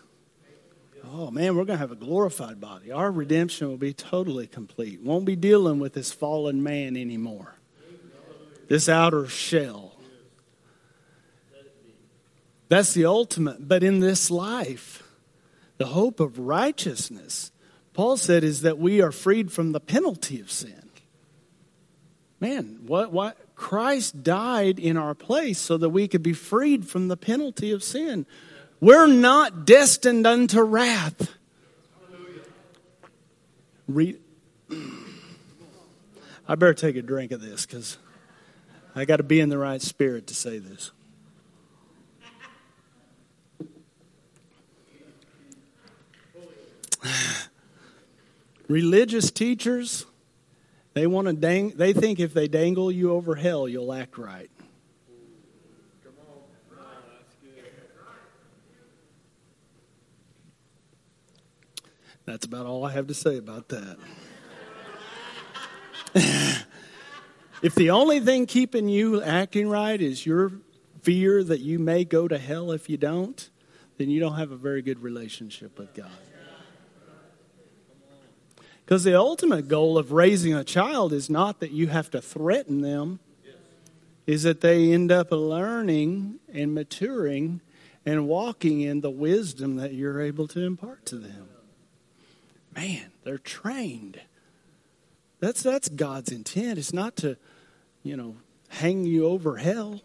Oh 1.14 1.30
man, 1.30 1.56
we're 1.56 1.64
going 1.64 1.76
to 1.78 1.82
have 1.82 1.92
a 1.92 1.96
glorified 1.96 2.58
body. 2.58 2.90
Our 2.90 3.10
redemption 3.10 3.68
will 3.68 3.76
be 3.76 3.92
totally 3.92 4.46
complete. 4.46 5.02
Won't 5.02 5.26
be 5.26 5.36
dealing 5.36 5.78
with 5.78 5.92
this 5.92 6.10
fallen 6.10 6.62
man 6.62 6.96
anymore. 6.96 7.56
This 8.68 8.88
outer 8.88 9.26
shell. 9.28 9.91
That's 12.72 12.94
the 12.94 13.04
ultimate. 13.04 13.68
But 13.68 13.82
in 13.82 14.00
this 14.00 14.30
life, 14.30 15.02
the 15.76 15.88
hope 15.88 16.20
of 16.20 16.38
righteousness, 16.38 17.52
Paul 17.92 18.16
said, 18.16 18.42
is 18.42 18.62
that 18.62 18.78
we 18.78 19.02
are 19.02 19.12
freed 19.12 19.52
from 19.52 19.72
the 19.72 19.78
penalty 19.78 20.40
of 20.40 20.50
sin. 20.50 20.88
Man, 22.40 22.78
what, 22.86 23.12
what? 23.12 23.36
Christ 23.56 24.22
died 24.22 24.78
in 24.78 24.96
our 24.96 25.14
place 25.14 25.58
so 25.58 25.76
that 25.76 25.90
we 25.90 26.08
could 26.08 26.22
be 26.22 26.32
freed 26.32 26.86
from 26.88 27.08
the 27.08 27.16
penalty 27.18 27.72
of 27.72 27.84
sin. 27.84 28.24
We're 28.80 29.06
not 29.06 29.66
destined 29.66 30.26
unto 30.26 30.62
wrath. 30.62 31.28
Re- 33.86 34.16
I 36.48 36.54
better 36.54 36.72
take 36.72 36.96
a 36.96 37.02
drink 37.02 37.32
of 37.32 37.42
this 37.42 37.66
because 37.66 37.98
I 38.94 39.04
got 39.04 39.18
to 39.18 39.24
be 39.24 39.40
in 39.40 39.50
the 39.50 39.58
right 39.58 39.82
spirit 39.82 40.26
to 40.28 40.34
say 40.34 40.56
this. 40.56 40.90
Religious 48.68 49.30
teachers, 49.30 50.06
they 50.94 51.06
want 51.06 51.26
to 51.26 51.32
dang, 51.32 51.70
they 51.70 51.92
think 51.92 52.20
if 52.20 52.32
they 52.32 52.48
dangle 52.48 52.90
you 52.90 53.12
over 53.12 53.34
hell, 53.34 53.68
you'll 53.68 53.92
act 53.92 54.18
right. 54.18 54.50
That's 62.24 62.46
about 62.46 62.66
all 62.66 62.84
I 62.84 62.92
have 62.92 63.08
to 63.08 63.14
say 63.14 63.36
about 63.36 63.68
that. 63.70 63.98
if 67.62 67.74
the 67.74 67.90
only 67.90 68.20
thing 68.20 68.46
keeping 68.46 68.88
you 68.88 69.22
acting 69.22 69.68
right 69.68 70.00
is 70.00 70.24
your 70.24 70.52
fear 71.02 71.42
that 71.42 71.60
you 71.60 71.78
may 71.78 72.04
go 72.04 72.28
to 72.28 72.38
hell 72.38 72.70
if 72.70 72.88
you 72.88 72.96
don't, 72.96 73.50
then 73.98 74.08
you 74.08 74.20
don't 74.20 74.36
have 74.36 74.52
a 74.52 74.56
very 74.56 74.82
good 74.82 75.02
relationship 75.02 75.78
with 75.78 75.94
God. 75.94 76.10
Because 78.84 79.04
the 79.04 79.18
ultimate 79.18 79.68
goal 79.68 79.96
of 79.96 80.12
raising 80.12 80.54
a 80.54 80.64
child 80.64 81.12
is 81.12 81.30
not 81.30 81.60
that 81.60 81.70
you 81.70 81.86
have 81.88 82.10
to 82.10 82.20
threaten 82.20 82.82
them, 82.82 83.20
is 84.26 84.42
that 84.42 84.60
they 84.60 84.92
end 84.92 85.10
up 85.10 85.30
learning 85.30 86.38
and 86.52 86.74
maturing 86.74 87.60
and 88.04 88.28
walking 88.28 88.80
in 88.80 89.00
the 89.00 89.10
wisdom 89.10 89.76
that 89.76 89.94
you're 89.94 90.20
able 90.20 90.48
to 90.48 90.64
impart 90.64 91.06
to 91.06 91.16
them. 91.16 91.48
Man, 92.74 93.12
they're 93.24 93.38
trained. 93.38 94.20
That's 95.40 95.62
that's 95.62 95.88
God's 95.88 96.30
intent. 96.30 96.78
It's 96.78 96.92
not 96.92 97.16
to, 97.16 97.36
you 98.02 98.16
know, 98.16 98.36
hang 98.68 99.04
you 99.04 99.26
over 99.26 99.56
hell. 99.56 100.00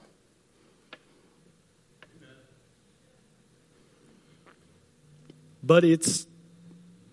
But 5.63 5.84
it's 5.84 6.28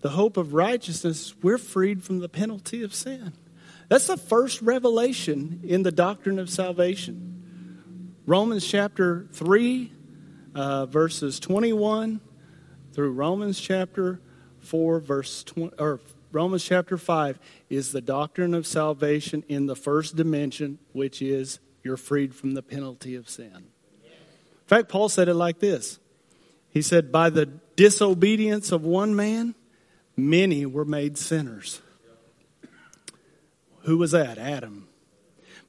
the 0.05 0.11
hope 0.11 0.37
of 0.37 0.53
righteousness, 0.53 1.33
we're 1.41 1.57
freed 1.57 2.03
from 2.03 2.19
the 2.19 2.29
penalty 2.29 2.83
of 2.83 2.93
sin. 2.93 3.33
That's 3.89 4.05
the 4.05 4.17
first 4.17 4.61
revelation 4.61 5.61
in 5.63 5.81
the 5.81 5.91
doctrine 5.91 6.37
of 6.37 6.47
salvation. 6.47 8.13
Romans 8.27 8.67
chapter 8.67 9.25
3, 9.31 9.91
uh, 10.53 10.85
verses 10.85 11.39
21 11.39 12.21
through 12.93 13.13
Romans 13.13 13.59
chapter 13.59 14.21
4, 14.59 14.99
verse 14.99 15.43
20, 15.43 15.75
or 15.79 15.99
Romans 16.31 16.63
chapter 16.63 16.99
5 16.99 17.39
is 17.71 17.91
the 17.91 17.99
doctrine 17.99 18.53
of 18.53 18.67
salvation 18.67 19.43
in 19.47 19.65
the 19.65 19.75
first 19.75 20.15
dimension, 20.15 20.77
which 20.91 21.19
is 21.19 21.57
you're 21.81 21.97
freed 21.97 22.35
from 22.35 22.53
the 22.53 22.61
penalty 22.61 23.15
of 23.15 23.27
sin. 23.27 23.55
In 23.55 24.67
fact, 24.67 24.87
Paul 24.87 25.09
said 25.09 25.29
it 25.29 25.33
like 25.33 25.57
this 25.57 25.97
He 26.69 26.83
said, 26.83 27.11
By 27.11 27.31
the 27.31 27.47
disobedience 27.75 28.71
of 28.71 28.83
one 28.83 29.15
man, 29.15 29.55
many 30.15 30.65
were 30.65 30.85
made 30.85 31.17
sinners. 31.17 31.81
Who 33.81 33.97
was 33.97 34.11
that? 34.11 34.37
Adam. 34.37 34.87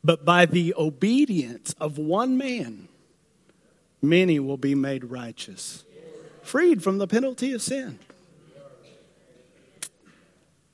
But 0.03 0.25
by 0.25 0.47
the 0.47 0.75
obedience 0.77 1.75
of 1.81 1.99
one 1.99 2.39
man, 2.39 2.89
many 4.01 4.39
will 4.39 4.57
be 4.57 4.75
made 4.75 5.05
righteous, 5.05 5.85
freed 6.43 6.83
from 6.83 6.99
the 6.99 7.07
penalty 7.07 7.53
of 7.53 7.61
sin. 7.61 7.99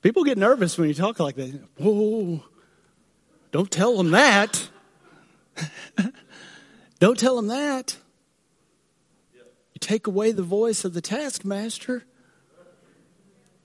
People 0.01 0.23
get 0.23 0.37
nervous 0.37 0.77
when 0.77 0.87
you 0.87 0.93
talk 0.93 1.19
like 1.19 1.35
that. 1.35 1.61
Whoa, 1.77 2.43
don't 3.51 3.71
tell 3.71 3.97
them 3.97 4.11
that. 4.11 4.69
don't 6.99 7.17
tell 7.17 7.37
them 7.37 7.47
that. 7.47 7.97
You 9.33 9.79
take 9.79 10.05
away 10.05 10.31
the 10.31 10.43
voice 10.43 10.83
of 10.83 10.93
the 10.93 11.01
taskmaster. 11.01 12.03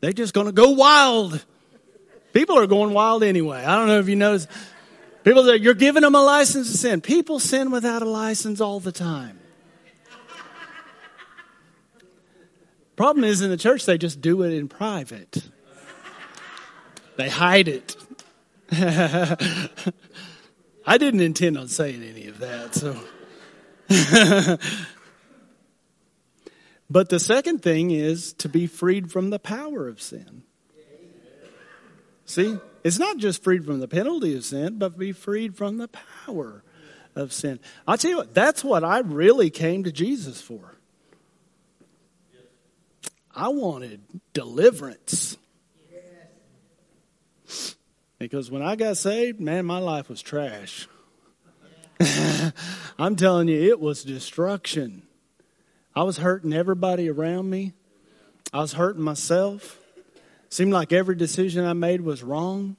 They're 0.01 0.13
just 0.13 0.35
going 0.35 0.47
to 0.47 0.53
go 0.53 0.71
wild. 0.71 1.45
People 2.33 2.59
are 2.59 2.67
going 2.67 2.93
wild 2.93 3.23
anyway. 3.23 3.65
I 3.65 3.77
don't 3.77 3.89
know 3.89 3.99
if 3.99 4.09
you 4.09 4.17
notice. 4.17 4.47
People 5.25 5.45
say, 5.45 5.57
you're 5.57 5.75
giving 5.75 6.03
them 6.03 6.15
a 6.15 6.23
license 6.23 6.71
to 6.71 6.79
sin. 6.79 7.01
People 7.01 7.41
sin 7.41 7.71
without 7.71 8.03
a 8.03 8.09
license 8.09 8.61
all 8.61 8.81
the 8.81 8.93
time. 8.93 9.39
Problem 12.97 13.25
is, 13.25 13.43
in 13.43 13.51
the 13.51 13.57
church, 13.57 13.87
they 13.87 13.97
just 13.97 14.21
do 14.21 14.43
it 14.43 14.53
in 14.53 14.69
private. 14.69 15.49
They 17.17 17.29
hide 17.29 17.69
it. 17.69 17.97
I 20.87 20.99
didn't 20.99 21.21
intend 21.21 21.59
on 21.59 21.69
saying 21.69 22.03
any 22.03 22.27
of 22.27 22.39
that, 22.39 22.75
so. 22.75 22.97
But 26.91 27.11
the 27.11 27.20
second 27.20 27.62
thing 27.62 27.91
is 27.91 28.32
to 28.34 28.49
be 28.49 28.66
freed 28.66 29.12
from 29.12 29.30
the 29.30 29.39
power 29.39 29.89
of 29.89 30.01
sin. 30.01 30.43
See, 32.24 32.59
it's 32.84 32.99
not 32.99 33.18
just 33.18 33.43
freed 33.43 33.64
from 33.64 33.80
the 33.80 33.89
penalty 33.89 34.36
of 34.36 34.45
sin, 34.45 34.78
but 34.78 34.99
be 34.99 35.12
freed 35.12 35.57
from 35.57 35.78
the 35.78 35.89
power 35.89 36.62
of 37.14 37.32
sin. 37.32 37.59
I'll 37.86 37.99
tell 37.99 38.11
you 38.11 38.16
what, 38.18 38.34
that's 38.34 38.62
what 38.62 38.84
I 38.84 39.01
really 39.01 39.51
came 39.51 39.84
to 39.84 39.93
Jesus 39.93 40.41
for. 40.41 40.74
I 43.34 43.49
wanted 43.49 44.01
deliverance. 44.32 45.36
Because 48.18 48.51
when 48.51 48.62
I 48.62 48.76
got 48.76 48.97
saved, 48.97 49.41
man, 49.41 49.64
my 49.64 49.78
life 49.78 50.09
was 50.09 50.20
trash. 50.20 50.89
I'm 52.99 53.16
telling 53.16 53.49
you, 53.49 53.70
it 53.70 53.78
was 53.78 54.03
destruction. 54.03 55.08
I 55.99 56.05
was 56.05 56.19
hurting 56.19 56.53
everybody 56.53 57.11
around 57.11 57.51
me. 57.51 57.73
I 58.53 58.61
was 58.61 58.75
hurting 58.75 59.03
myself. 59.03 59.81
Seemed 60.49 60.73
like 60.73 60.93
every 60.93 61.17
decision 61.17 61.65
I 61.65 61.73
made 61.73 62.03
was 62.03 62.23
wrong. 62.23 62.77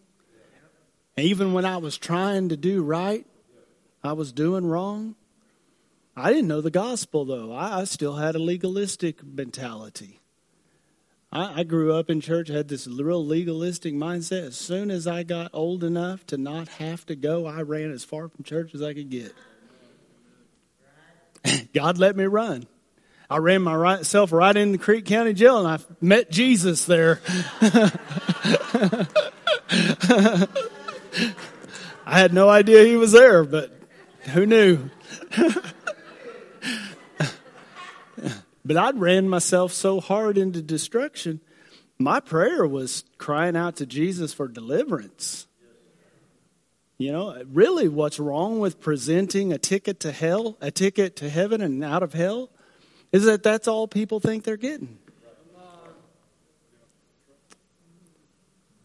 And 1.18 1.26
even 1.26 1.52
when 1.52 1.66
I 1.66 1.76
was 1.80 1.98
trying 1.98 2.48
to 2.48 2.56
do 2.56 2.82
right, 2.82 3.28
I 4.02 4.14
was 4.14 4.32
doing 4.32 4.66
wrong. 4.66 5.16
I 6.16 6.32
didn't 6.32 6.48
know 6.48 6.62
the 6.62 6.72
gospel, 6.72 7.26
though. 7.26 7.54
I, 7.54 7.84
still 7.84 8.16
had 8.16 8.36
a 8.36 8.40
legalistic 8.40 9.22
mentality. 9.22 10.22
I, 11.30 11.60
I 11.60 11.64
grew 11.66 11.92
up 11.92 12.10
in 12.10 12.22
church, 12.22 12.48
had 12.48 12.70
this 12.70 12.88
real 12.88 13.26
legalistic 13.26 13.94
mindset. 13.94 14.48
As 14.48 14.56
soon 14.56 14.90
as 14.90 15.08
I 15.08 15.24
got 15.24 15.52
old 15.52 15.84
enough 15.84 16.26
to 16.28 16.38
not 16.38 16.70
have 16.70 17.06
to 17.08 17.18
go, 17.18 17.46
I 17.46 17.64
ran 17.64 17.92
as 17.92 18.06
far 18.06 18.30
from 18.30 18.46
church 18.46 18.74
as 18.74 18.82
I 18.82 18.94
could 18.94 19.10
get. 19.10 19.36
God 21.74 21.98
let 21.98 22.16
me 22.16 22.24
run. 22.24 22.66
I 23.32 23.38
ran 23.38 23.62
myself 23.62 24.32
right 24.32 24.58
in 24.58 24.72
the 24.72 24.80
Creek 24.80 25.06
County 25.06 25.34
Jail 25.34 25.60
and 25.60 25.68
I 25.68 25.78
met 26.02 26.32
Jesus 26.32 26.86
there. 26.86 27.22
I 32.06 32.18
had 32.18 32.34
no 32.34 32.50
idea 32.50 32.86
he 32.86 32.96
was 32.96 33.12
there, 33.12 33.44
but 33.44 33.72
who 34.32 34.48
knew? 34.48 34.90
but 38.66 38.78
I'd 38.78 39.00
ran 39.00 39.30
myself 39.30 39.74
so 39.74 40.00
hard 40.00 40.40
into 40.40 40.64
destruction. 40.64 41.40
My 42.00 42.20
prayer 42.20 42.66
was 42.66 43.04
crying 43.20 43.56
out 43.56 43.76
to 43.76 43.86
Jesus 43.86 44.34
for 44.34 44.48
deliverance. 44.48 45.46
You 46.98 47.12
know, 47.12 47.44
really, 47.46 47.88
what's 47.88 48.20
wrong 48.20 48.60
with 48.60 48.82
presenting 48.82 49.54
a 49.54 49.60
ticket 49.60 50.00
to 50.00 50.12
hell, 50.12 50.58
a 50.62 50.72
ticket 50.72 51.16
to 51.18 51.30
heaven 51.30 51.62
and 51.62 51.84
out 51.84 52.02
of 52.02 52.14
hell, 52.14 52.50
is 53.12 53.26
that 53.26 53.43
that's 53.43 53.68
all 53.68 53.88
people 53.88 54.20
think 54.20 54.43
they're 54.43 54.57
getting. 54.57 54.97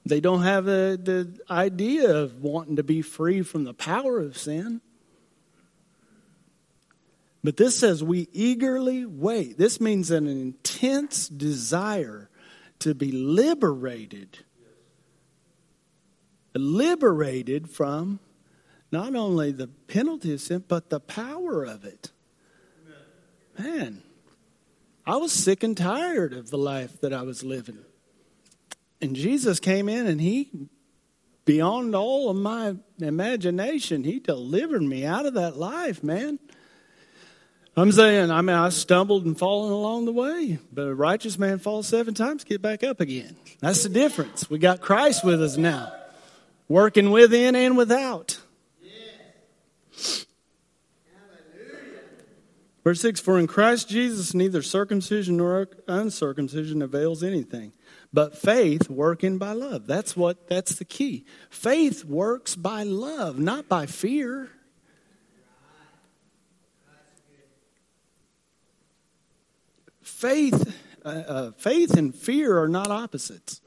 They 0.06 0.20
don't 0.20 0.42
have 0.42 0.66
a, 0.66 0.96
the 0.96 1.38
idea 1.50 2.14
of 2.14 2.42
wanting 2.42 2.76
to 2.76 2.82
be 2.82 3.00
free 3.00 3.42
from 3.42 3.64
the 3.64 3.72
power 3.72 4.20
of 4.20 4.36
sin. 4.36 4.82
But 7.42 7.56
this 7.56 7.78
says 7.78 8.04
we 8.04 8.28
eagerly 8.32 9.06
wait. 9.06 9.58
This 9.58 9.80
means 9.80 10.10
an 10.10 10.26
intense 10.26 11.28
desire 11.28 12.28
to 12.80 12.94
be 12.94 13.12
liberated. 13.12 14.38
Liberated 16.54 17.70
from 17.70 18.20
not 18.92 19.14
only 19.14 19.52
the 19.52 19.68
penalty 19.68 20.34
of 20.34 20.40
sin, 20.40 20.64
but 20.68 20.90
the 20.90 21.00
power 21.00 21.64
of 21.64 21.84
it. 21.84 22.12
Man, 23.58 24.02
I 25.06 25.16
was 25.16 25.32
sick 25.32 25.62
and 25.62 25.76
tired 25.76 26.32
of 26.32 26.50
the 26.50 26.58
life 26.58 27.00
that 27.00 27.12
I 27.12 27.22
was 27.22 27.44
living. 27.44 27.78
And 29.00 29.14
Jesus 29.14 29.60
came 29.60 29.88
in 29.88 30.06
and 30.06 30.20
he, 30.20 30.50
beyond 31.44 31.94
all 31.94 32.30
of 32.30 32.36
my 32.36 32.76
imagination, 32.98 34.04
he 34.04 34.18
delivered 34.18 34.82
me 34.82 35.04
out 35.04 35.26
of 35.26 35.34
that 35.34 35.58
life, 35.58 36.02
man. 36.02 36.38
I'm 37.76 37.92
saying, 37.92 38.30
I 38.30 38.40
mean, 38.40 38.56
I 38.56 38.68
stumbled 38.68 39.26
and 39.26 39.36
fallen 39.36 39.72
along 39.72 40.04
the 40.04 40.12
way, 40.12 40.58
but 40.72 40.86
a 40.86 40.94
righteous 40.94 41.38
man 41.38 41.58
falls 41.58 41.88
seven 41.88 42.14
times, 42.14 42.44
get 42.44 42.62
back 42.62 42.84
up 42.84 43.00
again. 43.00 43.36
That's 43.60 43.82
the 43.82 43.88
difference. 43.88 44.48
We 44.48 44.58
got 44.58 44.80
Christ 44.80 45.24
with 45.24 45.42
us 45.42 45.56
now, 45.56 45.92
working 46.68 47.10
within 47.10 47.56
and 47.56 47.76
without. 47.76 48.38
Verse 52.84 53.00
6 53.00 53.18
For 53.20 53.38
in 53.38 53.46
Christ 53.46 53.88
Jesus 53.88 54.34
neither 54.34 54.62
circumcision 54.62 55.38
nor 55.38 55.68
uncircumcision 55.88 56.82
avails 56.82 57.22
anything, 57.22 57.72
but 58.12 58.36
faith 58.36 58.90
working 58.90 59.38
by 59.38 59.52
love. 59.52 59.86
That's 59.86 60.14
what 60.16 60.48
that's 60.48 60.76
the 60.76 60.84
key. 60.84 61.24
Faith 61.48 62.04
works 62.04 62.54
by 62.54 62.82
love, 62.82 63.38
not 63.38 63.68
by 63.68 63.86
fear. 63.86 64.50
faith, 70.24 70.74
uh, 71.04 71.08
uh, 71.08 71.50
faith 71.52 71.94
and 71.96 72.14
fear 72.14 72.58
are 72.58 72.68
not 72.68 72.88
opposites. 72.88 73.60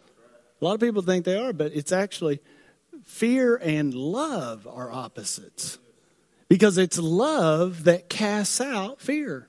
A 0.59 0.65
lot 0.65 0.73
of 0.73 0.79
people 0.79 1.01
think 1.01 1.25
they 1.25 1.37
are, 1.37 1.53
but 1.53 1.71
it's 1.73 1.91
actually 1.91 2.39
fear 3.03 3.57
and 3.57 3.93
love 3.93 4.67
are 4.67 4.91
opposites 4.91 5.77
because 6.47 6.77
it's 6.77 6.97
love 6.97 7.83
that 7.85 8.09
casts 8.09 8.61
out 8.61 9.01
fear. 9.01 9.47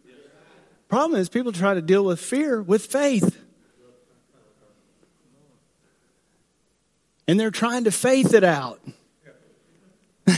Problem 0.88 1.20
is, 1.20 1.28
people 1.28 1.52
try 1.52 1.74
to 1.74 1.82
deal 1.82 2.04
with 2.04 2.20
fear 2.20 2.62
with 2.62 2.86
faith. 2.86 3.38
And 7.26 7.38
they're 7.38 7.50
trying 7.50 7.84
to 7.84 7.90
faith 7.90 8.32
it 8.32 8.44
out. 8.44 8.80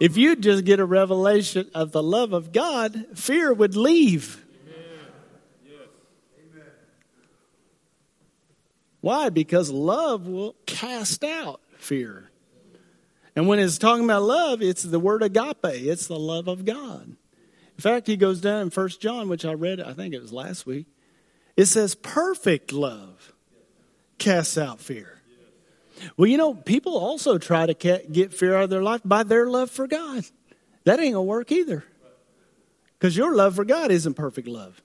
If 0.00 0.16
you 0.16 0.36
just 0.36 0.64
get 0.64 0.78
a 0.78 0.84
revelation 0.84 1.70
of 1.74 1.90
the 1.90 2.02
love 2.02 2.32
of 2.32 2.52
God, 2.52 3.06
fear 3.14 3.52
would 3.52 3.74
leave. 3.74 4.44
Why? 9.00 9.28
Because 9.28 9.70
love 9.70 10.26
will 10.26 10.54
cast 10.66 11.24
out 11.24 11.60
fear. 11.78 12.30
And 13.38 13.46
when 13.46 13.60
it's 13.60 13.78
talking 13.78 14.02
about 14.02 14.24
love, 14.24 14.62
it's 14.62 14.82
the 14.82 14.98
word 14.98 15.22
agape, 15.22 15.54
it's 15.62 16.08
the 16.08 16.18
love 16.18 16.48
of 16.48 16.64
God. 16.64 17.04
In 17.04 17.80
fact, 17.80 18.08
he 18.08 18.16
goes 18.16 18.40
down 18.40 18.62
in 18.62 18.70
First 18.70 19.00
John, 19.00 19.28
which 19.28 19.44
I 19.44 19.52
read, 19.52 19.80
I 19.80 19.92
think 19.92 20.12
it 20.12 20.20
was 20.20 20.32
last 20.32 20.66
week. 20.66 20.86
It 21.56 21.66
says, 21.66 21.94
perfect 21.94 22.72
love 22.72 23.32
casts 24.18 24.58
out 24.58 24.80
fear. 24.80 25.20
Well, 26.16 26.26
you 26.26 26.36
know, 26.36 26.52
people 26.52 26.98
also 26.98 27.38
try 27.38 27.66
to 27.66 27.74
get 28.10 28.34
fear 28.34 28.56
out 28.56 28.64
of 28.64 28.70
their 28.70 28.82
life 28.82 29.02
by 29.04 29.22
their 29.22 29.46
love 29.46 29.70
for 29.70 29.86
God. 29.86 30.24
That 30.82 30.98
ain't 30.98 31.12
going 31.12 31.24
to 31.24 31.30
work 31.30 31.52
either. 31.52 31.84
Because 32.98 33.16
your 33.16 33.36
love 33.36 33.54
for 33.54 33.64
God 33.64 33.92
isn't 33.92 34.14
perfect 34.14 34.48
love. 34.48 34.82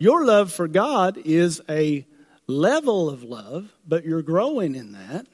Your 0.00 0.24
love 0.24 0.52
for 0.52 0.66
God 0.66 1.16
is 1.16 1.62
a 1.68 2.08
level 2.48 3.08
of 3.08 3.22
love, 3.22 3.72
but 3.86 4.04
you're 4.04 4.20
growing 4.20 4.74
in 4.74 4.90
that 4.94 5.28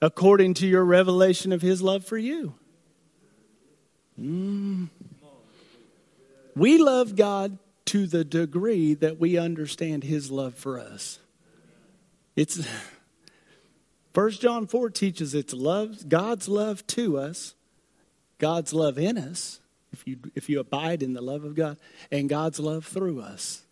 according 0.00 0.54
to 0.54 0.66
your 0.66 0.84
revelation 0.84 1.52
of 1.52 1.62
His 1.62 1.82
love 1.82 2.04
for 2.04 2.18
you. 2.18 2.54
Mm. 4.20 4.88
We 6.54 6.78
love 6.78 7.16
God 7.16 7.58
to 7.86 8.06
the 8.06 8.24
degree 8.24 8.94
that 8.94 9.18
we 9.18 9.38
understand 9.38 10.04
His 10.04 10.30
love 10.30 10.54
for 10.54 10.78
us. 10.78 11.18
It's. 12.34 12.66
First 14.16 14.40
John 14.40 14.66
4 14.66 14.88
teaches 14.88 15.34
it's 15.34 15.52
love, 15.52 16.08
God's 16.08 16.48
love 16.48 16.86
to 16.86 17.18
us, 17.18 17.54
God's 18.38 18.72
love 18.72 18.96
in 18.96 19.18
us, 19.18 19.60
if 19.92 20.06
you, 20.06 20.16
if 20.34 20.48
you 20.48 20.58
abide 20.58 21.02
in 21.02 21.12
the 21.12 21.20
love 21.20 21.44
of 21.44 21.54
God, 21.54 21.76
and 22.10 22.26
God's 22.26 22.58
love 22.58 22.86
through 22.86 23.20
us. 23.20 23.66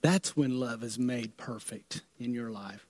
That's 0.00 0.36
when 0.36 0.58
love 0.58 0.82
is 0.82 0.98
made 0.98 1.36
perfect 1.36 2.02
in 2.18 2.34
your 2.34 2.50
life. 2.50 2.84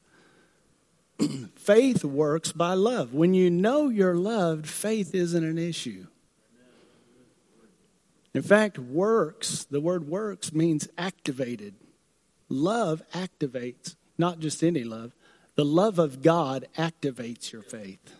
faith 1.56 2.04
works 2.04 2.52
by 2.52 2.74
love. 2.74 3.14
When 3.14 3.34
you 3.34 3.50
know 3.50 3.88
you're 3.88 4.16
loved, 4.16 4.66
faith 4.66 5.14
isn't 5.14 5.44
an 5.44 5.58
issue. 5.58 6.06
In 8.34 8.42
fact, 8.42 8.78
works, 8.78 9.64
the 9.64 9.80
word 9.80 10.08
works 10.08 10.52
means 10.52 10.88
activated. 10.98 11.74
Love 12.48 13.02
activates, 13.12 13.94
not 14.18 14.40
just 14.40 14.62
any 14.64 14.82
love, 14.82 15.12
the 15.54 15.64
love 15.64 15.98
of 15.98 16.20
God 16.20 16.66
activates 16.76 17.52
your 17.52 17.62
faith. 17.62 18.14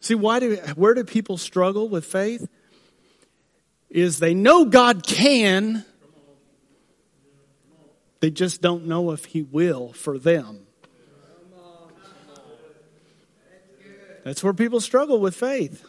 See, 0.00 0.14
why 0.14 0.40
do 0.40 0.56
where 0.76 0.94
do 0.94 1.04
people 1.04 1.36
struggle 1.36 1.88
with 1.88 2.04
faith? 2.06 2.48
Is 3.90 4.18
they 4.18 4.34
know 4.34 4.64
God 4.64 5.06
can, 5.06 5.84
they 8.20 8.30
just 8.30 8.62
don't 8.62 8.86
know 8.86 9.10
if 9.10 9.26
He 9.26 9.42
will 9.42 9.92
for 9.92 10.18
them. 10.18 10.66
That's 14.24 14.44
where 14.44 14.52
people 14.52 14.80
struggle 14.80 15.18
with 15.18 15.34
faith. 15.34 15.86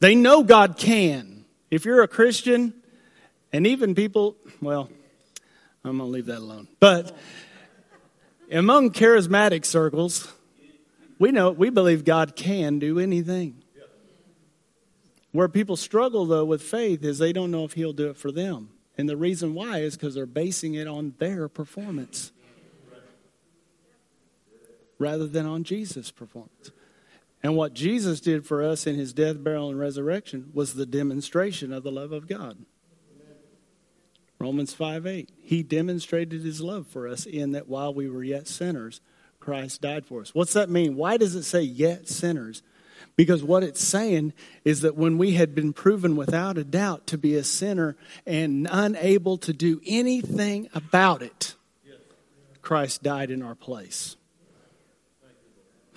They 0.00 0.16
know 0.16 0.42
God 0.42 0.76
can. 0.76 1.44
If 1.70 1.84
you're 1.84 2.02
a 2.02 2.08
Christian, 2.08 2.74
and 3.52 3.66
even 3.66 3.94
people, 3.94 4.36
well, 4.60 4.90
I'm 5.84 5.98
going 5.98 6.10
to 6.10 6.12
leave 6.12 6.26
that 6.26 6.38
alone. 6.38 6.66
But 6.80 7.16
among 8.50 8.90
charismatic 8.90 9.64
circles, 9.64 10.32
we 11.18 11.30
know 11.30 11.52
we 11.52 11.70
believe 11.70 12.04
God 12.04 12.34
can 12.34 12.78
do 12.80 12.98
anything. 12.98 13.62
Where 15.30 15.48
people 15.48 15.76
struggle 15.76 16.26
though 16.26 16.44
with 16.44 16.62
faith 16.62 17.04
is 17.04 17.18
they 17.18 17.32
don't 17.32 17.50
know 17.50 17.64
if 17.64 17.72
he'll 17.72 17.92
do 17.92 18.10
it 18.10 18.16
for 18.16 18.32
them. 18.32 18.70
And 18.96 19.08
the 19.08 19.16
reason 19.16 19.54
why 19.54 19.78
is 19.78 19.96
because 19.96 20.14
they're 20.14 20.26
basing 20.26 20.74
it 20.74 20.86
on 20.86 21.14
their 21.18 21.48
performance 21.48 22.32
rather 24.98 25.26
than 25.26 25.46
on 25.46 25.64
Jesus' 25.64 26.10
performance. 26.10 26.70
And 27.42 27.56
what 27.56 27.74
Jesus 27.74 28.20
did 28.20 28.46
for 28.46 28.62
us 28.62 28.86
in 28.86 28.94
his 28.94 29.12
death, 29.12 29.42
burial, 29.42 29.70
and 29.70 29.78
resurrection 29.78 30.50
was 30.54 30.74
the 30.74 30.86
demonstration 30.86 31.72
of 31.72 31.82
the 31.82 31.90
love 31.90 32.12
of 32.12 32.28
God. 32.28 32.64
Romans 34.38 34.74
5 34.74 35.06
8. 35.06 35.30
He 35.40 35.62
demonstrated 35.62 36.42
his 36.42 36.60
love 36.60 36.86
for 36.86 37.08
us 37.08 37.26
in 37.26 37.52
that 37.52 37.68
while 37.68 37.92
we 37.92 38.08
were 38.08 38.24
yet 38.24 38.46
sinners, 38.46 39.00
Christ 39.40 39.80
died 39.80 40.06
for 40.06 40.20
us. 40.20 40.34
What's 40.34 40.52
that 40.52 40.70
mean? 40.70 40.94
Why 40.94 41.16
does 41.16 41.34
it 41.34 41.42
say 41.42 41.62
yet 41.62 42.08
sinners? 42.08 42.62
Because 43.14 43.44
what 43.44 43.62
it's 43.62 43.84
saying 43.84 44.32
is 44.64 44.80
that 44.80 44.96
when 44.96 45.18
we 45.18 45.32
had 45.32 45.54
been 45.54 45.72
proven 45.72 46.16
without 46.16 46.56
a 46.56 46.64
doubt 46.64 47.06
to 47.08 47.18
be 47.18 47.36
a 47.36 47.44
sinner 47.44 47.96
and 48.26 48.66
unable 48.70 49.36
to 49.38 49.52
do 49.52 49.80
anything 49.86 50.68
about 50.74 51.20
it, 51.22 51.54
Christ 52.62 53.02
died 53.02 53.30
in 53.30 53.42
our 53.42 53.54
place. 53.54 54.16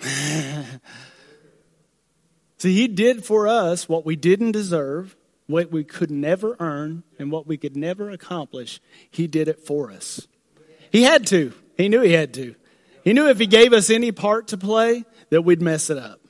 See, 2.58 2.74
He 2.74 2.88
did 2.88 3.24
for 3.24 3.48
us 3.48 3.88
what 3.88 4.04
we 4.04 4.16
didn't 4.16 4.52
deserve, 4.52 5.16
what 5.46 5.70
we 5.70 5.84
could 5.84 6.10
never 6.10 6.56
earn, 6.60 7.02
and 7.18 7.30
what 7.30 7.46
we 7.46 7.56
could 7.56 7.76
never 7.76 8.10
accomplish. 8.10 8.80
He 9.10 9.26
did 9.26 9.48
it 9.48 9.60
for 9.60 9.90
us. 9.90 10.26
He 10.90 11.02
had 11.02 11.26
to. 11.28 11.52
He 11.76 11.88
knew 11.88 12.02
He 12.02 12.12
had 12.12 12.34
to. 12.34 12.54
He 13.04 13.12
knew 13.14 13.28
if 13.28 13.38
He 13.38 13.46
gave 13.46 13.72
us 13.72 13.88
any 13.88 14.12
part 14.12 14.48
to 14.48 14.58
play, 14.58 15.04
that 15.30 15.42
we'd 15.42 15.62
mess 15.62 15.88
it 15.88 15.98
up. 15.98 16.20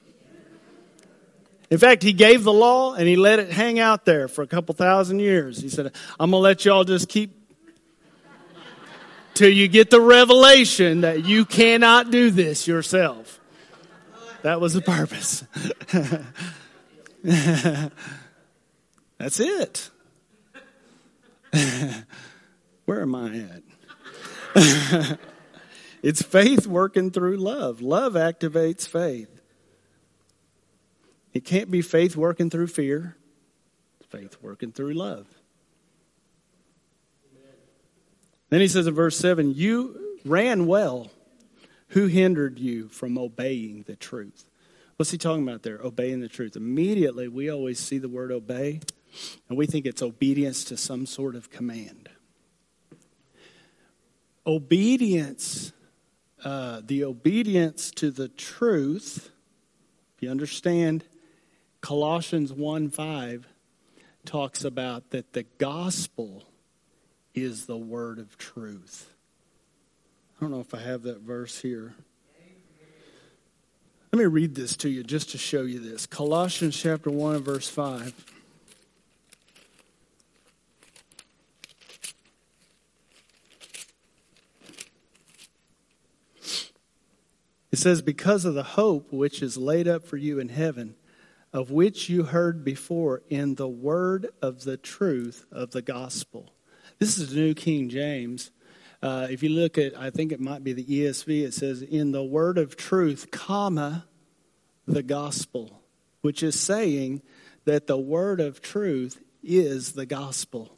In 1.70 1.78
fact, 1.78 2.02
he 2.02 2.12
gave 2.12 2.44
the 2.44 2.52
law 2.52 2.94
and 2.94 3.08
he 3.08 3.16
let 3.16 3.38
it 3.38 3.50
hang 3.50 3.78
out 3.78 4.04
there 4.04 4.28
for 4.28 4.42
a 4.42 4.46
couple 4.46 4.74
thousand 4.74 5.18
years. 5.18 5.60
He 5.60 5.68
said, 5.68 5.92
I'm 6.20 6.30
going 6.30 6.40
to 6.40 6.44
let 6.44 6.64
y'all 6.64 6.84
just 6.84 7.08
keep 7.08 7.32
till 9.34 9.50
you 9.50 9.68
get 9.68 9.90
the 9.90 10.00
revelation 10.00 11.02
that 11.02 11.24
you 11.24 11.44
cannot 11.44 12.10
do 12.10 12.30
this 12.30 12.66
yourself. 12.66 13.40
That 14.42 14.60
was 14.60 14.74
the 14.74 14.80
purpose. 14.80 15.44
That's 19.18 19.40
it. 19.40 19.90
Where 22.84 23.02
am 23.02 23.14
I 23.14 23.48
at? 24.54 25.18
it's 26.02 26.22
faith 26.22 26.66
working 26.66 27.10
through 27.10 27.36
love. 27.36 27.80
Love 27.80 28.14
activates 28.14 28.86
faith. 28.86 29.35
It 31.36 31.44
can't 31.44 31.70
be 31.70 31.82
faith 31.82 32.16
working 32.16 32.48
through 32.48 32.68
fear, 32.68 33.14
it's 34.00 34.08
faith 34.08 34.38
working 34.40 34.72
through 34.72 34.94
love. 34.94 35.26
Then 38.48 38.62
he 38.62 38.68
says 38.68 38.86
in 38.86 38.94
verse 38.94 39.18
7 39.18 39.52
You 39.52 40.18
ran 40.24 40.64
well. 40.64 41.10
Who 41.88 42.06
hindered 42.06 42.58
you 42.58 42.88
from 42.88 43.18
obeying 43.18 43.84
the 43.86 43.96
truth? 43.96 44.48
What's 44.96 45.10
he 45.10 45.18
talking 45.18 45.42
about 45.42 45.62
there? 45.62 45.78
Obeying 45.84 46.20
the 46.20 46.28
truth. 46.28 46.56
Immediately, 46.56 47.28
we 47.28 47.50
always 47.50 47.78
see 47.78 47.98
the 47.98 48.08
word 48.08 48.32
obey, 48.32 48.80
and 49.50 49.58
we 49.58 49.66
think 49.66 49.84
it's 49.84 50.00
obedience 50.00 50.64
to 50.64 50.78
some 50.78 51.04
sort 51.04 51.36
of 51.36 51.50
command. 51.50 52.08
Obedience, 54.46 55.74
uh, 56.42 56.80
the 56.82 57.04
obedience 57.04 57.90
to 57.90 58.10
the 58.10 58.28
truth, 58.28 59.30
if 60.16 60.22
you 60.22 60.30
understand 60.30 61.04
Colossians 61.80 62.52
1 62.52 62.90
5 62.90 63.46
talks 64.24 64.64
about 64.64 65.10
that 65.10 65.32
the 65.32 65.44
gospel 65.58 66.44
is 67.34 67.66
the 67.66 67.76
word 67.76 68.18
of 68.18 68.36
truth. 68.36 69.14
I 70.36 70.44
don't 70.44 70.50
know 70.50 70.60
if 70.60 70.74
I 70.74 70.80
have 70.80 71.02
that 71.02 71.20
verse 71.20 71.60
here. 71.60 71.94
Let 74.12 74.18
me 74.18 74.24
read 74.26 74.54
this 74.54 74.76
to 74.78 74.88
you 74.88 75.02
just 75.04 75.30
to 75.30 75.38
show 75.38 75.62
you 75.62 75.78
this. 75.78 76.06
Colossians 76.06 76.76
chapter 76.76 77.10
1 77.10 77.36
and 77.36 77.44
verse 77.44 77.68
5. 77.68 78.14
It 87.72 87.78
says, 87.78 88.00
Because 88.00 88.46
of 88.46 88.54
the 88.54 88.62
hope 88.62 89.12
which 89.12 89.42
is 89.42 89.58
laid 89.58 89.86
up 89.86 90.06
for 90.06 90.16
you 90.16 90.38
in 90.38 90.48
heaven 90.48 90.94
of 91.56 91.70
which 91.70 92.10
you 92.10 92.22
heard 92.22 92.62
before 92.62 93.22
in 93.30 93.54
the 93.54 93.66
word 93.66 94.28
of 94.42 94.64
the 94.64 94.76
truth 94.76 95.46
of 95.50 95.70
the 95.70 95.80
gospel. 95.80 96.52
This 96.98 97.16
is 97.16 97.30
the 97.30 97.36
New 97.36 97.54
King 97.54 97.88
James. 97.88 98.50
Uh, 99.02 99.28
if 99.30 99.42
you 99.42 99.48
look 99.48 99.78
at, 99.78 99.98
I 99.98 100.10
think 100.10 100.32
it 100.32 100.40
might 100.40 100.62
be 100.62 100.74
the 100.74 100.84
ESV, 100.84 101.44
it 101.44 101.54
says, 101.54 101.80
in 101.80 102.12
the 102.12 102.22
word 102.22 102.58
of 102.58 102.76
truth, 102.76 103.30
comma, 103.30 104.04
the 104.86 105.02
gospel, 105.02 105.80
which 106.20 106.42
is 106.42 106.60
saying 106.60 107.22
that 107.64 107.86
the 107.86 107.96
word 107.96 108.38
of 108.38 108.60
truth 108.60 109.18
is 109.42 109.92
the 109.92 110.04
gospel. 110.04 110.76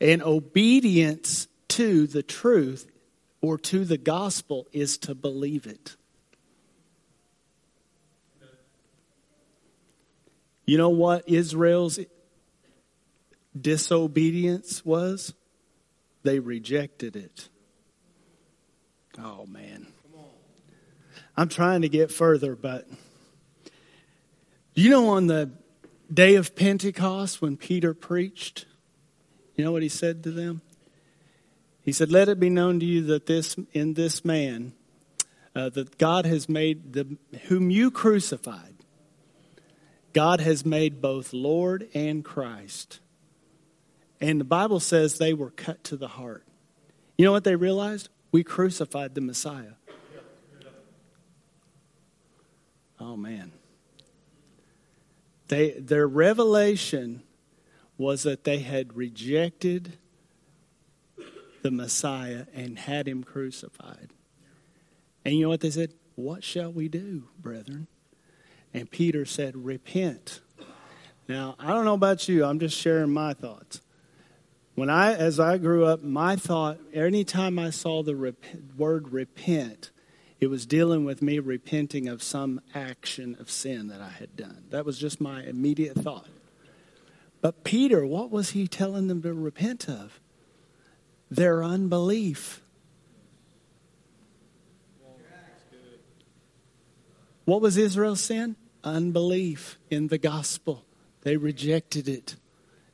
And 0.00 0.22
obedience 0.22 1.48
to 1.70 2.06
the 2.06 2.22
truth 2.22 2.88
or 3.40 3.58
to 3.58 3.84
the 3.84 3.98
gospel 3.98 4.68
is 4.70 4.98
to 4.98 5.16
believe 5.16 5.66
it. 5.66 5.96
You 10.70 10.78
know 10.78 10.90
what 10.90 11.28
Israel's 11.28 11.98
disobedience 13.60 14.84
was? 14.84 15.34
They 16.22 16.38
rejected 16.38 17.16
it. 17.16 17.48
Oh, 19.18 19.46
man. 19.46 19.88
I'm 21.36 21.48
trying 21.48 21.82
to 21.82 21.88
get 21.88 22.12
further, 22.12 22.54
but 22.54 22.86
you 24.72 24.90
know, 24.90 25.08
on 25.08 25.26
the 25.26 25.50
day 26.14 26.36
of 26.36 26.54
Pentecost 26.54 27.42
when 27.42 27.56
Peter 27.56 27.92
preached, 27.92 28.66
you 29.56 29.64
know 29.64 29.72
what 29.72 29.82
he 29.82 29.88
said 29.88 30.22
to 30.22 30.30
them? 30.30 30.62
He 31.82 31.90
said, 31.90 32.12
Let 32.12 32.28
it 32.28 32.38
be 32.38 32.48
known 32.48 32.78
to 32.78 32.86
you 32.86 33.02
that 33.06 33.26
this 33.26 33.56
in 33.72 33.94
this 33.94 34.24
man, 34.24 34.74
uh, 35.52 35.70
that 35.70 35.98
God 35.98 36.26
has 36.26 36.48
made 36.48 36.92
the 36.92 37.18
whom 37.48 37.70
you 37.70 37.90
crucified 37.90 38.69
God 40.12 40.40
has 40.40 40.64
made 40.64 41.00
both 41.00 41.32
Lord 41.32 41.88
and 41.94 42.24
Christ. 42.24 43.00
And 44.20 44.40
the 44.40 44.44
Bible 44.44 44.80
says 44.80 45.18
they 45.18 45.32
were 45.32 45.50
cut 45.50 45.82
to 45.84 45.96
the 45.96 46.08
heart. 46.08 46.44
You 47.16 47.24
know 47.24 47.32
what 47.32 47.44
they 47.44 47.56
realized? 47.56 48.08
We 48.32 48.44
crucified 48.44 49.14
the 49.14 49.20
Messiah. 49.20 49.72
Oh, 52.98 53.16
man. 53.16 53.52
They, 55.48 55.72
their 55.72 56.06
revelation 56.06 57.22
was 57.96 58.22
that 58.22 58.44
they 58.44 58.58
had 58.58 58.96
rejected 58.96 59.98
the 61.62 61.70
Messiah 61.70 62.46
and 62.54 62.78
had 62.78 63.08
him 63.08 63.24
crucified. 63.24 64.10
And 65.24 65.34
you 65.34 65.42
know 65.42 65.48
what 65.48 65.60
they 65.60 65.70
said? 65.70 65.94
What 66.14 66.44
shall 66.44 66.72
we 66.72 66.88
do, 66.88 67.28
brethren? 67.38 67.86
And 68.72 68.90
Peter 68.90 69.24
said, 69.24 69.64
Repent. 69.64 70.40
Now, 71.28 71.54
I 71.58 71.68
don't 71.68 71.84
know 71.84 71.94
about 71.94 72.28
you, 72.28 72.44
I'm 72.44 72.58
just 72.58 72.76
sharing 72.76 73.10
my 73.10 73.34
thoughts. 73.34 73.80
When 74.74 74.90
I, 74.90 75.14
as 75.14 75.38
I 75.38 75.58
grew 75.58 75.84
up, 75.84 76.02
my 76.02 76.36
thought, 76.36 76.78
anytime 76.92 77.58
I 77.58 77.70
saw 77.70 78.02
the 78.02 78.16
rep- 78.16 78.44
word 78.76 79.12
repent, 79.12 79.90
it 80.40 80.46
was 80.46 80.64
dealing 80.64 81.04
with 81.04 81.20
me 81.20 81.38
repenting 81.38 82.08
of 82.08 82.22
some 82.22 82.60
action 82.74 83.36
of 83.38 83.50
sin 83.50 83.88
that 83.88 84.00
I 84.00 84.08
had 84.08 84.36
done. 84.36 84.64
That 84.70 84.86
was 84.86 84.98
just 84.98 85.20
my 85.20 85.42
immediate 85.42 85.96
thought. 85.96 86.28
But 87.42 87.62
Peter, 87.62 88.06
what 88.06 88.30
was 88.30 88.50
he 88.50 88.66
telling 88.66 89.08
them 89.08 89.22
to 89.22 89.34
repent 89.34 89.88
of? 89.88 90.18
Their 91.30 91.62
unbelief. 91.62 92.62
What 97.44 97.60
was 97.60 97.76
Israel's 97.76 98.20
sin? 98.20 98.56
Unbelief 98.84 99.78
in 99.90 100.08
the 100.08 100.18
gospel. 100.18 100.84
They 101.22 101.36
rejected 101.36 102.08
it. 102.08 102.36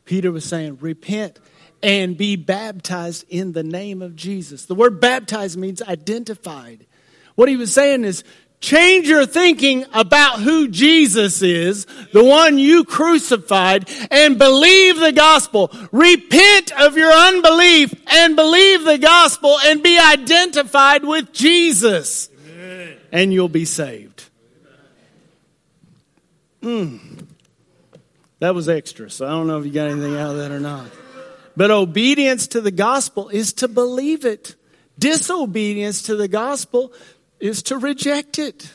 Peter 0.04 0.32
was 0.32 0.44
saying, 0.44 0.78
Repent 0.80 1.38
and 1.82 2.16
be 2.16 2.36
baptized 2.36 3.24
in 3.28 3.52
the 3.52 3.62
name 3.62 4.02
of 4.02 4.16
Jesus. 4.16 4.64
The 4.64 4.74
word 4.74 5.00
baptized 5.00 5.58
means 5.58 5.82
identified. 5.82 6.86
What 7.34 7.48
he 7.48 7.56
was 7.56 7.72
saying 7.72 8.04
is, 8.04 8.24
Change 8.58 9.06
your 9.06 9.26
thinking 9.26 9.84
about 9.92 10.40
who 10.40 10.68
Jesus 10.68 11.42
is, 11.42 11.84
the 12.12 12.24
one 12.24 12.58
you 12.58 12.84
crucified, 12.84 13.88
and 14.10 14.38
believe 14.38 14.98
the 14.98 15.12
gospel. 15.12 15.70
Repent 15.92 16.72
of 16.80 16.96
your 16.96 17.12
unbelief 17.12 17.94
and 18.06 18.34
believe 18.34 18.84
the 18.84 18.98
gospel 18.98 19.58
and 19.64 19.82
be 19.82 19.98
identified 19.98 21.04
with 21.04 21.32
Jesus. 21.32 22.30
Amen. 22.48 22.96
And 23.12 23.32
you'll 23.32 23.50
be 23.50 23.66
saved. 23.66 24.24
Mm. 26.66 26.98
That 28.40 28.56
was 28.56 28.68
extra, 28.68 29.08
so 29.08 29.24
I 29.24 29.30
don't 29.30 29.46
know 29.46 29.58
if 29.58 29.64
you 29.64 29.70
got 29.70 29.88
anything 29.88 30.16
out 30.16 30.32
of 30.32 30.38
that 30.38 30.50
or 30.50 30.58
not. 30.58 30.90
But 31.56 31.70
obedience 31.70 32.48
to 32.48 32.60
the 32.60 32.72
gospel 32.72 33.28
is 33.28 33.52
to 33.54 33.68
believe 33.68 34.24
it. 34.24 34.56
Disobedience 34.98 36.02
to 36.02 36.16
the 36.16 36.26
gospel 36.26 36.92
is 37.38 37.62
to 37.64 37.78
reject 37.78 38.40
it. 38.40 38.74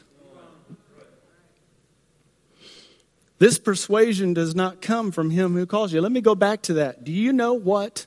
This 3.39 3.59
persuasion 3.59 4.33
does 4.33 4.55
not 4.55 4.81
come 4.81 5.11
from 5.11 5.29
him 5.29 5.53
who 5.53 5.65
calls 5.65 5.91
you. 5.91 5.99
Let 5.99 6.13
me 6.13 6.21
go 6.21 6.33
back 6.33 6.61
to 6.63 6.73
that. 6.75 7.03
Do 7.03 7.11
you 7.11 7.33
know 7.33 7.55
what 7.55 8.05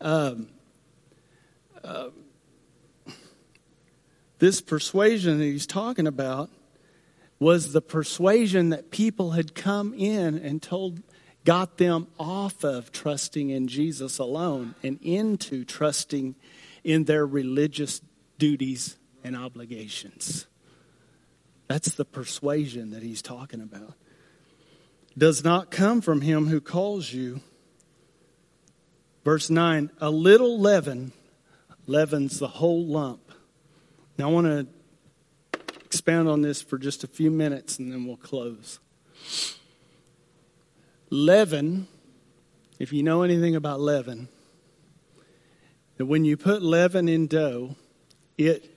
um, 0.00 0.48
uh, 1.84 2.08
this 4.38 4.60
persuasion 4.60 5.38
that 5.38 5.44
he's 5.44 5.68
talking 5.68 6.08
about 6.08 6.50
was 7.40 7.72
the 7.72 7.80
persuasion 7.80 8.68
that 8.68 8.90
people 8.90 9.32
had 9.32 9.54
come 9.54 9.94
in 9.94 10.38
and 10.38 10.62
told 10.62 11.02
got 11.44 11.78
them 11.78 12.06
off 12.18 12.62
of 12.62 12.92
trusting 12.92 13.48
in 13.48 13.66
Jesus 13.66 14.18
alone 14.18 14.74
and 14.82 14.98
into 15.00 15.64
trusting 15.64 16.36
in 16.84 17.04
their 17.04 17.26
religious 17.26 18.02
duties 18.38 18.98
and 19.24 19.34
obligations. 19.34 20.46
That's 21.66 21.94
the 21.94 22.04
persuasion 22.04 22.90
that 22.90 23.02
he's 23.02 23.22
talking 23.22 23.60
about. 23.60 23.94
Does 25.16 25.42
not 25.42 25.70
come 25.70 26.02
from 26.02 26.20
him 26.20 26.46
who 26.46 26.60
calls 26.60 27.12
you. 27.12 27.40
Verse 29.24 29.48
9 29.48 29.90
a 29.98 30.10
little 30.10 30.60
leaven 30.60 31.12
leavens 31.86 32.38
the 32.38 32.48
whole 32.48 32.84
lump. 32.86 33.32
Now, 34.18 34.28
I 34.28 34.32
want 34.32 34.46
to 34.46 34.66
expound 35.90 36.28
on 36.28 36.40
this 36.40 36.62
for 36.62 36.78
just 36.78 37.02
a 37.02 37.08
few 37.08 37.32
minutes 37.32 37.80
and 37.80 37.90
then 37.90 38.06
we'll 38.06 38.16
close. 38.16 38.78
Leaven, 41.10 41.88
if 42.78 42.92
you 42.92 43.02
know 43.02 43.22
anything 43.22 43.56
about 43.56 43.80
leaven, 43.80 44.28
that 45.96 46.06
when 46.06 46.24
you 46.24 46.36
put 46.36 46.62
leaven 46.62 47.08
in 47.08 47.26
dough, 47.26 47.74
it 48.38 48.70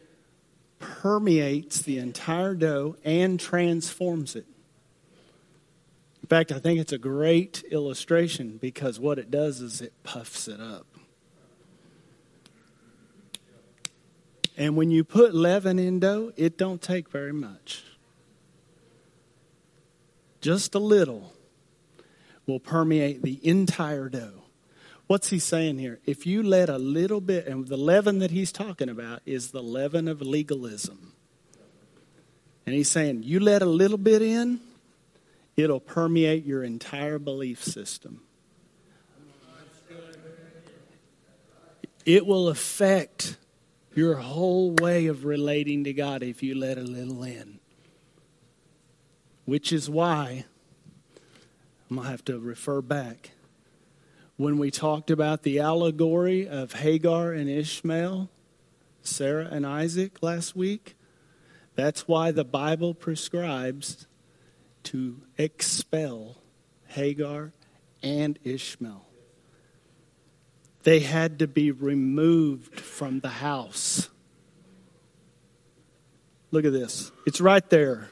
permeates 0.80 1.84
the 1.84 2.00
entire 2.00 2.56
dough 2.56 2.96
and 3.04 3.40
transforms 3.40 4.36
it. 4.36 4.48
In 6.24 6.28
fact, 6.28 6.52
I 6.52 6.58
think 6.58 6.80
it's 6.80 6.94
a 6.94 6.98
great 6.98 7.64
illustration 7.70 8.58
because 8.60 9.00
what 9.00 9.20
it 9.20 9.30
does 9.30 9.62
is 9.62 9.82
it 9.82 9.94
puffs 10.02 10.48
it 10.48 10.60
up. 10.60 10.88
And 14.58 14.76
when 14.76 14.92
you 14.92 15.04
put 15.04 15.34
leaven 15.34 15.80
in 15.80 16.00
dough, 16.00 16.32
it 16.36 16.58
don't 16.58 16.82
take 16.82 17.10
very 17.10 17.34
much. 17.34 17.84
Just 20.42 20.76
a 20.76 20.80
little 20.80 21.34
will 22.46 22.60
permeate 22.60 23.22
the 23.24 23.40
entire 23.48 24.10
dough. 24.10 24.44
What's 25.08 25.30
he 25.30 25.40
saying 25.40 25.80
here? 25.80 26.00
If 26.06 26.26
you 26.26 26.44
let 26.44 26.70
a 26.70 26.78
little 26.78 27.22
bit, 27.22 27.48
and 27.48 27.68
the 27.68 27.78
leaven 27.78 28.20
that 28.20 28.32
he's 28.32 28.52
talking 28.52 28.90
about 28.90 29.22
is 29.26 29.52
the 29.52 29.64
leaven 29.64 30.08
of 30.08 30.22
legalism. 30.22 31.14
And 32.66 32.76
he's 32.76 32.90
saying, 32.90 33.24
you 33.24 33.40
let 33.40 33.62
a 33.62 33.66
little 33.68 33.98
bit 33.98 34.22
in, 34.22 34.60
it'll 35.58 35.80
permeate 35.80 36.46
your 36.46 36.64
entire 36.64 37.20
belief 37.20 37.64
system. 37.64 38.22
It 42.06 42.26
will 42.26 42.50
affect 42.50 43.38
your 43.96 44.16
whole 44.16 44.72
way 44.72 45.08
of 45.08 45.26
relating 45.26 45.84
to 45.84 45.94
God 45.94 46.24
if 46.24 46.42
you 46.42 46.56
let 46.56 46.78
a 46.78 46.84
little 46.84 47.24
in. 47.24 47.60
Which 49.46 49.72
is 49.72 49.90
why 49.90 50.46
I'm 51.90 51.98
going 51.98 52.06
to 52.06 52.12
have 52.12 52.26
to 52.26 52.40
refer 52.40 52.82
back. 52.82 53.32
When 54.36 54.58
we 54.58 54.72
talked 54.72 55.12
about 55.12 55.44
the 55.44 55.60
allegory 55.60 56.48
of 56.48 56.74
Hagar 56.74 57.34
and 57.34 57.50
Ishmael, 57.50 58.30
Sarah 59.04 59.48
and 59.52 59.66
Isaac 59.66 60.24
last 60.24 60.56
week, 60.56 60.96
that's 61.76 62.08
why 62.08 62.32
the 62.32 62.46
Bible 62.46 62.94
prescribes 62.94 64.08
to 64.84 65.22
expel 65.38 66.38
Hagar 66.88 67.52
and 68.02 68.40
Ishmael. 68.44 69.06
They 70.84 71.00
had 71.00 71.40
to 71.40 71.48
be 71.48 71.72
removed 71.72 72.80
from 72.80 73.22
the 73.22 73.30
house. 73.30 74.10
Look 76.52 76.66
at 76.66 76.74
this. 76.74 77.12
It's 77.26 77.42
right 77.42 77.68
there. 77.70 78.10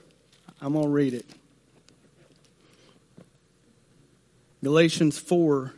I'm 0.62 0.74
going 0.74 0.86
to 0.86 0.92
read 0.92 1.14
it. 1.14 1.26
Galatians 4.64 5.18
4, 5.18 5.74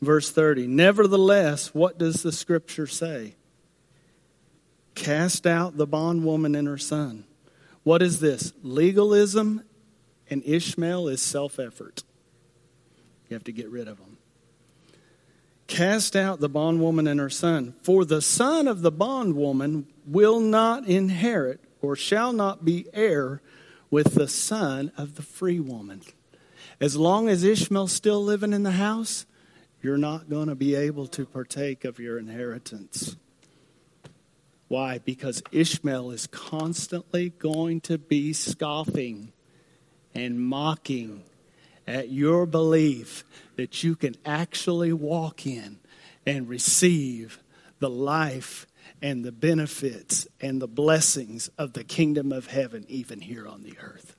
verse 0.00 0.30
30. 0.30 0.66
Nevertheless, 0.66 1.74
what 1.74 1.98
does 1.98 2.22
the 2.22 2.32
scripture 2.32 2.86
say? 2.86 3.34
Cast 4.94 5.46
out 5.46 5.76
the 5.76 5.86
bondwoman 5.86 6.54
and 6.54 6.68
her 6.68 6.78
son. 6.78 7.24
What 7.82 8.02
is 8.02 8.20
this? 8.20 8.52
Legalism 8.62 9.62
and 10.30 10.42
Ishmael 10.44 11.08
is 11.08 11.20
self 11.20 11.58
effort. 11.58 12.04
You 13.28 13.34
have 13.34 13.44
to 13.44 13.52
get 13.52 13.68
rid 13.70 13.88
of 13.88 13.98
them. 13.98 14.11
Cast 15.66 16.16
out 16.16 16.40
the 16.40 16.48
bondwoman 16.48 17.06
and 17.06 17.18
her 17.18 17.30
son, 17.30 17.74
for 17.82 18.04
the 18.04 18.20
son 18.20 18.68
of 18.68 18.82
the 18.82 18.92
bondwoman 18.92 19.86
will 20.06 20.40
not 20.40 20.86
inherit 20.86 21.60
or 21.80 21.96
shall 21.96 22.32
not 22.32 22.64
be 22.64 22.86
heir 22.92 23.40
with 23.90 24.14
the 24.14 24.28
son 24.28 24.92
of 24.96 25.14
the 25.16 25.22
free 25.22 25.60
woman. 25.60 26.02
As 26.80 26.96
long 26.96 27.28
as 27.28 27.44
Ishmael's 27.44 27.92
still 27.92 28.22
living 28.22 28.52
in 28.52 28.62
the 28.62 28.72
house, 28.72 29.26
you're 29.82 29.98
not 29.98 30.30
going 30.30 30.48
to 30.48 30.54
be 30.54 30.74
able 30.74 31.06
to 31.08 31.26
partake 31.26 31.84
of 31.84 31.98
your 31.98 32.18
inheritance. 32.18 33.16
Why? 34.68 34.98
Because 34.98 35.42
Ishmael 35.52 36.12
is 36.12 36.26
constantly 36.26 37.30
going 37.30 37.80
to 37.82 37.98
be 37.98 38.32
scoffing 38.32 39.32
and 40.14 40.40
mocking 40.40 41.24
at 41.86 42.10
your 42.10 42.46
belief 42.46 43.24
that 43.56 43.82
you 43.82 43.96
can 43.96 44.14
actually 44.24 44.92
walk 44.92 45.46
in 45.46 45.78
and 46.26 46.48
receive 46.48 47.38
the 47.78 47.90
life 47.90 48.66
and 49.00 49.24
the 49.24 49.32
benefits 49.32 50.28
and 50.40 50.62
the 50.62 50.68
blessings 50.68 51.48
of 51.58 51.72
the 51.72 51.84
kingdom 51.84 52.32
of 52.32 52.46
heaven, 52.46 52.84
even 52.88 53.20
here 53.20 53.46
on 53.46 53.62
the 53.62 53.76
earth. 53.80 54.16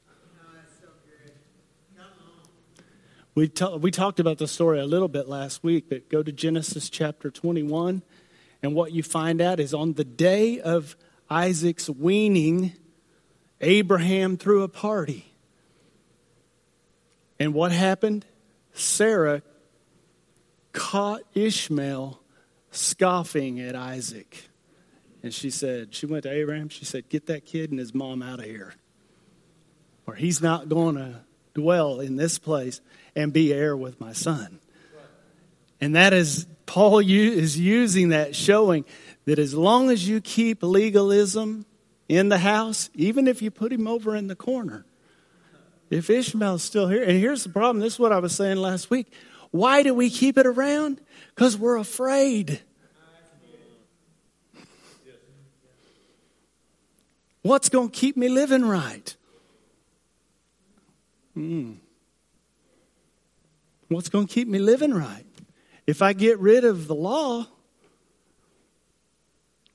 We, 3.36 3.52
we 3.80 3.90
talked 3.90 4.20
about 4.20 4.38
the 4.38 4.48
story 4.48 4.80
a 4.80 4.86
little 4.86 5.08
bit 5.08 5.28
last 5.28 5.64
week, 5.64 5.86
but 5.90 6.08
go 6.08 6.22
to 6.22 6.32
Genesis 6.32 6.88
chapter 6.88 7.32
21, 7.32 8.04
and 8.62 8.76
what 8.76 8.92
you 8.92 9.02
find 9.02 9.42
out 9.42 9.60
is 9.60 9.74
on 9.74 9.94
the 9.94 10.04
day 10.04 10.60
of 10.60 10.96
Isaac's 11.32 11.90
weaning, 11.90 12.74
Abraham 13.60 14.38
threw 14.38 14.62
a 14.62 14.68
party. 14.68 15.34
And 17.40 17.56
what 17.56 17.72
happened? 17.72 18.26
Sarah 18.74 19.42
caught 20.72 21.22
Ishmael 21.34 22.20
scoffing 22.72 23.60
at 23.60 23.76
Isaac. 23.76 24.50
And 25.22 25.34
she 25.34 25.50
said, 25.50 25.94
she 25.96 26.06
went 26.06 26.24
to 26.24 26.32
Abraham, 26.32 26.70
she 26.70 26.84
said, 26.84 27.08
Get 27.08 27.28
that 27.28 27.46
kid 27.46 27.70
and 27.72 27.80
his 27.80 27.94
mom 27.94 28.22
out 28.22 28.40
of 28.40 28.46
here. 28.46 28.74
Or 30.06 30.16
he's 30.16 30.42
not 30.42 30.68
going 30.68 30.96
to 30.96 31.22
dwell 31.54 32.00
in 32.02 32.18
this 32.18 32.40
place 32.40 32.82
and 33.16 33.32
be 33.32 33.54
heir 33.54 33.78
with 33.78 34.02
my 34.02 34.12
son. 34.12 34.60
And 35.80 35.96
that 35.96 36.14
is, 36.14 36.48
Paul 36.66 37.00
is 37.00 37.60
using 37.60 38.10
that, 38.10 38.36
showing 38.36 38.86
that 39.26 39.40
as 39.40 39.54
long 39.54 39.90
as 39.90 40.08
you 40.08 40.20
keep 40.20 40.64
legalism 40.64 41.66
in 42.10 42.30
the 42.30 42.38
house, 42.38 42.90
even 42.96 43.28
if 43.28 43.42
you 43.42 43.52
put 43.52 43.72
him 43.72 43.88
over 43.88 44.16
in 44.16 44.28
the 44.28 44.36
corner, 44.36 44.86
if 45.94 46.10
Ishmael's 46.10 46.64
still 46.64 46.88
here, 46.88 47.04
and 47.04 47.20
here's 47.20 47.44
the 47.44 47.50
problem 47.50 47.80
this 47.80 47.94
is 47.94 48.00
what 48.00 48.12
I 48.12 48.18
was 48.18 48.36
saying 48.36 48.58
last 48.58 48.90
week. 48.90 49.14
Why 49.52 49.84
do 49.84 49.94
we 49.94 50.10
keep 50.10 50.40
it 50.40 50.48
around? 50.48 51.00
Because 51.36 51.56
we're 51.56 51.78
afraid. 51.78 52.62
What's 57.44 57.70
going 57.70 57.92
to 57.92 57.96
keep 57.96 58.18
me 58.18 58.30
living 58.30 58.66
right? 58.66 59.16
Hmm. 61.36 61.74
What's 63.90 64.10
going 64.10 64.26
to 64.26 64.34
keep 64.34 64.48
me 64.48 64.58
living 64.58 64.96
right? 64.96 65.26
If 65.86 66.02
I 66.02 66.14
get 66.14 66.40
rid 66.40 66.64
of 66.64 66.88
the 66.88 66.96
law, 66.96 67.46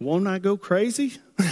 won't 0.01 0.27
I 0.27 0.41
go 0.41 0.57
crazy? 0.57 1.13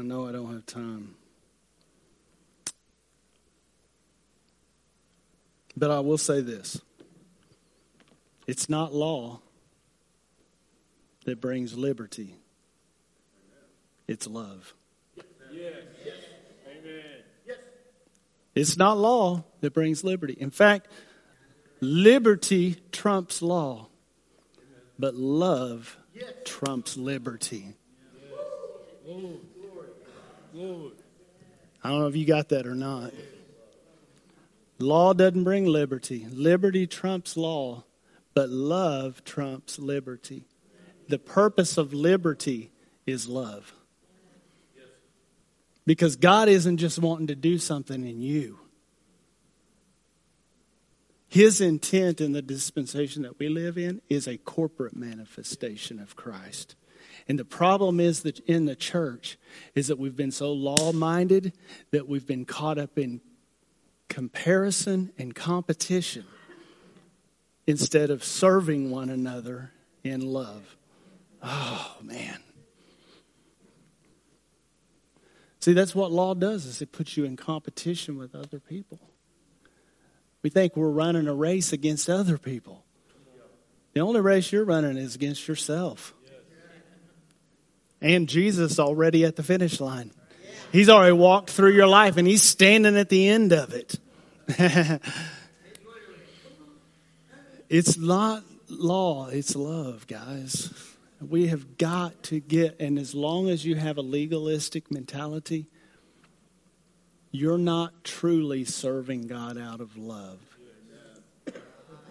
I 0.00 0.02
know 0.02 0.26
I 0.26 0.32
don't 0.32 0.50
have 0.50 0.64
time. 0.64 1.14
But 5.76 5.90
I 5.90 6.00
will 6.00 6.16
say 6.16 6.40
this 6.40 6.80
it's 8.46 8.70
not 8.70 8.94
law 8.94 9.40
that 11.26 11.38
brings 11.42 11.76
liberty, 11.76 12.34
it's 14.08 14.26
love. 14.26 14.72
Yes. 15.52 15.74
Amen. 16.66 17.02
Yes. 17.46 17.58
It's 18.54 18.78
not 18.78 18.96
law 18.96 19.44
that 19.60 19.74
brings 19.74 20.02
liberty. 20.02 20.32
In 20.32 20.50
fact, 20.50 20.88
liberty 21.82 22.76
trumps 22.90 23.42
law, 23.42 23.88
but 24.98 25.14
love 25.14 25.98
trumps 26.46 26.96
liberty. 26.96 27.74
I 30.54 31.88
don't 31.88 32.00
know 32.00 32.06
if 32.06 32.16
you 32.16 32.26
got 32.26 32.48
that 32.50 32.66
or 32.66 32.74
not. 32.74 33.12
Law 34.78 35.12
doesn't 35.12 35.44
bring 35.44 35.66
liberty. 35.66 36.26
Liberty 36.30 36.86
trumps 36.86 37.36
law, 37.36 37.84
but 38.34 38.48
love 38.48 39.24
trumps 39.24 39.78
liberty. 39.78 40.44
The 41.08 41.18
purpose 41.18 41.76
of 41.76 41.92
liberty 41.92 42.70
is 43.06 43.28
love. 43.28 43.74
Because 45.86 46.16
God 46.16 46.48
isn't 46.48 46.76
just 46.76 46.98
wanting 46.98 47.26
to 47.28 47.34
do 47.34 47.58
something 47.58 48.06
in 48.06 48.20
you. 48.20 48.60
His 51.28 51.60
intent 51.60 52.20
in 52.20 52.32
the 52.32 52.42
dispensation 52.42 53.22
that 53.22 53.38
we 53.38 53.48
live 53.48 53.78
in 53.78 54.00
is 54.08 54.26
a 54.26 54.36
corporate 54.36 54.96
manifestation 54.96 56.00
of 56.00 56.16
Christ. 56.16 56.74
And 57.30 57.38
the 57.38 57.44
problem 57.44 58.00
is 58.00 58.22
that 58.22 58.40
in 58.40 58.64
the 58.64 58.74
church 58.74 59.38
is 59.76 59.86
that 59.86 60.00
we've 60.00 60.16
been 60.16 60.32
so 60.32 60.52
law 60.52 60.90
minded 60.90 61.52
that 61.92 62.08
we've 62.08 62.26
been 62.26 62.44
caught 62.44 62.76
up 62.76 62.98
in 62.98 63.20
comparison 64.08 65.12
and 65.16 65.32
competition 65.32 66.24
instead 67.68 68.10
of 68.10 68.24
serving 68.24 68.90
one 68.90 69.10
another 69.10 69.70
in 70.02 70.22
love. 70.22 70.76
Oh 71.40 71.98
man. 72.02 72.40
See, 75.60 75.72
that's 75.72 75.94
what 75.94 76.10
law 76.10 76.34
does 76.34 76.66
is 76.66 76.82
it 76.82 76.90
puts 76.90 77.16
you 77.16 77.24
in 77.24 77.36
competition 77.36 78.18
with 78.18 78.34
other 78.34 78.58
people. 78.58 78.98
We 80.42 80.50
think 80.50 80.76
we're 80.76 80.90
running 80.90 81.28
a 81.28 81.34
race 81.34 81.72
against 81.72 82.10
other 82.10 82.38
people. 82.38 82.84
The 83.92 84.00
only 84.00 84.20
race 84.20 84.50
you're 84.50 84.64
running 84.64 84.96
is 84.96 85.14
against 85.14 85.46
yourself. 85.46 86.12
And 88.00 88.28
Jesus 88.28 88.78
already 88.78 89.24
at 89.24 89.36
the 89.36 89.42
finish 89.42 89.80
line. 89.80 90.12
He's 90.72 90.88
already 90.88 91.12
walked 91.12 91.50
through 91.50 91.72
your 91.72 91.86
life 91.86 92.16
and 92.16 92.26
he's 92.26 92.42
standing 92.42 92.96
at 92.96 93.08
the 93.08 93.28
end 93.28 93.52
of 93.52 93.74
it. 93.74 93.98
it's 97.68 97.98
not 97.98 98.42
law, 98.68 99.28
it's 99.28 99.54
love, 99.56 100.06
guys. 100.06 100.72
We 101.20 101.48
have 101.48 101.76
got 101.76 102.22
to 102.24 102.40
get, 102.40 102.80
and 102.80 102.98
as 102.98 103.14
long 103.14 103.50
as 103.50 103.66
you 103.66 103.74
have 103.74 103.98
a 103.98 104.02
legalistic 104.02 104.90
mentality, 104.90 105.66
you're 107.30 107.58
not 107.58 108.04
truly 108.04 108.64
serving 108.64 109.26
God 109.26 109.58
out 109.58 109.80
of 109.80 109.96
love. 109.96 110.38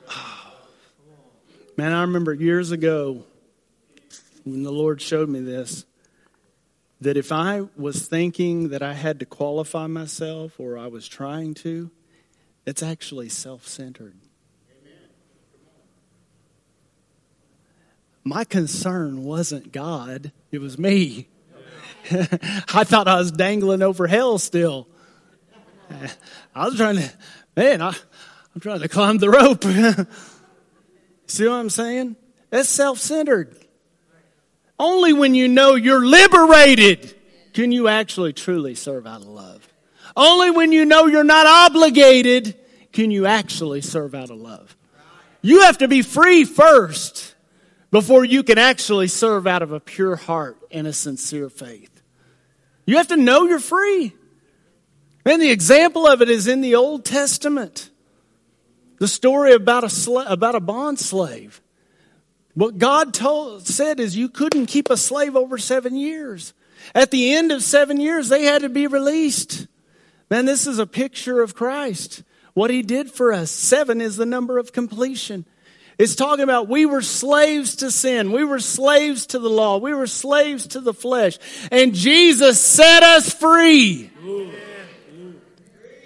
Man, 1.77 1.93
I 1.93 2.01
remember 2.01 2.33
years 2.33 2.71
ago 2.71 3.23
when 4.51 4.63
the 4.63 4.71
Lord 4.71 5.01
showed 5.01 5.29
me 5.29 5.39
this 5.39 5.85
that 7.01 7.15
if 7.15 7.31
I 7.31 7.61
was 7.77 8.05
thinking 8.07 8.69
that 8.69 8.81
I 8.83 8.93
had 8.93 9.19
to 9.19 9.25
qualify 9.25 9.87
myself 9.87 10.59
or 10.59 10.77
I 10.77 10.87
was 10.87 11.07
trying 11.07 11.53
to, 11.55 11.91
it's 12.65 12.83
actually 12.83 13.29
self 13.29 13.67
centered. 13.67 14.15
My 18.23 18.43
concern 18.43 19.23
wasn't 19.23 19.71
God, 19.71 20.31
it 20.51 20.59
was 20.59 20.77
me. 20.77 21.29
I 22.11 22.83
thought 22.83 23.07
I 23.07 23.17
was 23.17 23.31
dangling 23.31 23.81
over 23.81 24.07
hell 24.07 24.37
still. 24.37 24.87
I 26.53 26.65
was 26.65 26.75
trying 26.75 26.97
to, 26.97 27.11
man, 27.55 27.81
I, 27.81 27.95
I'm 28.53 28.61
trying 28.61 28.81
to 28.81 28.87
climb 28.87 29.17
the 29.17 29.29
rope. 29.29 29.63
See 31.27 31.47
what 31.47 31.55
I'm 31.55 31.69
saying? 31.69 32.15
That's 32.49 32.69
self 32.69 32.99
centered. 32.99 33.55
Only 34.79 35.11
when 35.11 35.35
you 35.35 35.47
know 35.47 35.75
you're 35.75 36.05
liberated 36.05 37.15
can 37.53 37.71
you 37.71 37.87
actually 37.87 38.33
truly 38.33 38.75
serve 38.75 39.05
out 39.05 39.21
of 39.21 39.27
love. 39.27 39.67
Only 40.15 40.51
when 40.51 40.71
you 40.71 40.85
know 40.85 41.07
you're 41.07 41.23
not 41.23 41.45
obligated 41.45 42.57
can 42.93 43.11
you 43.11 43.25
actually 43.25 43.81
serve 43.81 44.15
out 44.15 44.29
of 44.29 44.37
love. 44.37 44.75
You 45.41 45.61
have 45.61 45.79
to 45.79 45.87
be 45.87 46.01
free 46.01 46.45
first 46.45 47.35
before 47.91 48.23
you 48.23 48.43
can 48.43 48.57
actually 48.57 49.07
serve 49.07 49.47
out 49.47 49.61
of 49.61 49.71
a 49.71 49.79
pure 49.79 50.15
heart 50.15 50.57
and 50.71 50.87
a 50.87 50.93
sincere 50.93 51.49
faith. 51.49 52.01
You 52.85 52.97
have 52.97 53.07
to 53.07 53.17
know 53.17 53.45
you're 53.45 53.59
free. 53.59 54.13
And 55.25 55.41
the 55.41 55.51
example 55.51 56.07
of 56.07 56.21
it 56.21 56.29
is 56.29 56.47
in 56.47 56.61
the 56.61 56.75
Old 56.75 57.05
Testament. 57.05 57.89
The 58.99 59.07
story 59.07 59.53
about 59.53 59.83
a, 59.83 59.87
sla- 59.87 60.29
about 60.29 60.55
a 60.55 60.59
bond 60.59 60.99
slave. 60.99 61.61
What 62.59 62.77
God 62.77 63.13
told, 63.13 63.65
said 63.65 64.01
is 64.01 64.17
you 64.17 64.27
couldn't 64.27 64.65
keep 64.65 64.89
a 64.89 64.97
slave 64.97 65.37
over 65.37 65.57
seven 65.57 65.95
years. 65.95 66.53
At 66.93 67.09
the 67.09 67.33
end 67.33 67.53
of 67.53 67.63
seven 67.63 68.01
years, 68.01 68.27
they 68.27 68.43
had 68.43 68.63
to 68.63 68.69
be 68.69 68.85
released. 68.85 69.67
Man, 70.29 70.43
this 70.43 70.67
is 70.67 70.77
a 70.77 70.85
picture 70.85 71.39
of 71.39 71.55
Christ. 71.55 72.21
What 72.55 72.69
he 72.69 72.81
did 72.81 73.11
for 73.11 73.31
us. 73.31 73.49
Seven 73.49 74.01
is 74.01 74.17
the 74.17 74.25
number 74.25 74.57
of 74.57 74.73
completion. 74.73 75.45
It's 75.97 76.15
talking 76.15 76.43
about 76.43 76.67
we 76.67 76.85
were 76.85 77.01
slaves 77.01 77.77
to 77.77 77.91
sin. 77.91 78.33
We 78.33 78.43
were 78.43 78.59
slaves 78.59 79.27
to 79.27 79.39
the 79.39 79.49
law. 79.49 79.77
We 79.77 79.93
were 79.93 80.05
slaves 80.05 80.67
to 80.67 80.81
the 80.81 80.93
flesh. 80.93 81.39
And 81.71 81.95
Jesus 81.95 82.59
set 82.59 83.03
us 83.03 83.33
free. 83.33 84.11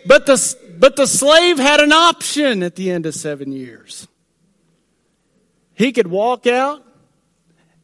But 0.06 0.28
the, 0.28 0.56
but 0.78 0.98
the 0.98 1.08
slave 1.08 1.58
had 1.58 1.80
an 1.80 1.92
option 1.92 2.62
at 2.62 2.76
the 2.76 2.92
end 2.92 3.08
of 3.08 3.16
seven 3.16 3.52
years. 3.54 4.08
He 5.74 5.92
could 5.92 6.08
walk 6.08 6.48
out 6.48 6.86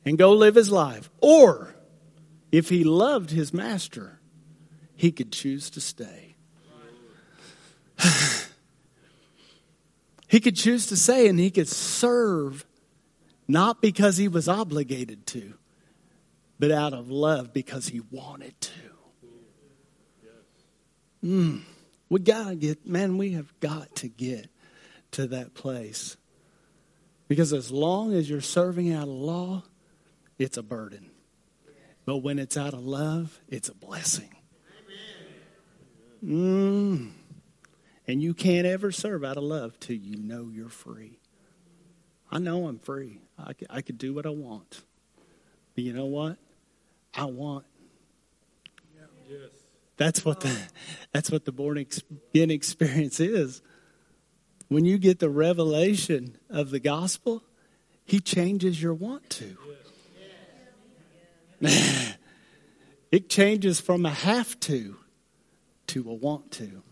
and 0.05 0.17
go 0.17 0.33
live 0.33 0.55
his 0.55 0.71
life. 0.71 1.09
Or, 1.21 1.75
if 2.51 2.69
he 2.69 2.83
loved 2.83 3.31
his 3.31 3.53
master, 3.53 4.19
he 4.95 5.11
could 5.11 5.31
choose 5.31 5.69
to 5.71 5.81
stay. 5.81 6.35
he 10.27 10.39
could 10.39 10.55
choose 10.55 10.87
to 10.87 10.97
stay 10.97 11.27
and 11.27 11.39
he 11.39 11.51
could 11.51 11.67
serve 11.67 12.65
not 13.47 13.81
because 13.81 14.17
he 14.17 14.27
was 14.27 14.47
obligated 14.47 15.25
to, 15.27 15.55
but 16.59 16.71
out 16.71 16.93
of 16.93 17.09
love 17.09 17.51
because 17.51 17.87
he 17.87 17.99
wanted 18.11 18.59
to. 18.61 18.71
Mm. 21.23 21.61
We 22.09 22.19
got 22.21 22.49
to 22.49 22.55
get, 22.55 22.87
man, 22.87 23.17
we 23.17 23.33
have 23.33 23.51
got 23.59 23.95
to 23.97 24.07
get 24.07 24.49
to 25.11 25.27
that 25.27 25.53
place. 25.53 26.15
Because 27.29 27.53
as 27.53 27.71
long 27.71 28.13
as 28.13 28.29
you're 28.29 28.41
serving 28.41 28.91
out 28.91 29.03
of 29.03 29.13
law, 29.13 29.63
it's 30.37 30.57
a 30.57 30.63
burden. 30.63 31.11
But 32.05 32.17
when 32.17 32.39
it's 32.39 32.57
out 32.57 32.73
of 32.73 32.83
love, 32.85 33.39
it's 33.47 33.69
a 33.69 33.75
blessing. 33.75 34.35
Mm. 36.25 37.11
And 38.07 38.21
you 38.21 38.33
can't 38.33 38.65
ever 38.65 38.91
serve 38.91 39.23
out 39.23 39.37
of 39.37 39.43
love 39.43 39.79
till 39.79 39.95
you 39.95 40.17
know 40.17 40.49
you're 40.51 40.69
free. 40.69 41.19
I 42.31 42.39
know 42.39 42.67
I'm 42.67 42.79
free. 42.79 43.21
I 43.37 43.53
I 43.69 43.81
could 43.81 43.99
do 43.99 44.13
what 44.13 44.25
I 44.25 44.29
want. 44.29 44.81
But 45.75 45.83
you 45.83 45.93
know 45.93 46.07
what? 46.07 46.37
I 47.13 47.25
want. 47.25 47.65
Yes. 49.29 49.51
That's 49.97 50.25
what 50.25 50.41
the 50.41 50.57
that's 51.13 51.29
what 51.29 51.45
the 51.45 51.51
born 51.51 51.77
again 51.77 52.49
experience 52.49 53.19
is. 53.19 53.61
When 54.69 54.85
you 54.85 54.97
get 54.97 55.19
the 55.19 55.29
revelation 55.29 56.37
of 56.49 56.69
the 56.69 56.79
gospel, 56.79 57.43
he 58.05 58.19
changes 58.19 58.81
your 58.81 58.93
want 58.93 59.29
to. 59.31 59.57
it 63.11 63.29
changes 63.29 63.81
from 63.81 64.05
a 64.05 64.11
have 64.11 64.59
to 64.61 64.97
to 65.87 66.09
a 66.09 66.13
want 66.13 66.51
to. 66.51 66.83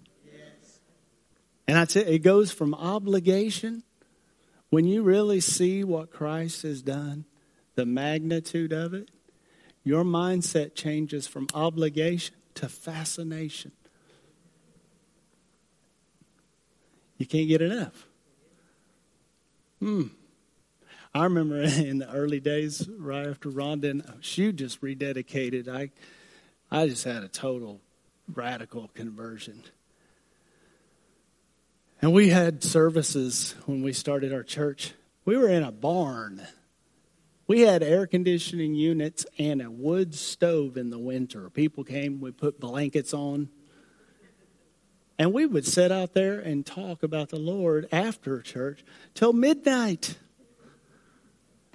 And 1.68 1.78
I 1.78 1.86
you, 1.86 2.08
it 2.08 2.20
goes 2.20 2.52
from 2.52 2.74
obligation. 2.74 3.84
When 4.70 4.86
you 4.86 5.04
really 5.04 5.40
see 5.40 5.84
what 5.84 6.12
Christ 6.12 6.64
has 6.64 6.82
done, 6.82 7.26
the 7.76 7.86
magnitude 7.86 8.74
of 8.74 8.94
it, 8.94 9.10
your 9.84 10.04
mindset 10.04 10.76
changes 10.76 11.28
from 11.28 11.48
obligation 11.54 12.36
to 12.56 12.68
fascination. 12.68 13.72
You 17.18 17.26
can't 17.26 17.48
get 17.48 17.62
enough. 17.62 18.08
Hmm. 19.80 20.08
I 21.14 21.24
remember 21.24 21.62
in 21.62 22.00
the 22.00 22.12
early 22.12 22.40
days, 22.40 22.88
right 22.98 23.28
after 23.28 23.50
Rhonda 23.50 23.90
and 23.90 24.14
she 24.22 24.52
just 24.52 24.82
rededicated, 24.82 25.68
I, 25.68 25.92
I 26.72 26.88
just 26.88 27.04
had 27.04 27.24
a 27.24 27.28
total 27.28 27.82
radical 28.34 28.90
conversion. 28.94 29.64
And 32.02 32.14
we 32.14 32.30
had 32.30 32.64
services 32.64 33.56
when 33.66 33.82
we 33.82 33.94
started 33.94 34.32
our 34.32 34.44
church. 34.44 34.94
We 35.26 35.36
were 35.36 35.50
in 35.50 35.64
a 35.64 35.72
barn. 35.72 36.46
We 37.48 37.62
had 37.62 37.82
air 37.82 38.06
conditioning 38.06 38.76
units 38.76 39.26
and 39.40 39.62
a 39.62 39.72
wood 39.72 40.14
stove 40.14 40.78
in 40.78 40.92
the 40.92 41.00
winter. 41.00 41.50
People 41.50 41.84
came, 41.84 42.20
we 42.20 42.32
put 42.32 42.60
blankets 42.60 43.14
on. 43.14 43.50
And 45.20 45.34
we 45.34 45.46
would 45.46 45.66
sit 45.66 45.92
out 45.92 46.14
there 46.14 46.40
and 46.40 46.66
talk 46.66 47.02
about 47.02 47.30
the 47.30 47.40
Lord 47.40 47.88
after 47.92 48.42
church 48.42 48.84
till 49.16 49.34
midnight. 49.34 50.16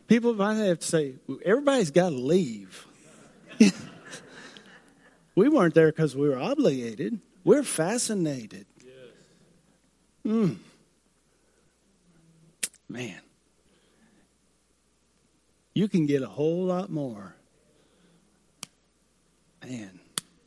People 0.06 0.35
might 0.35 0.55
have 0.56 0.78
to 0.81 0.86
say, 0.86 1.14
everybody's 1.44 1.90
got 1.90 2.10
to 2.10 2.16
leave. 2.16 2.86
we 5.35 5.48
weren't 5.48 5.74
there 5.74 5.90
because 5.90 6.14
we 6.14 6.28
were 6.28 6.39
obligated. 6.39 7.19
We're 7.44 7.64
fascinated. 7.64 8.66
Mm. 10.24 10.59
Man, 12.89 13.20
you 15.74 15.89
can 15.89 16.06
get 16.06 16.23
a 16.23 16.28
whole 16.28 16.66
lot 16.66 16.90
more. 16.90 17.35
Man, 19.64 19.98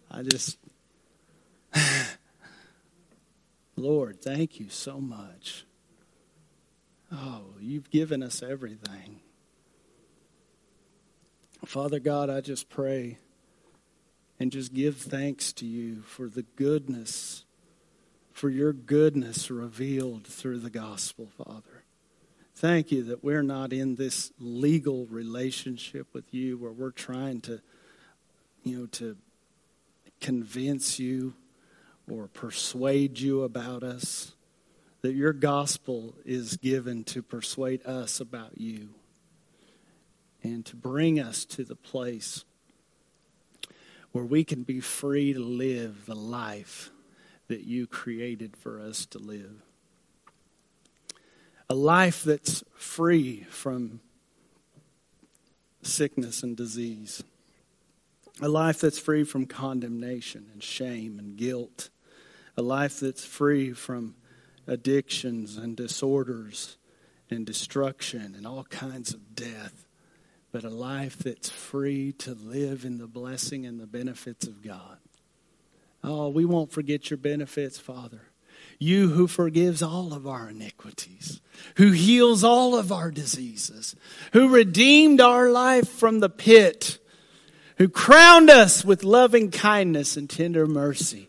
I 0.10 0.22
just, 0.22 0.58
Lord, 3.76 4.22
thank 4.22 4.60
you 4.60 4.70
so 4.70 5.00
much. 5.00 5.66
Oh, 7.12 7.56
you've 7.60 7.90
given 7.90 8.24
us 8.24 8.42
everything. 8.42 9.20
Father 11.66 12.00
God, 12.00 12.30
I 12.30 12.42
just 12.42 12.70
pray 12.70 13.18
and 14.40 14.52
just 14.52 14.74
give 14.74 14.98
thanks 14.98 15.54
to 15.54 15.66
you 15.66 16.02
for 16.02 16.28
the 16.28 16.44
goodness, 16.56 17.46
for 18.32 18.50
your 18.50 18.74
goodness 18.74 19.50
revealed 19.50 20.26
through 20.28 20.60
the 20.60 20.70
gospel, 20.70 21.30
Father. 21.38 21.84
Thank 22.56 22.92
you 22.92 23.04
that 23.04 23.24
we're 23.24 23.44
not 23.44 23.74
in 23.74 23.96
this 23.96 24.32
legal 24.40 25.06
relationship 25.08 26.08
with 26.14 26.34
you 26.34 26.58
where 26.58 26.72
we're 26.72 26.92
trying 26.92 27.42
to, 27.42 27.62
you 28.64 28.80
know, 28.80 28.86
to 28.88 29.18
convince 30.22 31.00
you 31.00 31.34
or 32.10 32.28
persuade 32.28 33.20
you 33.20 33.44
about 33.44 33.84
us. 33.84 34.34
That 35.02 35.14
your 35.14 35.34
gospel 35.34 36.16
is 36.26 36.58
given 36.58 37.04
to 37.06 37.22
persuade 37.22 37.86
us 37.86 38.20
about 38.20 38.58
you 38.60 38.90
and 40.42 40.66
to 40.66 40.76
bring 40.76 41.20
us 41.20 41.46
to 41.46 41.64
the 41.64 41.76
place 41.76 42.44
where 44.12 44.24
we 44.24 44.44
can 44.44 44.64
be 44.64 44.80
free 44.80 45.34
to 45.34 45.40
live 45.40 46.06
the 46.06 46.16
life 46.16 46.90
that 47.48 47.66
you 47.66 47.86
created 47.86 48.56
for 48.56 48.80
us 48.80 49.06
to 49.08 49.20
live. 49.20 49.62
A 51.70 51.76
life 51.76 52.24
that's 52.24 52.64
free 52.76 53.46
from 53.50 54.00
sickness 55.82 56.44
and 56.44 56.56
disease. 56.56 57.24
A 58.42 58.48
life 58.48 58.82
that's 58.82 59.00
free 59.00 59.24
from 59.24 59.46
condemnation 59.46 60.48
and 60.54 60.62
shame 60.62 61.20
and 61.20 61.36
guilt. 61.38 61.90
A 62.58 62.62
life 62.62 63.00
that's 63.00 63.26
free 63.26 63.74
from 63.74 64.16
addictions 64.68 65.58
and 65.58 65.76
disorders 65.76 66.78
and 67.30 67.46
destruction 67.46 68.34
and 68.36 68.48
all 68.48 68.64
kinds 68.66 69.14
of 69.14 69.36
death 69.36 69.86
but 70.56 70.64
a 70.64 70.70
life 70.70 71.18
that's 71.18 71.50
free 71.50 72.14
to 72.14 72.34
live 72.34 72.86
in 72.86 72.98
the 72.98 73.08
blessing 73.08 73.66
and 73.66 73.78
the 73.78 73.86
benefits 73.86 74.48
of 74.48 74.64
God. 74.64 75.00
Oh, 76.02 76.30
we 76.30 76.46
won't 76.46 76.72
forget 76.72 77.10
your 77.10 77.18
benefits, 77.18 77.78
Father. 77.78 78.22
You 78.80 79.10
who 79.10 79.28
forgives 79.28 79.84
all 79.84 80.14
of 80.14 80.26
our 80.26 80.52
iniquities, 80.52 81.42
who 81.76 81.92
heals 81.92 82.42
all 82.42 82.74
of 82.74 82.90
our 82.90 83.12
diseases, 83.12 83.98
who 84.32 84.48
redeemed 84.48 85.20
our 85.20 85.50
life 85.50 85.90
from 85.90 86.22
the 86.22 86.30
pit, 86.30 87.00
who 87.76 87.90
crowned 87.90 88.50
us 88.50 88.86
with 88.86 89.04
loving 89.04 89.52
kindness 89.52 90.16
and 90.16 90.30
tender 90.30 90.66
mercy, 90.66 91.28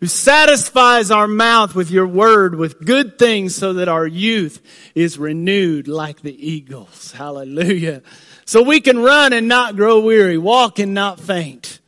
who 0.00 0.06
satisfies 0.06 1.10
our 1.10 1.28
mouth 1.28 1.74
with 1.74 1.90
your 1.90 2.06
word 2.06 2.54
with 2.54 2.84
good 2.84 3.18
things 3.18 3.54
so 3.54 3.74
that 3.74 3.88
our 3.88 4.06
youth 4.06 4.60
is 4.94 5.18
renewed 5.18 5.88
like 5.88 6.20
the 6.20 6.48
eagles. 6.48 7.12
Hallelujah 7.12 8.02
so 8.44 8.62
we 8.62 8.80
can 8.80 8.98
run 8.98 9.32
and 9.32 9.48
not 9.48 9.76
grow 9.76 10.00
weary, 10.00 10.38
walk 10.38 10.78
and 10.78 10.94
not 10.94 11.20
faint. 11.20 11.80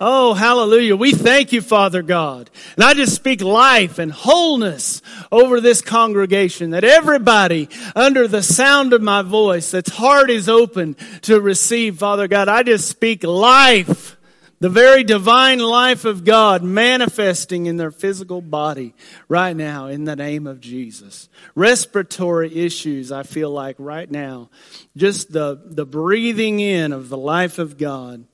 Oh, 0.00 0.34
hallelujah. 0.34 0.96
We 0.96 1.12
thank 1.12 1.52
you, 1.52 1.62
Father 1.62 2.02
God. 2.02 2.50
And 2.74 2.82
I 2.82 2.92
just 2.92 3.14
speak 3.14 3.40
life 3.40 4.00
and 4.00 4.10
wholeness 4.10 5.00
over 5.30 5.60
this 5.60 5.80
congregation 5.80 6.70
that 6.70 6.82
everybody 6.82 7.68
under 7.94 8.26
the 8.26 8.42
sound 8.42 8.92
of 8.94 9.00
my 9.00 9.22
voice, 9.22 9.70
that's 9.70 9.94
heart 9.94 10.28
is 10.28 10.48
open 10.48 10.96
to 11.22 11.40
receive, 11.40 11.98
Father 11.98 12.26
God. 12.26 12.48
I 12.48 12.64
just 12.64 12.88
speak 12.88 13.22
life 13.22 14.16
the 14.62 14.68
very 14.68 15.02
divine 15.02 15.58
life 15.58 16.04
of 16.04 16.22
God 16.22 16.62
manifesting 16.62 17.66
in 17.66 17.78
their 17.78 17.90
physical 17.90 18.40
body 18.40 18.94
right 19.28 19.56
now 19.56 19.88
in 19.88 20.04
the 20.04 20.14
name 20.14 20.46
of 20.46 20.60
Jesus. 20.60 21.28
Respiratory 21.56 22.54
issues, 22.54 23.10
I 23.10 23.24
feel 23.24 23.50
like 23.50 23.74
right 23.80 24.08
now. 24.08 24.50
Just 24.96 25.32
the, 25.32 25.60
the 25.64 25.84
breathing 25.84 26.60
in 26.60 26.92
of 26.92 27.08
the 27.08 27.18
life 27.18 27.58
of 27.58 27.76
God. 27.76 28.24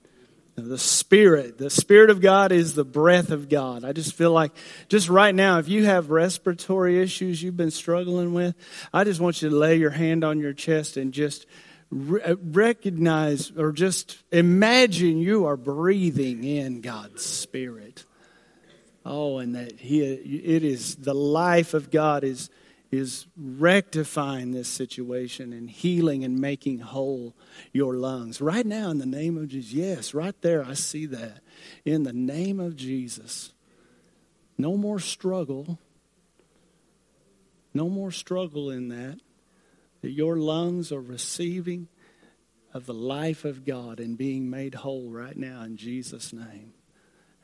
The 0.54 0.76
Spirit. 0.76 1.56
The 1.56 1.70
Spirit 1.70 2.10
of 2.10 2.20
God 2.20 2.52
is 2.52 2.74
the 2.74 2.84
breath 2.84 3.30
of 3.30 3.48
God. 3.48 3.82
I 3.82 3.92
just 3.92 4.12
feel 4.12 4.32
like, 4.32 4.52
just 4.90 5.08
right 5.08 5.34
now, 5.34 5.60
if 5.60 5.68
you 5.68 5.86
have 5.86 6.10
respiratory 6.10 7.00
issues 7.00 7.42
you've 7.42 7.56
been 7.56 7.70
struggling 7.70 8.34
with, 8.34 8.54
I 8.92 9.04
just 9.04 9.20
want 9.20 9.40
you 9.40 9.48
to 9.48 9.56
lay 9.56 9.76
your 9.76 9.90
hand 9.92 10.24
on 10.24 10.40
your 10.40 10.52
chest 10.52 10.98
and 10.98 11.10
just 11.10 11.46
re- 11.90 12.22
uh, 12.22 12.36
recognize 12.42 13.50
or 13.52 13.72
just 13.72 14.22
imagine 14.30 15.18
you 15.18 15.46
are 15.46 15.56
breathing 15.56 16.44
in 16.44 16.80
God's 16.80 17.24
Spirit. 17.24 18.04
Oh, 19.04 19.38
and 19.38 19.54
that 19.54 19.78
he, 19.78 20.02
it 20.02 20.64
is 20.64 20.96
the 20.96 21.14
life 21.14 21.72
of 21.72 21.90
God 21.90 22.24
is, 22.24 22.50
is 22.90 23.26
rectifying 23.36 24.52
this 24.52 24.68
situation 24.68 25.52
and 25.52 25.70
healing 25.70 26.24
and 26.24 26.38
making 26.38 26.80
whole 26.80 27.34
your 27.72 27.94
lungs. 27.94 28.40
Right 28.40 28.66
now, 28.66 28.90
in 28.90 28.98
the 28.98 29.06
name 29.06 29.38
of 29.38 29.48
Jesus. 29.48 29.72
Yes, 29.72 30.14
right 30.14 30.38
there, 30.42 30.64
I 30.64 30.74
see 30.74 31.06
that. 31.06 31.40
In 31.84 32.02
the 32.02 32.12
name 32.12 32.60
of 32.60 32.76
Jesus. 32.76 33.52
No 34.58 34.76
more 34.76 34.98
struggle. 34.98 35.78
No 37.72 37.88
more 37.88 38.10
struggle 38.10 38.70
in 38.70 38.88
that 38.88 39.20
that 40.00 40.10
your 40.10 40.36
lungs 40.36 40.92
are 40.92 41.00
receiving 41.00 41.88
of 42.74 42.86
the 42.86 42.94
life 42.94 43.44
of 43.44 43.64
God 43.64 43.98
and 43.98 44.16
being 44.16 44.50
made 44.50 44.74
whole 44.76 45.10
right 45.10 45.36
now 45.36 45.62
in 45.62 45.76
Jesus' 45.76 46.32
name. 46.32 46.74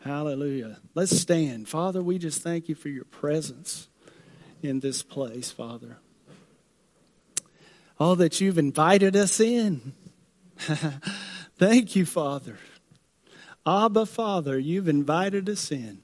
Hallelujah. 0.04 0.78
Let's 0.94 1.18
stand. 1.18 1.68
Father, 1.68 2.02
we 2.02 2.18
just 2.18 2.42
thank 2.42 2.68
you 2.68 2.74
for 2.74 2.90
your 2.90 3.04
presence 3.04 3.88
in 4.62 4.80
this 4.80 5.02
place, 5.02 5.50
Father. 5.50 5.98
All 7.98 8.16
that 8.16 8.40
you've 8.40 8.58
invited 8.58 9.16
us 9.16 9.40
in. 9.40 9.94
thank 11.56 11.96
you, 11.96 12.04
Father. 12.04 12.58
Abba, 13.66 14.04
Father, 14.04 14.58
you've 14.58 14.88
invited 14.88 15.48
us 15.48 15.72
in. 15.72 16.00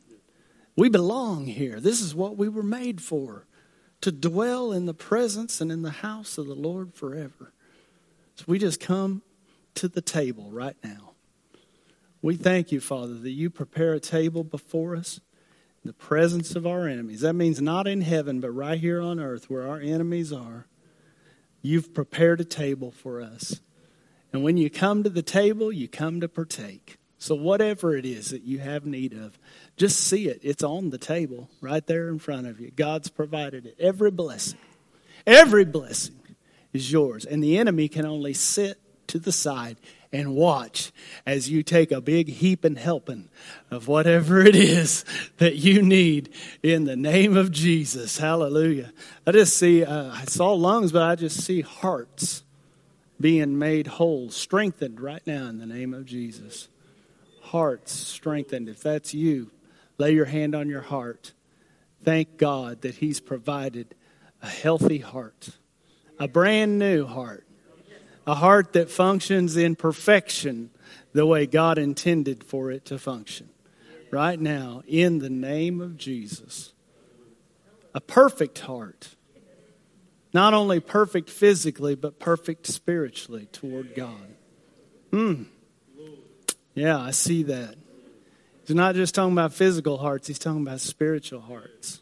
We 0.76 0.88
belong 0.88 1.44
here. 1.44 1.78
This 1.78 2.00
is 2.00 2.14
what 2.14 2.38
we 2.38 2.48
were 2.48 2.62
made 2.62 3.02
for 3.02 3.46
to 4.00 4.12
dwell 4.12 4.72
in 4.72 4.86
the 4.86 4.94
presence 4.94 5.60
and 5.60 5.70
in 5.70 5.82
the 5.82 5.90
house 5.90 6.38
of 6.38 6.46
the 6.46 6.54
Lord 6.54 6.94
forever. 6.94 7.52
So 8.36 8.44
we 8.46 8.58
just 8.58 8.80
come 8.80 9.22
to 9.74 9.88
the 9.88 10.00
table 10.00 10.50
right 10.50 10.76
now. 10.82 11.12
We 12.22 12.36
thank 12.36 12.70
you, 12.70 12.80
Father, 12.80 13.14
that 13.14 13.30
you 13.30 13.50
prepare 13.50 13.92
a 13.92 14.00
table 14.00 14.44
before 14.44 14.96
us 14.96 15.20
in 15.82 15.88
the 15.88 15.94
presence 15.94 16.54
of 16.54 16.66
our 16.66 16.86
enemies. 16.86 17.20
That 17.20 17.34
means 17.34 17.60
not 17.60 17.86
in 17.86 18.02
heaven, 18.02 18.40
but 18.40 18.50
right 18.50 18.78
here 18.78 19.00
on 19.00 19.18
earth 19.18 19.48
where 19.48 19.66
our 19.66 19.80
enemies 19.80 20.32
are. 20.32 20.66
You've 21.62 21.94
prepared 21.94 22.40
a 22.40 22.44
table 22.44 22.90
for 22.90 23.20
us. 23.20 23.60
And 24.32 24.42
when 24.42 24.56
you 24.56 24.70
come 24.70 25.02
to 25.02 25.10
the 25.10 25.22
table, 25.22 25.72
you 25.72 25.88
come 25.88 26.20
to 26.20 26.28
partake. 26.28 26.98
So, 27.18 27.34
whatever 27.34 27.94
it 27.94 28.06
is 28.06 28.30
that 28.30 28.44
you 28.44 28.60
have 28.60 28.86
need 28.86 29.12
of, 29.12 29.38
just 29.76 30.00
see 30.00 30.28
it. 30.28 30.40
It's 30.42 30.62
on 30.62 30.90
the 30.90 30.98
table 30.98 31.48
right 31.60 31.86
there 31.86 32.08
in 32.08 32.18
front 32.18 32.46
of 32.46 32.60
you. 32.60 32.70
God's 32.70 33.08
provided 33.08 33.66
it. 33.66 33.76
Every 33.78 34.10
blessing, 34.10 34.58
every 35.26 35.64
blessing 35.64 36.20
is 36.72 36.90
yours. 36.92 37.24
And 37.24 37.42
the 37.42 37.58
enemy 37.58 37.88
can 37.88 38.06
only 38.06 38.34
sit 38.34 38.78
to 39.08 39.18
the 39.18 39.32
side 39.32 39.76
and 40.12 40.34
watch 40.34 40.92
as 41.24 41.48
you 41.48 41.62
take 41.62 41.92
a 41.92 42.00
big 42.00 42.28
heap 42.28 42.64
and 42.64 42.76
helping 42.76 43.28
of 43.70 43.86
whatever 43.86 44.40
it 44.40 44.56
is 44.56 45.04
that 45.38 45.56
you 45.56 45.82
need 45.82 46.32
in 46.62 46.84
the 46.84 46.96
name 46.96 47.36
of 47.36 47.52
Jesus. 47.52 48.18
Hallelujah. 48.18 48.92
I 49.26 49.32
just 49.32 49.56
see, 49.56 49.84
uh, 49.84 50.12
I 50.12 50.24
saw 50.24 50.52
lungs, 50.52 50.92
but 50.92 51.02
I 51.02 51.14
just 51.14 51.42
see 51.42 51.60
hearts 51.60 52.42
being 53.20 53.58
made 53.58 53.86
whole, 53.86 54.30
strengthened 54.30 55.00
right 55.00 55.24
now 55.26 55.46
in 55.46 55.58
the 55.58 55.66
name 55.66 55.94
of 55.94 56.06
Jesus 56.06 56.68
hearts 57.50 57.92
strengthened. 57.92 58.68
If 58.68 58.80
that's 58.80 59.12
you, 59.12 59.50
lay 60.00 60.12
your 60.12 60.24
hand 60.24 60.54
on 60.54 60.68
your 60.68 60.80
heart. 60.80 61.32
Thank 62.02 62.38
God 62.38 62.80
that 62.80 62.96
He's 62.96 63.20
provided 63.20 63.94
a 64.42 64.48
healthy 64.48 64.98
heart, 64.98 65.50
a 66.18 66.26
brand 66.26 66.78
new 66.78 67.06
heart, 67.06 67.46
a 68.26 68.34
heart 68.34 68.72
that 68.72 68.90
functions 68.90 69.56
in 69.56 69.76
perfection 69.76 70.70
the 71.12 71.26
way 71.26 71.46
God 71.46 71.76
intended 71.78 72.42
for 72.42 72.70
it 72.70 72.84
to 72.86 72.98
function. 72.98 73.50
right 74.10 74.40
now 74.40 74.82
in 74.88 75.20
the 75.20 75.30
name 75.30 75.80
of 75.80 75.96
Jesus. 75.96 76.72
A 77.94 78.00
perfect 78.00 78.60
heart. 78.60 79.14
Not 80.32 80.52
only 80.54 80.80
perfect 80.80 81.30
physically, 81.30 81.94
but 81.94 82.18
perfect 82.18 82.66
spiritually 82.66 83.46
toward 83.52 83.94
God. 83.94 84.34
Hmm. 85.10 85.44
Yeah, 86.74 86.98
I 86.98 87.10
see 87.12 87.44
that. 87.44 87.76
He's 88.70 88.76
not 88.76 88.94
just 88.94 89.16
talking 89.16 89.32
about 89.32 89.52
physical 89.52 89.98
hearts, 89.98 90.28
he's 90.28 90.38
talking 90.38 90.62
about 90.62 90.78
spiritual 90.78 91.40
hearts. 91.40 91.98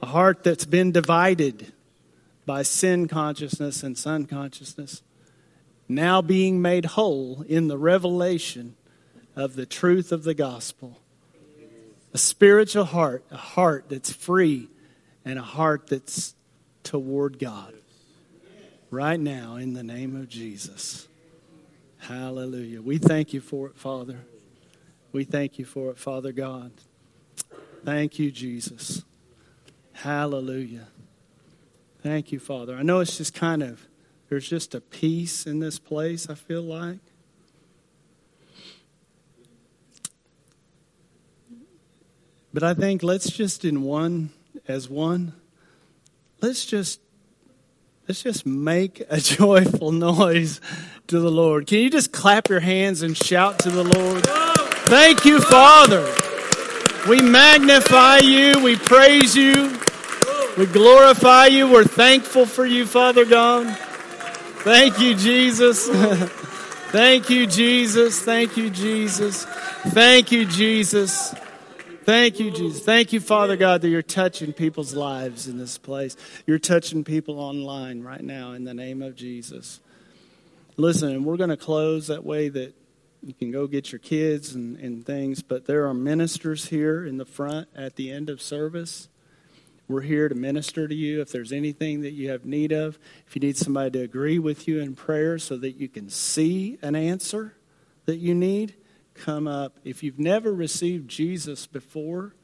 A 0.00 0.06
heart 0.06 0.44
that's 0.44 0.64
been 0.64 0.92
divided 0.92 1.72
by 2.46 2.62
sin 2.62 3.08
consciousness 3.08 3.82
and 3.82 3.98
son 3.98 4.26
consciousness, 4.26 5.02
now 5.88 6.22
being 6.22 6.62
made 6.62 6.84
whole 6.84 7.44
in 7.48 7.66
the 7.66 7.76
revelation 7.76 8.76
of 9.34 9.56
the 9.56 9.66
truth 9.66 10.12
of 10.12 10.22
the 10.22 10.32
gospel. 10.32 11.00
A 12.14 12.18
spiritual 12.18 12.84
heart, 12.84 13.24
a 13.32 13.36
heart 13.36 13.86
that's 13.88 14.12
free, 14.12 14.68
and 15.24 15.40
a 15.40 15.42
heart 15.42 15.88
that's 15.88 16.36
toward 16.84 17.40
God. 17.40 17.74
Right 18.92 19.18
now, 19.18 19.56
in 19.56 19.72
the 19.72 19.82
name 19.82 20.14
of 20.14 20.28
Jesus. 20.28 21.08
Hallelujah. 21.98 22.80
We 22.80 22.98
thank 22.98 23.32
you 23.32 23.40
for 23.40 23.66
it, 23.66 23.76
Father. 23.76 24.20
We 25.12 25.24
thank 25.24 25.58
you 25.58 25.66
for 25.66 25.90
it, 25.90 25.98
Father 25.98 26.32
God. 26.32 26.72
Thank 27.84 28.18
you, 28.18 28.30
Jesus. 28.30 29.04
Hallelujah. 29.92 30.88
Thank 32.02 32.32
you, 32.32 32.40
Father. 32.40 32.76
I 32.76 32.82
know 32.82 33.00
it's 33.00 33.18
just 33.18 33.34
kind 33.34 33.62
of, 33.62 33.86
there's 34.28 34.48
just 34.48 34.74
a 34.74 34.80
peace 34.80 35.46
in 35.46 35.60
this 35.60 35.78
place, 35.78 36.28
I 36.30 36.34
feel 36.34 36.62
like. 36.62 36.98
But 42.54 42.62
I 42.62 42.74
think 42.74 43.02
let's 43.02 43.30
just 43.30 43.64
in 43.64 43.82
one 43.82 44.30
as 44.68 44.88
one, 44.88 45.34
let's 46.40 46.66
just 46.66 47.00
let's 48.08 48.22
just 48.22 48.44
make 48.44 49.02
a 49.08 49.18
joyful 49.20 49.92
noise 49.92 50.60
to 51.06 51.18
the 51.18 51.30
Lord. 51.30 51.66
Can 51.66 51.78
you 51.78 51.90
just 51.90 52.12
clap 52.12 52.48
your 52.48 52.60
hands 52.60 53.02
and 53.02 53.16
shout 53.16 53.58
to 53.60 53.70
the 53.70 53.84
Lord? 53.84 54.51
Thank 54.92 55.24
you, 55.24 55.40
Father. 55.40 56.06
We 57.08 57.22
magnify 57.22 58.18
you, 58.18 58.62
we 58.62 58.76
praise 58.76 59.34
you, 59.34 59.74
we 60.58 60.66
glorify 60.66 61.46
you, 61.46 61.66
we're 61.66 61.84
thankful 61.84 62.44
for 62.44 62.66
you, 62.66 62.84
Father 62.84 63.24
God. 63.24 63.74
Thank 64.64 65.00
you, 65.00 65.14
Jesus. 65.14 65.88
Thank 66.90 67.30
you, 67.30 67.46
Jesus. 67.46 68.20
Thank 68.20 68.58
you, 68.58 68.68
Jesus. 68.68 69.46
Thank 69.46 70.30
you, 70.30 70.44
Jesus. 70.44 71.34
Thank 72.04 72.38
you, 72.38 72.50
Jesus. 72.50 72.84
Thank 72.84 73.14
you, 73.14 73.20
Father 73.20 73.56
God, 73.56 73.80
that 73.80 73.88
you're 73.88 74.02
touching 74.02 74.52
people's 74.52 74.92
lives 74.92 75.48
in 75.48 75.56
this 75.56 75.78
place. 75.78 76.18
You're 76.46 76.58
touching 76.58 77.02
people 77.02 77.40
online 77.40 78.02
right 78.02 78.22
now 78.22 78.52
in 78.52 78.64
the 78.64 78.74
name 78.74 79.00
of 79.00 79.16
Jesus. 79.16 79.80
Listen, 80.76 81.24
we're 81.24 81.38
going 81.38 81.48
to 81.48 81.56
close 81.56 82.08
that 82.08 82.26
way 82.26 82.50
that 82.50 82.74
you 83.22 83.32
can 83.32 83.52
go 83.52 83.66
get 83.66 83.92
your 83.92 84.00
kids 84.00 84.54
and, 84.54 84.76
and 84.78 85.06
things, 85.06 85.42
but 85.42 85.66
there 85.66 85.86
are 85.86 85.94
ministers 85.94 86.66
here 86.66 87.06
in 87.06 87.18
the 87.18 87.24
front 87.24 87.68
at 87.74 87.94
the 87.96 88.10
end 88.10 88.28
of 88.28 88.42
service. 88.42 89.08
We're 89.88 90.00
here 90.00 90.28
to 90.28 90.34
minister 90.34 90.88
to 90.88 90.94
you 90.94 91.20
if 91.20 91.30
there's 91.30 91.52
anything 91.52 92.00
that 92.02 92.12
you 92.12 92.30
have 92.30 92.44
need 92.44 92.72
of. 92.72 92.98
If 93.26 93.36
you 93.36 93.40
need 93.40 93.56
somebody 93.56 93.90
to 93.90 94.00
agree 94.00 94.38
with 94.38 94.66
you 94.66 94.80
in 94.80 94.94
prayer 94.94 95.38
so 95.38 95.56
that 95.58 95.72
you 95.72 95.88
can 95.88 96.08
see 96.08 96.78
an 96.82 96.96
answer 96.96 97.54
that 98.06 98.16
you 98.16 98.34
need, 98.34 98.74
come 99.14 99.46
up. 99.46 99.78
If 99.84 100.02
you've 100.02 100.18
never 100.18 100.52
received 100.52 101.08
Jesus 101.08 101.66
before, 101.66 102.34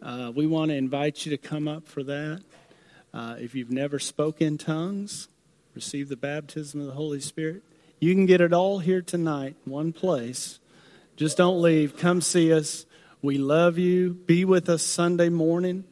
uh, 0.00 0.30
we 0.34 0.46
want 0.46 0.70
to 0.70 0.76
invite 0.76 1.26
you 1.26 1.30
to 1.30 1.38
come 1.38 1.66
up 1.66 1.88
for 1.88 2.02
that. 2.04 2.42
Uh, 3.12 3.36
if 3.38 3.54
you've 3.54 3.70
never 3.70 3.98
spoken 3.98 4.58
tongues, 4.58 5.28
receive 5.74 6.08
the 6.08 6.16
baptism 6.16 6.80
of 6.80 6.86
the 6.86 6.92
Holy 6.92 7.20
Spirit, 7.20 7.62
you 8.02 8.16
can 8.16 8.26
get 8.26 8.40
it 8.40 8.52
all 8.52 8.80
here 8.80 9.00
tonight, 9.00 9.54
one 9.64 9.92
place. 9.92 10.58
Just 11.14 11.36
don't 11.36 11.62
leave. 11.62 11.96
Come 11.96 12.20
see 12.20 12.52
us. 12.52 12.84
We 13.22 13.38
love 13.38 13.78
you. 13.78 14.12
Be 14.12 14.44
with 14.44 14.68
us 14.68 14.82
Sunday 14.82 15.28
morning 15.28 15.84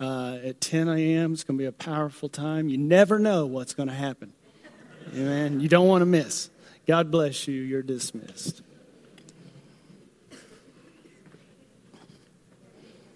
uh, 0.00 0.38
at 0.42 0.60
10 0.60 0.88
a.m. 0.88 1.34
It's 1.34 1.44
going 1.44 1.56
to 1.56 1.62
be 1.62 1.66
a 1.66 1.70
powerful 1.70 2.28
time. 2.28 2.68
You 2.68 2.78
never 2.78 3.20
know 3.20 3.46
what's 3.46 3.74
going 3.74 3.88
to 3.88 3.94
happen. 3.94 4.32
Amen. 5.14 5.60
You 5.60 5.68
don't 5.68 5.86
want 5.86 6.02
to 6.02 6.06
miss. 6.06 6.50
God 6.84 7.12
bless 7.12 7.46
you. 7.46 7.62
You're 7.62 7.84
dismissed. 7.84 8.62